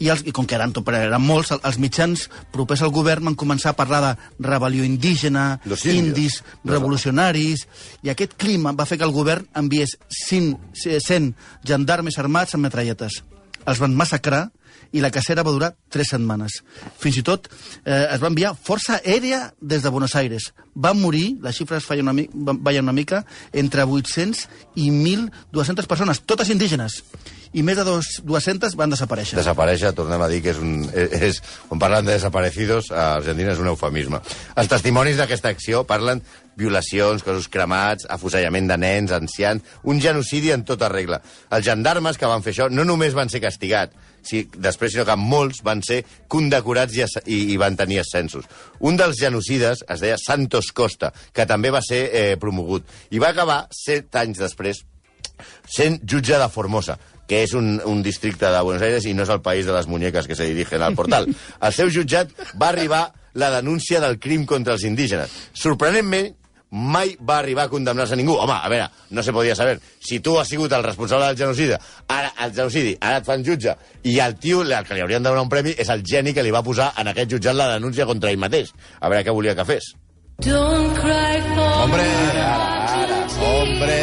I, 0.00 0.08
els, 0.10 0.24
I 0.26 0.32
com 0.32 0.46
que 0.46 0.56
eren, 0.56 0.72
tot- 0.74 0.88
eren 0.88 1.22
molts, 1.22 1.50
el- 1.54 1.60
els 1.62 1.78
mitjans 1.78 2.28
propers 2.52 2.82
al 2.82 2.90
govern 2.90 3.24
van 3.24 3.36
començar 3.36 3.70
a 3.70 3.76
parlar 3.78 4.00
de 4.02 4.48
rebel·lió 4.48 4.84
indígena, 4.84 5.60
Los 5.64 5.84
indis 5.86 6.42
revolucionaris, 6.64 7.66
i 8.02 8.10
aquest 8.10 8.34
clima 8.36 8.72
va 8.72 8.86
fer 8.86 8.98
que 8.98 9.04
el 9.04 9.12
govern 9.14 9.46
enviés 9.54 9.96
100, 10.08 10.58
100 10.74 11.34
gendarmes 11.64 12.18
armats 12.18 12.54
amb 12.54 12.64
metralletes. 12.66 13.22
Els 13.66 13.80
van 13.80 13.94
massacrar 13.96 14.48
i 14.94 15.00
la 15.02 15.10
cacera 15.10 15.42
va 15.42 15.50
durar 15.54 15.72
tres 15.90 16.10
setmanes. 16.12 16.60
Fins 17.00 17.16
i 17.18 17.22
tot 17.26 17.48
eh, 17.50 18.06
es 18.14 18.20
va 18.22 18.28
enviar 18.30 18.52
força 18.54 19.00
aèria 19.00 19.48
des 19.60 19.82
de 19.82 19.90
Buenos 19.90 20.14
Aires. 20.14 20.52
Van 20.74 21.00
morir, 21.00 21.38
les 21.42 21.56
xifres 21.56 21.86
feien 21.86 22.06
una, 22.06 22.14
mi- 22.14 22.28
veien 22.34 22.84
una 22.84 22.94
mica, 22.94 23.24
entre 23.52 23.82
800 23.86 24.44
i 24.76 24.90
1.200 24.90 25.86
persones, 25.90 26.20
totes 26.22 26.50
indígenes. 26.54 27.00
I 27.54 27.62
més 27.62 27.76
de 27.78 27.84
dos, 27.86 28.16
200 28.26 28.74
van 28.74 28.90
desaparèixer. 28.90 29.36
Desaparèixer, 29.38 29.92
tornem 29.94 30.22
a 30.22 30.28
dir 30.30 30.40
que 30.42 30.50
és 30.50 30.58
un... 30.58 30.88
És, 31.30 31.38
quan 31.70 31.78
parlen 31.82 32.06
de 32.06 32.16
desaparecidos, 32.16 32.90
a 32.90 33.14
Argentina 33.20 33.54
és 33.54 33.60
un 33.62 33.70
eufemisme. 33.70 34.18
Els 34.58 34.70
testimonis 34.70 35.18
d'aquesta 35.20 35.52
acció 35.54 35.84
parlen 35.86 36.22
violacions, 36.56 37.24
cossos 37.26 37.48
cremats, 37.52 38.06
afusellament 38.10 38.68
de 38.70 38.78
nens, 38.80 39.12
ancians, 39.14 39.64
un 39.82 40.00
genocidi 40.00 40.52
en 40.54 40.64
tota 40.64 40.88
regla. 40.92 41.20
Els 41.50 41.66
gendarmes 41.66 42.18
que 42.20 42.30
van 42.30 42.44
fer 42.44 42.54
això 42.54 42.68
no 42.70 42.86
només 42.86 43.16
van 43.16 43.32
ser 43.32 43.42
castigats, 43.44 43.94
si, 44.24 44.44
després, 44.56 44.94
sinó 44.94 45.04
que 45.04 45.16
molts 45.20 45.60
van 45.64 45.82
ser 45.84 46.00
condecorats 46.32 46.96
i, 46.96 47.04
i, 47.26 47.40
i 47.54 47.60
van 47.60 47.76
tenir 47.76 48.00
ascensos. 48.00 48.48
Un 48.80 48.96
dels 49.00 49.20
genocides 49.20 49.84
es 49.90 50.04
deia 50.04 50.16
Santos 50.20 50.72
Costa, 50.72 51.12
que 51.32 51.46
també 51.46 51.72
va 51.74 51.82
ser 51.84 52.06
eh, 52.08 52.26
promogut, 52.40 52.88
i 53.10 53.22
va 53.22 53.34
acabar 53.34 53.64
set 53.74 54.14
anys 54.20 54.40
després 54.40 54.84
sent 55.68 55.98
jutge 56.06 56.38
de 56.38 56.48
Formosa, 56.48 56.96
que 57.28 57.42
és 57.44 57.54
un, 57.56 57.78
un 57.88 58.02
districte 58.04 58.50
de 58.52 58.62
Buenos 58.62 58.84
Aires 58.84 59.06
i 59.08 59.14
no 59.16 59.24
és 59.24 59.32
el 59.32 59.42
país 59.44 59.66
de 59.66 59.74
les 59.74 59.88
muñeques 59.88 60.28
que 60.28 60.36
se 60.36 60.46
dirigen 60.48 60.82
al 60.82 60.96
portal. 60.96 61.28
Al 61.64 61.72
seu 61.72 61.90
jutjat 61.92 62.32
va 62.60 62.68
arribar 62.68 63.06
la 63.34 63.50
denúncia 63.50 64.00
del 64.00 64.18
crim 64.20 64.44
contra 64.46 64.76
els 64.76 64.84
indígenes. 64.86 65.32
Sorprenentment, 65.56 66.34
mai 66.70 67.16
va 67.20 67.38
arribar 67.38 67.64
a 67.64 67.68
condemnar-se 67.68 68.14
a 68.14 68.16
ningú. 68.16 68.34
Home, 68.40 68.54
a 68.54 68.68
veure, 68.68 68.88
no 69.10 69.22
se 69.22 69.32
podia 69.32 69.54
saber. 69.54 69.80
Si 70.00 70.20
tu 70.20 70.38
has 70.38 70.48
sigut 70.48 70.72
el 70.72 70.82
responsable 70.82 71.26
del 71.26 71.36
genocidi, 71.36 71.76
ara, 72.08 72.32
el 72.44 72.54
genocidi, 72.54 72.96
ara 73.00 73.18
et 73.22 73.26
fan 73.26 73.44
jutge, 73.44 73.76
i 74.02 74.18
el 74.18 74.36
tio 74.36 74.62
el 74.62 74.74
que 74.84 74.94
li 74.94 75.00
haurien 75.04 75.22
de 75.22 75.28
donar 75.28 75.44
un 75.44 75.52
premi 75.52 75.74
és 75.78 75.88
el 75.88 76.02
geni 76.02 76.34
que 76.34 76.42
li 76.42 76.50
va 76.50 76.62
posar 76.62 76.92
en 76.98 77.08
aquest 77.08 77.30
jutjat 77.30 77.54
la 77.54 77.72
denúncia 77.74 78.06
contra 78.06 78.30
ell 78.30 78.38
mateix. 78.38 78.72
A 79.00 79.08
veure 79.08 79.24
què 79.24 79.34
volia 79.34 79.54
que 79.54 79.64
fes. 79.64 79.94
Don't 80.42 80.96
cry 80.98 81.38
for 81.54 81.74
Hombre, 81.84 82.04
hombre. 83.38 83.98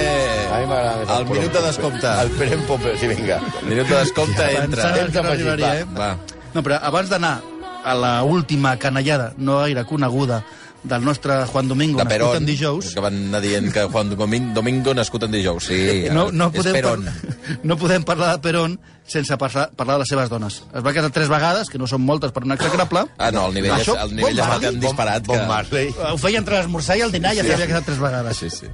A 0.52 0.60
mi 0.60 0.68
m'agrada 0.68 1.00
més 1.00 1.10
El 1.18 1.26
minut 1.28 1.54
de 1.54 1.62
descompte. 1.66 2.08
El 2.08 2.32
Peren 2.40 2.64
Popper, 2.68 2.98
sí, 2.98 3.08
vinga. 3.12 3.40
Minut 3.68 3.88
de 3.88 3.98
descompte 3.98 4.48
entra. 4.64 4.92
Pensava 4.92 5.08
que 5.12 5.24
no 5.26 5.34
arribaria, 5.34 5.74
eh? 5.82 5.86
Va. 5.98 6.12
No, 6.54 6.64
però 6.64 6.80
abans 6.84 7.12
d'anar 7.12 7.40
a 7.84 7.96
la 7.96 8.24
última 8.24 8.78
canallada, 8.78 9.32
no 9.38 9.60
gaire 9.60 9.84
coneguda, 9.90 10.44
del 10.84 11.04
nostre 11.06 11.46
Juan 11.46 11.68
Domingo, 11.68 12.00
De 12.00 12.06
nascut 12.06 12.18
Perón, 12.18 12.38
en 12.38 12.46
dijous, 12.50 12.94
que 12.96 13.02
van 13.04 13.18
anar 13.28 13.42
dient 13.44 13.68
que 13.72 13.84
Juan 13.86 14.10
Domingo, 14.16 14.54
Domingo 14.56 14.94
nascut 14.98 15.24
en 15.28 15.32
dijous. 15.32 15.68
Sí, 15.70 16.08
no, 16.12 16.32
no, 16.32 16.48
és 16.50 16.58
podem 16.58 16.74
Perón. 16.74 17.06
par- 17.06 17.60
no 17.70 17.78
podem 17.78 18.04
parlar 18.08 18.32
de 18.36 18.42
Perón 18.42 18.80
sense 19.06 19.38
parlar, 19.38 19.70
parlar 19.76 19.98
de 20.00 20.06
les 20.06 20.10
seves 20.10 20.30
dones. 20.32 20.64
Es 20.74 20.86
va 20.86 20.94
casar 20.94 21.12
tres 21.12 21.30
vegades, 21.30 21.70
que 21.70 21.78
no 21.78 21.86
són 21.90 22.02
moltes 22.06 22.32
per 22.32 22.44
un 22.48 22.56
execrable. 22.56 23.06
Ah, 23.18 23.30
no, 23.32 23.46
el 23.50 23.54
nivell, 23.60 23.76
és, 23.76 23.84
Això, 23.86 23.98
el 24.02 24.16
nivell 24.16 24.38
Bob 24.38 24.42
és 24.42 24.48
Marley, 24.48 24.70
tan 24.72 24.80
disparat 24.88 25.26
Bob 25.28 25.38
que... 25.38 25.48
Marley. 25.48 25.94
Ho 26.14 26.18
feia 26.22 26.40
entre 26.42 26.58
l'esmorzar 26.62 26.98
i 26.98 27.06
el 27.06 27.12
dinar, 27.12 27.36
ja 27.38 27.44
s'havia 27.46 27.68
casat 27.68 27.90
tres 27.92 28.00
vegades. 28.02 28.38
Sí, 28.42 28.50
sí. 28.50 28.72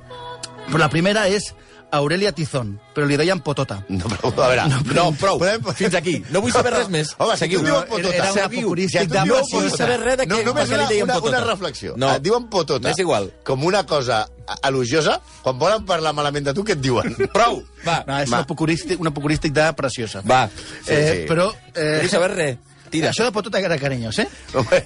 Però 0.68 0.80
la 0.84 0.90
primera 0.94 1.28
és 1.32 1.52
Aurelia 1.92 2.34
Tizón, 2.36 2.80
però 2.94 3.08
li 3.08 3.16
deien 3.16 3.40
Potota. 3.40 3.78
No, 3.88 4.06
però, 4.12 4.32
a 4.44 4.48
veure, 4.50 4.64
No, 4.94 5.12
prou. 5.14 5.38
Podem- 5.40 5.64
Fins 5.74 5.96
aquí. 5.96 6.22
No 6.30 6.42
vull 6.42 6.52
saber 6.52 6.74
res 6.74 6.90
més. 6.90 7.14
Home, 7.18 7.34
si 7.34 7.40
Seguiu. 7.46 7.60
tu 7.60 7.66
diuen 7.66 7.86
potota, 7.88 8.14
Era 8.16 8.32
Si 9.04 9.08
tu 9.08 9.14
de. 9.14 9.26
No 9.26 9.42
vull 9.52 9.72
saber 9.72 10.00
res 10.02 10.18
de 10.18 10.26
no, 10.28 10.42
només 10.44 10.66
què 10.68 10.76
li 10.76 10.76
una, 10.82 10.88
deien 10.90 11.04
una, 11.06 11.14
potota. 11.14 11.38
una 11.38 11.46
reflexió. 11.48 11.94
No. 11.96 12.12
Et 12.16 12.22
diuen 12.22 12.48
potota 12.50 12.88
M'és 12.90 13.00
igual. 13.00 13.32
com 13.44 13.64
una 13.64 13.86
cosa 13.86 14.28
elogiosa, 14.64 15.22
quan 15.44 15.58
volen 15.60 15.86
parlar 15.86 16.14
malament 16.14 16.46
de 16.46 16.54
tu, 16.54 16.64
què 16.64 16.74
et 16.76 16.82
diuen? 16.82 17.16
Prou, 17.34 17.64
va. 17.88 18.04
No, 18.08 18.20
és 18.20 18.32
Va. 18.32 18.40
una 18.42 18.48
popurístic, 18.48 19.00
una 19.00 19.12
popurístic 19.12 19.54
de 19.54 19.72
preciosa. 19.74 20.22
Va. 20.30 20.50
Sí, 20.84 20.92
eh, 20.94 21.22
sí. 21.24 21.28
Però... 21.28 21.48
No 21.54 21.68
Eh, 21.78 22.00
vull 22.02 22.10
saber 22.10 22.32
res. 22.34 22.58
Tira. 22.92 23.10
Això 23.12 23.26
de 23.28 23.32
Potota 23.36 23.60
era 23.60 23.78
carinyos, 23.78 24.20
eh? 24.20 24.28
Home, 24.58 24.80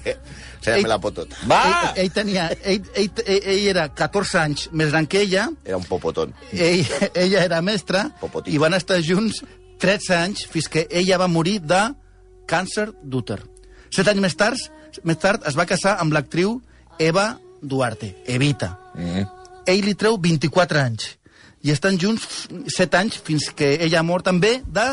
Ensenya'm 0.62 0.78
Ei. 0.78 0.88
la 0.90 0.98
potota. 1.02 1.36
Va! 1.50 1.62
Ell, 1.94 2.04
ell, 2.04 2.10
tenia, 2.14 2.44
ell, 2.62 2.84
ell, 2.94 3.10
ell, 3.26 3.40
ell 3.54 3.66
era 3.72 3.88
14 3.98 4.38
anys 4.42 4.68
més 4.72 4.90
gran 4.92 5.06
que 5.10 5.22
ella, 5.24 5.48
Era 5.64 5.76
un 5.80 5.84
popotón. 5.88 6.34
ell, 6.52 6.84
ella 7.14 7.42
era 7.44 7.60
mestra, 7.62 8.04
Popotito. 8.20 8.54
i 8.54 8.60
van 8.62 8.74
estar 8.78 9.00
junts 9.02 9.42
13 9.82 10.14
anys 10.14 10.44
fins 10.50 10.68
que 10.70 10.86
ella 10.90 11.18
va 11.18 11.26
morir 11.26 11.58
de 11.66 11.80
càncer 12.46 12.88
d'úter. 13.02 13.40
Set 13.90 14.06
anys 14.08 14.22
més 14.22 14.36
tard, 14.38 14.58
més 15.02 15.18
tard 15.18 15.42
es 15.48 15.56
va 15.58 15.66
casar 15.66 15.96
amb 16.00 16.14
l'actriu 16.14 16.60
Eva 17.02 17.32
Duarte, 17.60 18.12
Evita. 18.26 18.76
Mm. 18.94 19.26
Ell 19.66 19.82
li 19.86 19.94
treu 19.98 20.16
24 20.18 20.78
anys 20.82 21.16
i 21.62 21.70
estan 21.74 21.98
junts 21.98 22.46
7 22.76 22.98
anys 22.98 23.18
fins 23.22 23.50
que 23.54 23.76
ella 23.82 24.00
ha 24.00 24.06
mort 24.06 24.24
també 24.26 24.60
de 24.66 24.86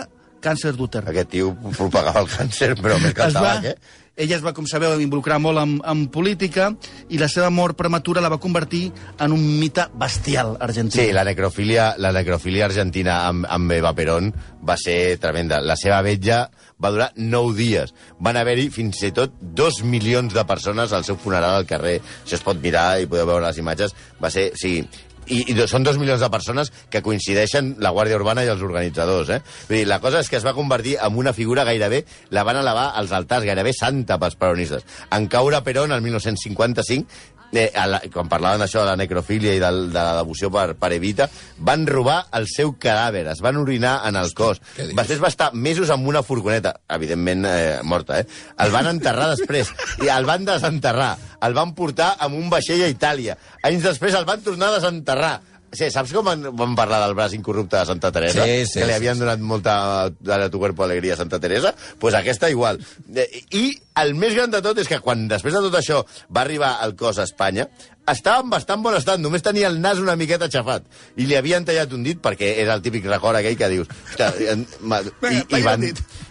càncer 0.44 0.76
d'úter. 0.78 1.06
Aquest 1.10 1.34
tio 1.36 1.54
propagava 1.78 2.24
el 2.24 2.30
càncer, 2.32 2.76
però 2.80 3.00
més 3.02 3.16
que 3.16 3.28
el 3.28 3.36
va, 3.36 3.58
tabac, 3.60 3.72
eh? 3.74 4.00
ella 4.20 4.36
es 4.36 4.44
va, 4.44 4.52
com 4.52 4.66
sabeu, 4.68 4.98
involucrar 5.00 5.38
molt 5.40 5.62
en, 5.62 5.78
en 5.88 6.02
política 6.12 6.68
i 7.08 7.18
la 7.22 7.30
seva 7.32 7.48
mort 7.56 7.78
prematura 7.80 8.20
la 8.22 8.32
va 8.32 8.40
convertir 8.44 8.90
en 9.24 9.32
un 9.32 9.46
mite 9.62 9.86
bestial 9.96 10.58
argentí. 10.60 11.00
Sí, 11.00 11.14
la 11.16 11.24
necrofília, 11.24 11.94
la 12.04 12.12
necrofília 12.16 12.68
argentina 12.68 13.22
amb, 13.30 13.48
amb 13.48 13.78
Eva 13.78 13.94
Perón 13.96 14.34
va 14.68 14.76
ser 14.78 15.16
tremenda. 15.24 15.62
La 15.64 15.80
seva 15.80 16.02
vetlla 16.04 16.42
va 16.84 16.92
durar 16.92 17.10
nou 17.16 17.54
dies. 17.56 17.96
Van 18.20 18.36
haver-hi 18.40 18.68
fins 18.76 19.00
i 19.08 19.14
tot 19.16 19.40
dos 19.40 19.80
milions 19.88 20.36
de 20.36 20.44
persones 20.48 20.92
al 20.92 21.08
seu 21.08 21.16
funeral 21.16 21.62
al 21.62 21.70
carrer. 21.70 22.02
Això 22.26 22.36
es 22.42 22.44
pot 22.44 22.60
mirar 22.60 22.90
i 23.00 23.08
podeu 23.08 23.28
veure 23.30 23.48
les 23.48 23.64
imatges. 23.64 23.96
Va 24.20 24.32
ser, 24.36 24.50
sí, 24.60 24.82
i, 25.30 25.44
i 25.54 25.68
són 25.70 25.86
dos 25.86 26.00
milions 26.02 26.22
de 26.22 26.30
persones 26.34 26.72
que 26.92 27.04
coincideixen 27.06 27.76
la 27.84 27.94
Guàrdia 27.96 28.20
Urbana 28.20 28.44
i 28.46 28.52
els 28.52 28.64
organitzadors. 28.66 29.32
Eh? 29.34 29.42
Vull 29.70 29.82
dir, 29.82 29.88
la 29.90 30.02
cosa 30.04 30.24
és 30.24 30.30
que 30.30 30.40
es 30.40 30.46
va 30.46 30.56
convertir 30.58 30.98
en 31.02 31.18
una 31.20 31.34
figura 31.34 31.66
gairebé, 31.68 32.04
la 32.36 32.46
van 32.48 32.62
elevar 32.62 32.92
als 33.00 33.14
altars, 33.16 33.48
gairebé 33.48 33.74
santa 33.78 34.20
pels 34.22 34.40
peronistes. 34.40 34.88
En 35.16 35.28
caure 35.32 35.62
Perón 35.66 35.94
el 35.96 36.02
1955, 36.02 37.39
eh, 37.54 37.72
a 37.76 37.86
la, 37.88 38.00
quan 38.14 38.30
parlaven 38.30 38.64
d'això 38.64 38.84
de 38.84 38.92
la 38.92 39.00
necrofília 39.00 39.56
i 39.56 39.62
del, 39.62 39.88
de 39.94 40.00
la 40.00 40.16
devoció 40.22 40.52
per, 40.54 40.74
per 40.80 40.92
Evita, 40.96 41.30
van 41.66 41.86
robar 41.90 42.20
el 42.38 42.48
seu 42.52 42.76
cadàver, 42.82 43.26
es 43.34 43.44
van 43.46 43.60
orinar 43.62 44.00
en 44.10 44.20
el 44.20 44.34
cos. 44.38 44.62
Després 44.78 45.22
va 45.24 45.32
estar 45.34 45.52
mesos 45.54 45.92
amb 45.94 46.08
una 46.10 46.24
furgoneta, 46.26 46.76
evidentment 46.96 47.46
eh, 47.50 47.80
morta, 47.84 48.22
eh? 48.22 48.28
El 48.60 48.74
van 48.76 48.90
enterrar 48.94 49.30
després, 49.36 49.72
i 50.04 50.12
el 50.14 50.28
van 50.30 50.48
desenterrar, 50.48 51.14
el 51.46 51.56
van 51.58 51.76
portar 51.78 52.16
amb 52.20 52.40
un 52.40 52.50
vaixell 52.52 52.84
a 52.86 52.92
Itàlia. 52.92 53.38
Anys 53.68 53.88
després 53.92 54.18
el 54.18 54.28
van 54.30 54.44
tornar 54.46 54.74
a 54.74 54.80
desenterrar. 54.80 55.38
Sí, 55.70 55.86
saps 55.94 56.10
com 56.16 56.26
van, 56.26 56.48
van 56.58 56.72
parlar 56.78 56.98
del 57.04 57.14
braç 57.14 57.36
incorrupte 57.38 57.78
de 57.78 57.86
Santa 57.86 58.10
Teresa? 58.12 58.42
Sí, 58.42 58.64
sí, 58.66 58.80
que 58.80 58.88
li 58.90 58.96
havien 58.96 59.20
donat 59.22 59.42
molta 59.44 60.10
de 60.10 60.48
tu 60.50 60.58
cuerpo 60.58 60.82
alegria 60.84 61.14
a 61.14 61.20
Santa 61.20 61.38
Teresa? 61.40 61.76
Doncs 61.76 62.00
pues 62.02 62.18
aquesta 62.18 62.50
igual. 62.50 62.82
Eh, 63.14 63.44
I 63.54 63.66
el 64.04 64.16
més 64.16 64.34
gran 64.38 64.52
de 64.52 64.62
tot 64.66 64.78
és 64.82 64.88
que 64.90 65.00
quan 65.04 65.28
després 65.30 65.54
de 65.56 65.62
tot 65.68 65.80
això 65.80 66.04
va 66.34 66.42
arribar 66.46 66.78
el 66.86 66.96
cos 67.00 67.20
a 67.20 67.26
Espanya, 67.28 67.68
estava 68.10 68.42
en 68.42 68.50
bastant 68.50 68.82
bon 68.82 68.96
estat, 68.98 69.20
només 69.22 69.44
tenia 69.46 69.68
el 69.70 69.76
nas 69.84 70.00
una 70.02 70.16
miqueta 70.18 70.48
aixafat. 70.48 70.88
I 71.22 71.28
li 71.30 71.36
havien 71.38 71.62
tallat 71.68 71.92
un 71.94 72.02
dit 72.04 72.18
perquè 72.18 72.56
era 72.64 72.74
el 72.74 72.82
típic 72.82 73.06
record 73.06 73.38
aquell 73.38 73.58
que 73.60 73.68
dius... 73.70 73.92
"Ostres, 74.10 74.40
en- 74.56 74.66
ma- 74.82 75.02
I, 75.04 75.36
i, 75.36 75.44
talla 75.52 75.66
van, 75.68 75.84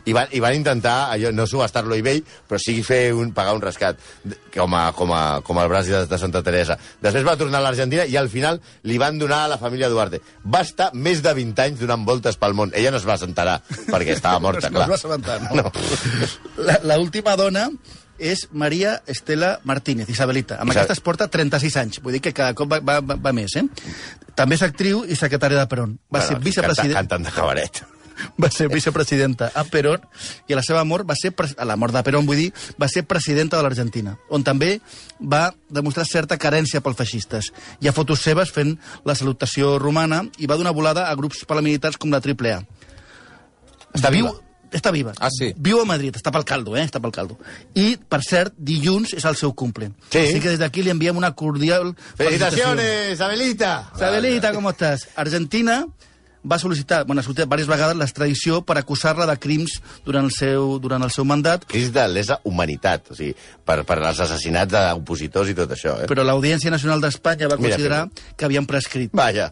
i, 0.09 0.13
van, 0.17 0.27
I 0.35 0.41
van 0.43 0.57
intentar, 0.59 0.97
allò, 1.15 1.31
no 1.33 1.47
subestar-lo 1.47 1.95
a 1.95 1.99
eBay, 2.01 2.25
però 2.49 2.59
sí 2.59 2.81
fer 2.83 3.13
un, 3.15 3.31
pagar 3.37 3.55
un 3.55 3.63
rescat, 3.63 4.01
com, 4.57 4.75
a, 4.75 4.89
com, 4.93 5.13
a, 5.15 5.23
com 5.47 5.61
el 5.63 5.69
braç 5.71 5.87
de, 5.93 6.01
de 6.11 6.19
Santa 6.19 6.43
Teresa. 6.43 6.75
Després 7.05 7.23
va 7.29 7.37
tornar 7.39 7.61
a 7.63 7.67
l'Argentina 7.69 8.09
i 8.11 8.17
al 8.19 8.29
final 8.33 8.59
li 8.83 8.99
van 8.99 9.19
donar 9.23 9.45
a 9.45 9.53
la 9.55 9.59
família 9.63 9.89
Duarte. 9.93 10.19
Va 10.43 10.65
estar 10.67 10.91
més 10.99 11.23
de 11.23 11.31
20 11.39 11.63
anys 11.69 11.79
donant 11.85 12.03
voltes 12.09 12.41
pel 12.43 12.59
món. 12.59 12.75
Ella 12.75 12.91
no 12.91 12.99
es 12.99 13.07
va 13.07 13.15
assentar 13.15 13.61
perquè 13.87 14.17
estava 14.17 14.41
morta, 14.49 14.67
No 14.69 14.81
clar. 14.83 14.89
es 14.89 14.91
va 14.91 14.99
assabentar, 14.99 15.39
no. 15.55 15.71
La, 16.59 16.81
la 16.83 16.99
última 16.99 17.37
dona 17.59 17.97
és 18.19 18.49
Maria 18.51 18.97
Estela 19.07 19.61
Martínez, 19.63 20.09
Isabelita. 20.11 20.57
Amb 20.59 20.73
Isa- 20.73 20.81
aquesta 20.81 20.97
es 20.99 21.01
porta 21.05 21.29
36 21.31 21.77
anys. 21.79 22.01
Vull 22.03 22.17
dir 22.17 22.21
que 22.25 22.33
cada 22.35 22.55
cop 22.55 22.71
va, 22.71 22.81
va, 22.81 22.99
va, 23.01 23.15
va 23.15 23.33
més, 23.33 23.55
eh? 23.57 23.63
També 24.35 24.57
és 24.59 24.63
actriu 24.67 25.05
i 25.07 25.15
secretària 25.19 25.59
de 25.61 25.69
Perón. 25.71 25.99
Va 26.13 26.21
ser 26.21 26.35
Bueno, 26.39 26.45
vicepresidenta... 26.51 26.99
Cantant, 26.99 27.23
cantant 27.23 27.31
de 27.31 27.37
cabaret. 27.37 27.85
va 28.43 28.49
ser 28.51 28.67
vicepresidenta 28.67 29.53
a 29.55 29.63
Perón 29.71 30.03
i 30.49 30.53
a 30.53 30.57
la 30.59 30.63
seva 30.67 30.83
mort 30.83 31.07
va 31.07 31.15
ser 31.15 31.31
a 31.57 31.65
la 31.65 31.77
mort 31.79 31.95
de 31.95 32.03
Perón 32.03 32.27
vull 32.27 32.41
dir 32.41 32.49
va 32.75 32.89
ser 32.91 33.05
presidenta 33.07 33.57
de 33.57 33.63
l'Argentina 33.63 34.17
on 34.35 34.43
també 34.43 34.81
va 35.23 35.53
demostrar 35.71 36.05
certa 36.05 36.35
carència 36.37 36.81
pels 36.83 36.99
feixistes 36.99 37.53
hi 37.79 37.87
ha 37.87 37.93
fotos 37.95 38.19
seves 38.27 38.51
fent 38.51 38.75
la 39.07 39.15
salutació 39.15 39.79
romana 39.79 40.25
i 40.43 40.51
va 40.51 40.59
donar 40.59 40.75
volada 40.75 41.07
a 41.07 41.15
grups 41.15 41.45
paramilitars 41.47 41.97
com 41.97 42.11
la 42.11 42.19
AAA 42.19 42.59
Està 43.95 44.11
Viu. 44.11 44.33
Està 44.75 44.93
viva. 44.95 45.15
Ah, 45.19 45.31
sí? 45.33 45.53
Viu 45.57 45.81
a 45.83 45.87
Madrid, 45.89 46.17
està 46.19 46.33
pel 46.35 46.45
caldo, 46.49 46.77
eh? 46.77 46.85
Està 46.89 47.01
pel 47.03 47.15
caldo. 47.15 47.39
I, 47.75 47.97
per 47.97 48.21
cert, 48.27 48.57
dilluns 48.59 49.15
és 49.17 49.25
el 49.29 49.39
seu 49.41 49.55
cumple. 49.57 49.91
Sí. 50.11 50.25
Així 50.25 50.43
que 50.43 50.53
des 50.55 50.61
d'aquí 50.61 50.85
li 50.85 50.93
enviem 50.95 51.17
una 51.17 51.33
cordial. 51.39 51.95
Felicitaciones, 52.19 53.15
Isabelita! 53.17 53.73
Isabelita, 53.97 54.53
com 54.57 54.69
estàs? 54.73 55.09
Argentina 55.17 55.83
va 56.49 56.59
sol·licitar, 56.61 57.03
bueno, 57.07 57.21
ha 57.21 57.27
sol·licitat 57.27 57.49
diverses 57.49 57.69
vegades 57.71 57.99
l'extradició 57.99 58.61
per 58.67 58.79
acusar-la 58.79 59.27
de 59.29 59.37
crims 59.43 59.79
durant 60.07 60.29
el 60.29 60.33
seu, 60.35 60.77
durant 60.83 61.03
el 61.05 61.13
seu 61.15 61.27
mandat, 61.29 61.67
Cris 61.69 61.91
de 61.95 62.05
lesa 62.09 62.39
humanitat, 62.49 63.11
o 63.13 63.19
sigui, 63.19 63.35
per, 63.67 63.81
per 63.89 63.99
als 63.99 64.23
assassinats 64.25 64.73
d'opositors 64.73 65.53
i 65.53 65.57
tot 65.59 65.75
això, 65.75 65.99
eh? 66.03 66.11
però 66.11 66.25
l'Audiència 66.27 66.73
Nacional 66.73 67.03
d'Espanya 67.05 67.51
va 67.51 67.59
Mira, 67.59 67.75
considerar 67.75 68.03
que 68.37 68.47
havien 68.49 68.69
prescrit. 68.71 69.11
Vaja. 69.13 69.51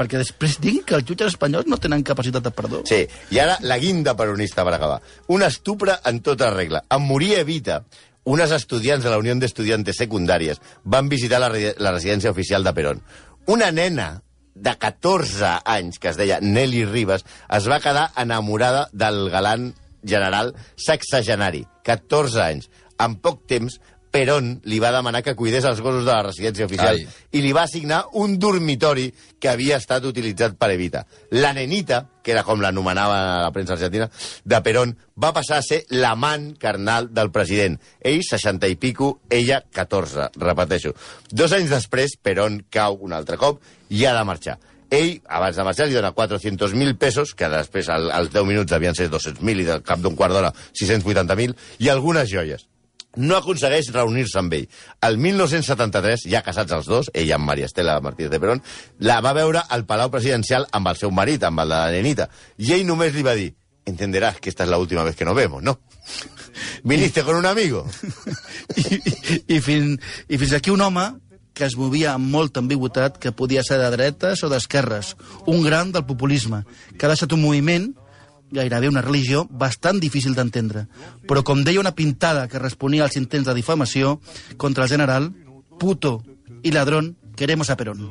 Perquè 0.00 0.16
després 0.16 0.56
diguin 0.64 0.84
que 0.88 0.96
els 0.96 1.04
jutges 1.04 1.34
espanyols 1.34 1.68
no 1.68 1.76
tenen 1.76 2.00
capacitat 2.06 2.46
de 2.46 2.52
perdó. 2.56 2.78
Sí, 2.88 3.02
i 3.04 3.40
ara 3.42 3.58
la 3.60 3.76
guinda 3.82 4.14
peronista 4.16 4.64
per 4.64 4.72
acabar. 4.78 5.02
Un 5.28 5.44
estupre 5.44 5.98
en 6.08 6.22
tota 6.24 6.48
regla. 6.54 6.86
En 6.88 7.04
morir 7.04 7.34
Evita, 7.42 7.82
unes 8.24 8.54
estudiants 8.56 9.04
de 9.04 9.12
la 9.12 9.18
Unió 9.20 9.34
d'Estudiantes 9.36 10.00
Secundàries 10.00 10.60
van 10.84 11.12
visitar 11.12 11.42
la, 11.42 11.50
la 11.52 11.92
residència 11.92 12.32
oficial 12.32 12.64
de 12.64 12.72
Perón. 12.72 13.04
Una 13.52 13.68
nena 13.76 14.22
de 14.54 14.74
14 14.78 15.60
anys, 15.64 15.98
que 16.00 16.10
es 16.10 16.18
deia 16.20 16.40
Nelly 16.40 16.86
Ribas, 16.88 17.24
es 17.48 17.68
va 17.68 17.80
quedar 17.84 18.10
enamorada 18.20 18.88
del 18.92 19.28
galant 19.32 19.74
general 20.04 20.54
sexagenari. 20.76 21.66
14 21.84 22.42
anys. 22.44 22.70
En 23.00 23.16
poc 23.20 23.46
temps, 23.48 23.78
Perón 24.10 24.56
li 24.66 24.80
va 24.82 24.90
demanar 24.90 25.22
que 25.22 25.36
cuidés 25.38 25.64
els 25.68 25.80
gossos 25.80 26.04
de 26.04 26.10
la 26.10 26.22
residència 26.26 26.66
oficial 26.66 26.96
Ai. 26.98 27.04
i 27.32 27.42
li 27.44 27.52
va 27.54 27.62
assignar 27.68 28.00
un 28.18 28.38
dormitori 28.42 29.12
que 29.38 29.48
havia 29.48 29.76
estat 29.78 30.04
utilitzat 30.04 30.56
per 30.58 30.70
Evita. 30.74 31.04
La 31.30 31.52
nenita, 31.54 32.00
que 32.22 32.32
era 32.34 32.42
com 32.42 32.60
l'anomenava 32.60 33.20
la 33.44 33.52
premsa 33.54 33.74
argentina, 33.76 34.10
de 34.44 34.60
Perón, 34.66 34.96
va 35.16 35.30
passar 35.32 35.58
a 35.60 35.62
ser 35.62 35.84
l'amant 35.90 36.50
carnal 36.58 37.06
del 37.14 37.30
president. 37.30 37.78
Ell, 38.00 38.22
60 38.26 38.66
i 38.68 38.74
pico, 38.76 39.20
ella, 39.30 39.62
14, 39.72 40.30
repeteixo. 40.36 40.92
Dos 41.30 41.52
anys 41.54 41.70
després, 41.70 42.16
Perón 42.20 42.64
cau 42.70 42.98
un 43.00 43.14
altre 43.14 43.38
cop 43.38 43.62
i 43.90 44.04
ha 44.04 44.16
de 44.18 44.24
marxar. 44.26 44.58
Ell, 44.90 45.20
abans 45.30 45.54
de 45.54 45.62
marxar, 45.62 45.86
li 45.86 45.94
dona 45.94 46.10
400.000 46.12 46.96
pesos, 46.98 47.30
que 47.38 47.46
després 47.48 47.88
al- 47.88 48.10
als 48.10 48.32
10 48.34 48.42
minuts 48.44 48.72
devien 48.72 48.94
ser 48.98 49.06
200.000 49.08 49.60
i 49.62 49.64
del 49.68 49.84
cap 49.86 50.00
d'un 50.02 50.16
quart 50.18 50.34
d'hora 50.34 50.50
680.000, 50.74 51.54
i 51.78 51.88
algunes 51.88 52.28
joies. 52.28 52.66
No 53.16 53.36
aconsegueix 53.36 53.90
reunir-se 53.94 54.38
amb 54.38 54.54
ell. 54.54 54.66
El 55.06 55.18
1973, 55.18 56.26
ja 56.30 56.44
casats 56.46 56.74
els 56.76 56.90
dos, 56.90 57.10
ella 57.14 57.36
amb 57.36 57.48
Maria 57.50 57.66
Estela 57.70 57.98
Martínez 58.00 58.30
de 58.30 58.40
Perón, 58.40 58.62
la 58.98 59.20
va 59.24 59.34
veure 59.36 59.64
al 59.68 59.86
Palau 59.86 60.12
Presidencial 60.12 60.68
amb 60.72 60.92
el 60.92 61.00
seu 61.00 61.10
marit, 61.10 61.44
amb 61.44 61.64
el 61.64 61.72
de 61.72 61.74
la 61.74 61.90
nenita. 61.94 62.28
I 62.58 62.76
ell 62.76 62.86
només 62.86 63.14
li 63.14 63.26
va 63.26 63.34
dir, 63.38 63.50
entenderás 63.86 64.40
que 64.40 64.50
esta 64.50 64.64
es 64.64 64.70
la 64.70 64.78
última 64.78 65.02
vez 65.04 65.16
que 65.16 65.24
nos 65.24 65.34
vemos, 65.34 65.62
¿no? 65.62 65.80
Viniste 66.84 67.22
con 67.22 67.36
un 67.36 67.46
amigo. 67.46 67.86
I, 68.76 68.94
i, 68.94 69.42
i, 69.56 69.60
fin, 69.60 69.98
I 70.28 70.38
fins 70.38 70.54
aquí 70.54 70.70
un 70.70 70.80
home 70.80 71.10
que 71.54 71.66
es 71.66 71.76
movia 71.76 72.14
amb 72.14 72.30
molta 72.30 72.62
ambigüitat, 72.62 73.18
que 73.20 73.34
podia 73.36 73.64
ser 73.66 73.80
de 73.82 73.90
dretes 73.92 74.44
o 74.46 74.48
d'esquerres, 74.48 75.16
un 75.50 75.64
gran 75.66 75.90
del 75.92 76.06
populisme, 76.08 76.62
que 76.96 77.04
ha 77.04 77.10
deixat 77.10 77.34
un 77.36 77.42
moviment 77.42 77.90
gairebé 78.50 78.88
una 78.88 79.02
religió 79.02 79.46
bastant 79.50 80.00
difícil 80.00 80.34
d'entendre. 80.34 80.86
Però, 81.28 81.42
com 81.44 81.64
deia 81.64 81.80
una 81.80 81.94
pintada 81.94 82.48
que 82.48 82.58
responia 82.58 83.04
als 83.04 83.16
intents 83.16 83.46
de 83.46 83.54
difamació 83.54 84.20
contra 84.56 84.84
el 84.84 84.90
general, 84.90 85.32
puto 85.78 86.22
i 86.62 86.72
ladrón, 86.72 87.16
queremos 87.36 87.70
a 87.70 87.76
Perón. 87.76 88.04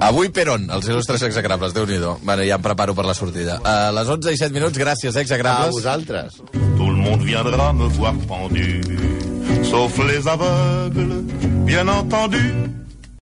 Avui 0.00 0.30
Perón, 0.32 0.70
els 0.72 0.86
il·lustres 0.88 1.22
exagrables, 1.26 1.74
déu 1.74 1.84
nhi 1.84 1.98
Bueno, 2.22 2.42
ja 2.46 2.56
em 2.56 2.62
preparo 2.62 2.94
per 2.94 3.04
la 3.04 3.14
sortida. 3.14 3.60
A 3.64 3.90
les 3.92 4.08
11 4.08 4.32
i 4.32 4.36
7 4.38 4.54
minuts, 4.54 4.78
gràcies, 4.78 5.16
A 5.16 5.20
exagrables. 5.20 5.70
vosaltres. 5.74 6.36
Tout 6.76 6.88
le 6.88 6.96
monde 6.96 7.24
viendra 7.24 7.72
me 7.72 7.88
voir 7.88 8.14
pendu, 8.26 9.64
sauf 9.64 9.98
les 9.98 10.26
aveugles, 10.26 11.24
bien 11.66 11.88
entendu. 11.88 12.79